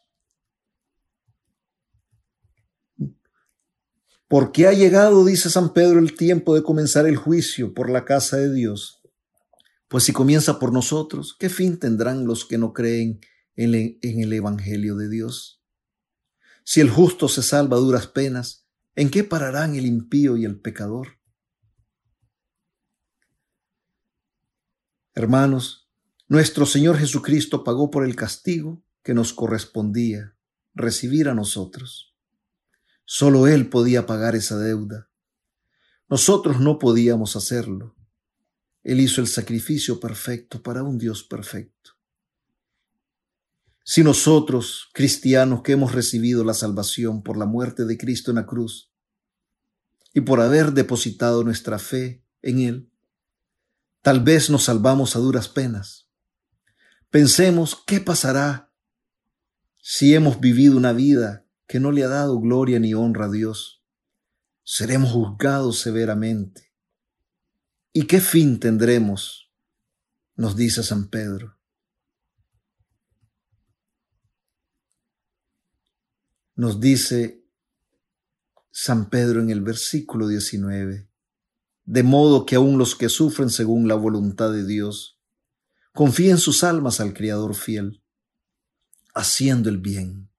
Porque 4.27 4.67
ha 4.67 4.73
llegado, 4.73 5.23
dice 5.23 5.49
San 5.49 5.71
Pedro, 5.71 5.99
el 5.99 6.17
tiempo 6.17 6.53
de 6.53 6.63
comenzar 6.63 7.07
el 7.07 7.15
juicio 7.15 7.73
por 7.73 7.89
la 7.89 8.03
casa 8.03 8.35
de 8.35 8.53
Dios 8.53 8.97
pues 9.87 10.03
si 10.03 10.11
comienza 10.11 10.59
por 10.59 10.73
nosotros, 10.73 11.35
¿qué 11.39 11.49
fin 11.49 11.79
tendrán 11.79 12.25
los 12.25 12.45
que 12.45 12.57
no 12.57 12.73
creen 12.73 13.21
en, 13.55 13.73
el 14.01 14.33
Evangelio 14.33 14.95
de 14.97 15.09
Dios? 15.09 15.63
Si 16.65 16.81
el 16.81 16.89
justo 16.89 17.29
se 17.29 17.41
salva 17.41 17.77
a 17.77 17.79
duras 17.79 18.07
penas, 18.07 18.67
¿en 18.95 19.09
qué 19.09 19.23
pararán 19.23 19.75
el 19.75 19.85
impío 19.85 20.35
y 20.35 20.43
el 20.43 20.59
pecador? 20.59 21.16
Hermanos, 25.17 25.89
nuestro 26.27 26.67
Señor 26.67 26.99
Jesucristo 26.99 27.63
pagó 27.63 27.89
por 27.89 28.05
el 28.05 28.15
castigo 28.15 28.83
que 29.01 29.15
nos 29.15 29.33
correspondía 29.33 30.35
recibir 30.75 31.27
a 31.27 31.33
nosotros. 31.33 32.13
Solo 33.03 33.47
Él 33.47 33.67
podía 33.67 34.05
pagar 34.05 34.35
esa 34.35 34.59
deuda. 34.59 35.09
Nosotros 36.07 36.59
no 36.59 36.77
podíamos 36.77 37.35
hacerlo. 37.35 37.95
Él 38.83 38.99
hizo 38.99 39.19
el 39.19 39.25
sacrificio 39.25 39.99
perfecto 39.99 40.61
para 40.61 40.83
un 40.83 40.99
Dios 40.99 41.23
perfecto. 41.23 41.93
Si 43.83 44.03
nosotros, 44.03 44.87
cristianos 44.93 45.63
que 45.63 45.71
hemos 45.71 45.93
recibido 45.93 46.43
la 46.43 46.53
salvación 46.53 47.23
por 47.23 47.37
la 47.37 47.47
muerte 47.47 47.85
de 47.85 47.97
Cristo 47.97 48.29
en 48.29 48.35
la 48.35 48.45
cruz 48.45 48.91
y 50.13 50.21
por 50.21 50.41
haber 50.41 50.73
depositado 50.73 51.43
nuestra 51.43 51.79
fe 51.79 52.23
en 52.43 52.59
Él, 52.59 52.86
tal 54.01 54.23
vez 54.23 54.49
nos 54.49 54.63
salvamos 54.63 55.15
a 55.15 55.19
duras 55.19 55.47
penas. 55.47 56.09
Pensemos 57.09 57.81
qué 57.87 57.99
pasará 57.99 58.71
si 59.77 60.13
hemos 60.13 60.39
vivido 60.39 60.77
una 60.77 60.93
vida 60.93 61.45
que 61.67 61.79
no 61.79 61.91
le 61.91 62.03
ha 62.03 62.07
dado 62.07 62.39
gloria 62.39 62.79
ni 62.79 62.93
honra 62.93 63.25
a 63.25 63.31
Dios. 63.31 63.83
Seremos 64.63 65.11
juzgados 65.11 65.79
severamente 65.79 66.67
¿Y 67.99 68.05
qué 68.05 68.21
fin 68.21 68.59
tendremos? 68.59 69.51
Nos 70.35 70.55
dice 70.55 70.83
San 70.83 71.09
Pedro. 71.09 71.57
Nos 76.53 76.79
dice 76.79 77.43
San 78.69 79.09
Pedro 79.09 79.41
en 79.41 79.49
el 79.49 79.61
versículo 79.61 80.27
19, 80.27 81.06
de 81.87 82.03
modo 82.03 82.45
que 82.45 82.55
aun 82.55 82.77
los 82.77 82.95
que 82.95 83.07
sufren 83.07 83.49
según 83.49 83.87
la 83.87 83.95
voluntad 83.95 84.51
de 84.51 84.65
Dios, 84.65 85.17
confíen 85.93 86.37
sus 86.37 86.65
almas 86.65 86.99
al 86.99 87.13
Criador 87.13 87.55
fiel, 87.55 88.03
haciendo 89.15 89.69
el 89.69 89.77
bien. 89.77 90.29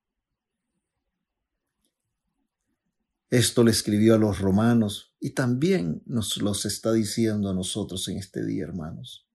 Esto 3.30 3.64
le 3.64 3.70
escribió 3.70 4.14
a 4.14 4.18
los 4.18 4.38
romanos 4.38 5.14
y 5.20 5.30
también 5.30 6.02
nos 6.04 6.36
los 6.36 6.66
está 6.66 6.92
diciendo 6.92 7.48
a 7.48 7.54
nosotros 7.54 8.06
en 8.08 8.18
este 8.18 8.44
día, 8.44 8.64
hermanos. 8.64 9.26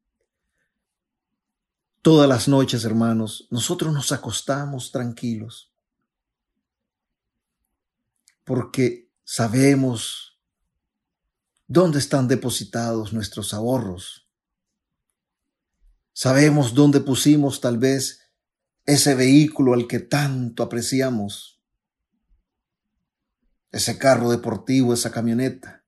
Todas 2.04 2.30
las 2.30 2.48
noches, 2.48 2.86
hermanos, 2.86 3.48
nosotros 3.50 3.92
nos 3.92 4.12
acostamos 4.12 4.92
tranquilos 4.92 5.72
porque 8.44 9.10
sabemos 9.24 10.33
dónde 11.68 12.00
están 12.00 12.28
depositados 12.28 13.14
nuestros 13.14 13.54
ahorros. 13.54 14.30
Sabemos 16.14 16.74
dónde 16.74 17.00
pusimos 17.00 17.62
tal 17.62 17.78
vez 17.78 18.22
ese 18.86 19.16
vehículo 19.16 19.74
al 19.74 19.88
que 19.88 20.00
tanto 20.00 20.64
apreciamos 20.64 21.62
ese 23.72 23.98
carro 23.98 24.30
deportivo, 24.30 24.94
esa 24.94 25.12
camioneta. 25.12 25.84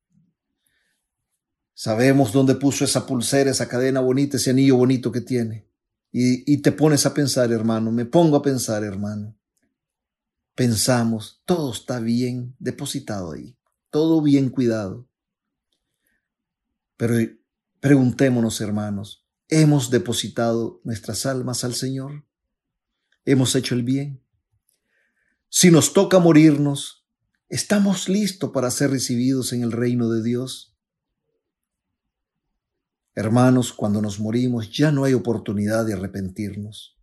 Sabemos 1.76 2.32
dónde 2.32 2.56
puso 2.56 2.84
esa 2.84 3.06
pulsera, 3.06 3.52
esa 3.52 3.68
cadena 3.68 4.00
bonita, 4.00 4.38
ese 4.38 4.50
anillo 4.50 4.78
bonito 4.78 5.12
que 5.12 5.22
tiene. 5.22 5.70
Y, 6.12 6.52
y 6.52 6.62
te 6.62 6.72
pones 6.72 7.06
a 7.06 7.14
pensar, 7.14 7.52
hermano, 7.52 7.92
me 7.92 8.06
pongo 8.06 8.38
a 8.38 8.42
pensar, 8.42 8.84
hermano. 8.84 9.38
Pensamos, 10.56 11.44
todo 11.46 11.74
está 11.74 12.00
bien 12.00 12.56
depositado 12.58 13.34
ahí, 13.34 13.58
todo 13.92 14.22
bien 14.22 14.50
cuidado. 14.50 15.08
Pero 16.98 17.16
preguntémonos, 17.80 18.62
hermanos, 18.62 19.28
¿hemos 19.50 19.90
depositado 19.90 20.82
nuestras 20.84 21.26
almas 21.26 21.64
al 21.64 21.74
Señor? 21.74 22.26
¿Hemos 23.26 23.56
hecho 23.56 23.76
el 23.76 23.84
bien? 23.84 24.22
Si 25.50 25.72
nos 25.72 25.94
toca 25.94 26.20
morirnos, 26.20 27.06
¿estamos 27.50 28.10
listos 28.10 28.52
para 28.52 28.72
ser 28.72 28.92
recibidos 28.92 29.54
en 29.54 29.64
el 29.64 29.72
reino 29.72 30.10
de 30.10 30.24
Dios? 30.24 30.76
Hermanos, 33.14 33.72
cuando 33.72 34.02
nos 34.02 34.20
morimos 34.20 34.70
ya 34.72 34.92
no 34.92 35.06
hay 35.06 35.14
oportunidad 35.14 35.86
de 35.86 35.94
arrepentirnos. 35.94 37.00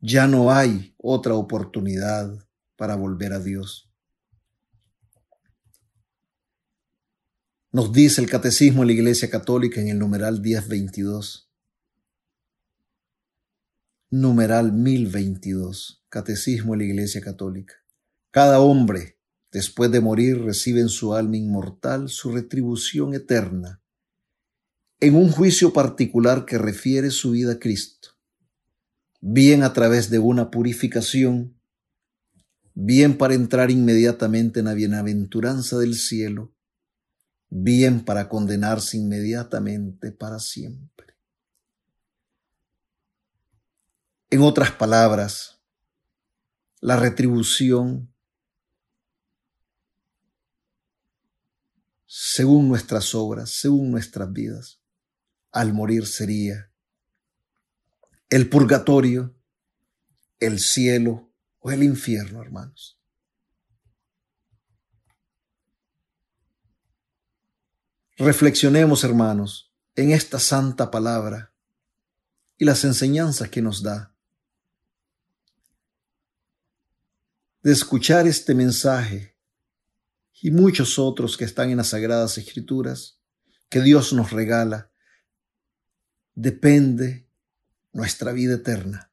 Ya 0.00 0.28
no 0.28 0.52
hay 0.52 0.94
otra 0.98 1.34
oportunidad 1.34 2.32
para 2.76 2.94
volver 2.94 3.32
a 3.32 3.40
Dios. 3.40 3.85
Nos 7.76 7.92
dice 7.92 8.22
el 8.22 8.30
Catecismo 8.30 8.80
de 8.80 8.86
la 8.86 8.92
Iglesia 8.94 9.28
Católica 9.28 9.82
en 9.82 9.88
el 9.88 9.98
numeral 9.98 10.40
1022. 10.40 11.52
Numeral 14.08 14.72
1022. 14.72 16.02
Catecismo 16.08 16.72
de 16.72 16.78
la 16.78 16.84
Iglesia 16.84 17.20
Católica. 17.20 17.74
Cada 18.30 18.60
hombre, 18.60 19.18
después 19.52 19.90
de 19.90 20.00
morir, 20.00 20.40
recibe 20.40 20.80
en 20.80 20.88
su 20.88 21.12
alma 21.12 21.36
inmortal 21.36 22.08
su 22.08 22.32
retribución 22.32 23.12
eterna 23.12 23.82
en 24.98 25.14
un 25.14 25.30
juicio 25.30 25.74
particular 25.74 26.46
que 26.46 26.56
refiere 26.56 27.10
su 27.10 27.32
vida 27.32 27.52
a 27.52 27.58
Cristo, 27.58 28.16
bien 29.20 29.62
a 29.62 29.74
través 29.74 30.08
de 30.08 30.18
una 30.18 30.50
purificación, 30.50 31.60
bien 32.72 33.18
para 33.18 33.34
entrar 33.34 33.70
inmediatamente 33.70 34.60
en 34.60 34.64
la 34.64 34.72
bienaventuranza 34.72 35.76
del 35.76 35.94
cielo, 35.94 36.55
bien 37.62 38.04
para 38.04 38.28
condenarse 38.28 38.98
inmediatamente 38.98 40.12
para 40.12 40.38
siempre. 40.38 41.16
En 44.28 44.42
otras 44.42 44.72
palabras, 44.72 45.60
la 46.80 46.96
retribución 46.96 48.12
según 52.06 52.68
nuestras 52.68 53.14
obras, 53.14 53.50
según 53.50 53.90
nuestras 53.90 54.32
vidas, 54.32 54.80
al 55.50 55.72
morir 55.72 56.06
sería 56.06 56.70
el 58.28 58.48
purgatorio, 58.50 59.34
el 60.40 60.58
cielo 60.58 61.32
o 61.60 61.70
el 61.70 61.82
infierno, 61.82 62.42
hermanos. 62.42 63.00
Reflexionemos, 68.18 69.04
hermanos, 69.04 69.70
en 69.94 70.10
esta 70.10 70.38
santa 70.38 70.90
palabra 70.90 71.52
y 72.56 72.64
las 72.64 72.82
enseñanzas 72.84 73.50
que 73.50 73.60
nos 73.60 73.82
da. 73.82 74.14
De 77.62 77.72
escuchar 77.72 78.26
este 78.26 78.54
mensaje 78.54 79.36
y 80.40 80.50
muchos 80.50 80.98
otros 80.98 81.36
que 81.36 81.44
están 81.44 81.70
en 81.70 81.76
las 81.76 81.88
Sagradas 81.88 82.38
Escrituras 82.38 83.20
que 83.68 83.82
Dios 83.82 84.12
nos 84.14 84.30
regala 84.30 84.90
depende 86.34 87.28
nuestra 87.92 88.32
vida 88.32 88.54
eterna. 88.54 89.10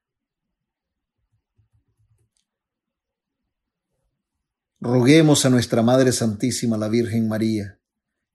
Roguemos 4.79 5.45
a 5.45 5.49
nuestra 5.49 5.81
Madre 5.81 6.11
Santísima, 6.11 6.77
la 6.77 6.89
Virgen 6.89 7.27
María, 7.27 7.79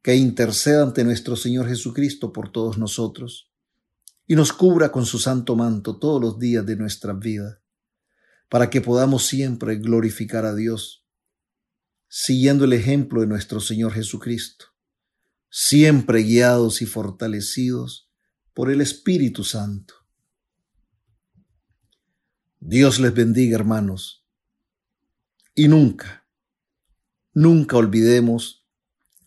que 0.09 0.16
interceda 0.16 0.84
ante 0.84 1.04
nuestro 1.04 1.36
Señor 1.36 1.68
Jesucristo 1.68 2.32
por 2.32 2.50
todos 2.50 2.78
nosotros 2.78 3.52
y 4.26 4.36
nos 4.36 4.54
cubra 4.54 4.90
con 4.90 5.04
su 5.04 5.18
santo 5.18 5.54
manto 5.54 5.98
todos 5.98 6.18
los 6.18 6.38
días 6.38 6.64
de 6.64 6.76
nuestra 6.76 7.12
vida, 7.12 7.61
para 8.48 8.70
que 8.70 8.80
podamos 8.80 9.26
siempre 9.26 9.76
glorificar 9.76 10.46
a 10.46 10.54
Dios, 10.54 11.04
siguiendo 12.09 12.64
el 12.64 12.72
ejemplo 12.72 13.20
de 13.20 13.26
nuestro 13.26 13.61
Señor 13.61 13.92
Jesucristo, 13.92 14.64
siempre 15.50 16.22
guiados 16.22 16.80
y 16.80 16.86
fortalecidos 16.86 18.11
por 18.54 18.70
el 18.70 18.80
Espíritu 18.80 19.44
Santo. 19.44 19.92
Dios 22.61 22.98
les 22.98 23.12
bendiga, 23.12 23.56
hermanos. 23.56 24.24
Y 25.54 25.68
nunca, 25.68 26.26
nunca 27.34 27.76
olvidemos 27.76 28.57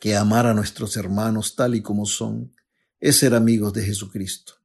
que 0.01 0.15
amar 0.17 0.47
a 0.47 0.53
nuestros 0.55 0.97
hermanos 0.97 1.55
tal 1.55 1.75
y 1.75 1.81
como 1.83 2.07
son 2.07 2.51
es 2.99 3.17
ser 3.17 3.35
amigos 3.35 3.71
de 3.71 3.83
Jesucristo. 3.85 4.55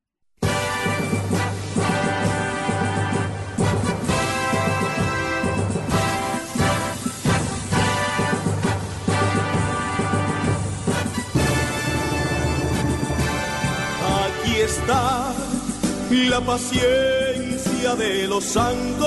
la 16.28 16.40
paciencia 16.40 17.94
de 17.96 18.26
los 18.26 18.44
santos, 18.44 19.06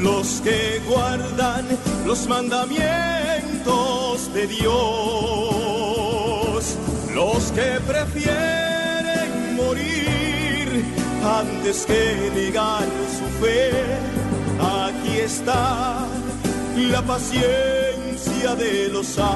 los 0.00 0.40
que 0.40 0.80
guardan 0.88 1.66
los 2.06 2.26
mandamientos 2.26 3.99
de 4.28 4.46
Dios, 4.46 4.68
los 7.14 7.52
que 7.52 7.80
prefieren 7.86 9.56
morir 9.56 10.84
antes 11.24 11.86
que 11.86 12.30
negar 12.34 12.84
su 12.84 13.24
fe. 13.44 13.70
Aquí 14.60 15.18
está 15.18 16.06
la 16.76 17.02
paciencia 17.02 18.54
de 18.56 18.88
los 18.88 19.06
santos. 19.06 19.30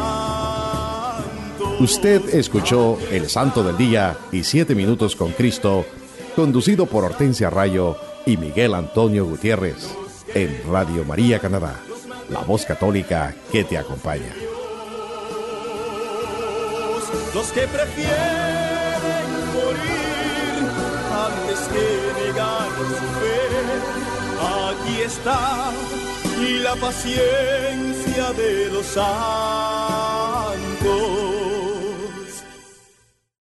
Usted 1.80 2.34
escuchó 2.34 2.98
El 3.10 3.28
Santo 3.28 3.64
del 3.64 3.76
Día 3.76 4.16
y 4.30 4.44
Siete 4.44 4.74
Minutos 4.74 5.16
con 5.16 5.32
Cristo, 5.32 5.84
conducido 6.36 6.86
por 6.86 7.04
Hortensia 7.04 7.50
Rayo 7.50 7.96
y 8.26 8.36
Miguel 8.36 8.74
Antonio 8.74 9.24
Gutiérrez, 9.24 9.88
en 10.34 10.60
Radio 10.70 11.04
María 11.04 11.40
Canadá, 11.40 11.80
la 12.30 12.40
voz 12.40 12.64
católica 12.64 13.34
que 13.50 13.64
te 13.64 13.76
acompaña. 13.76 14.32
Los 17.34 17.48
que 17.48 17.66
prefieren 17.66 19.26
morir 19.52 20.62
antes 21.26 21.58
que 21.72 21.86
negar 22.22 22.68
su 22.78 23.06
fe, 23.18 23.46
aquí 24.70 24.94
está 25.02 25.42
y 26.40 26.58
la 26.60 26.76
paciencia 26.76 28.32
de 28.34 28.70
los 28.70 28.86
santos. 28.86 29.04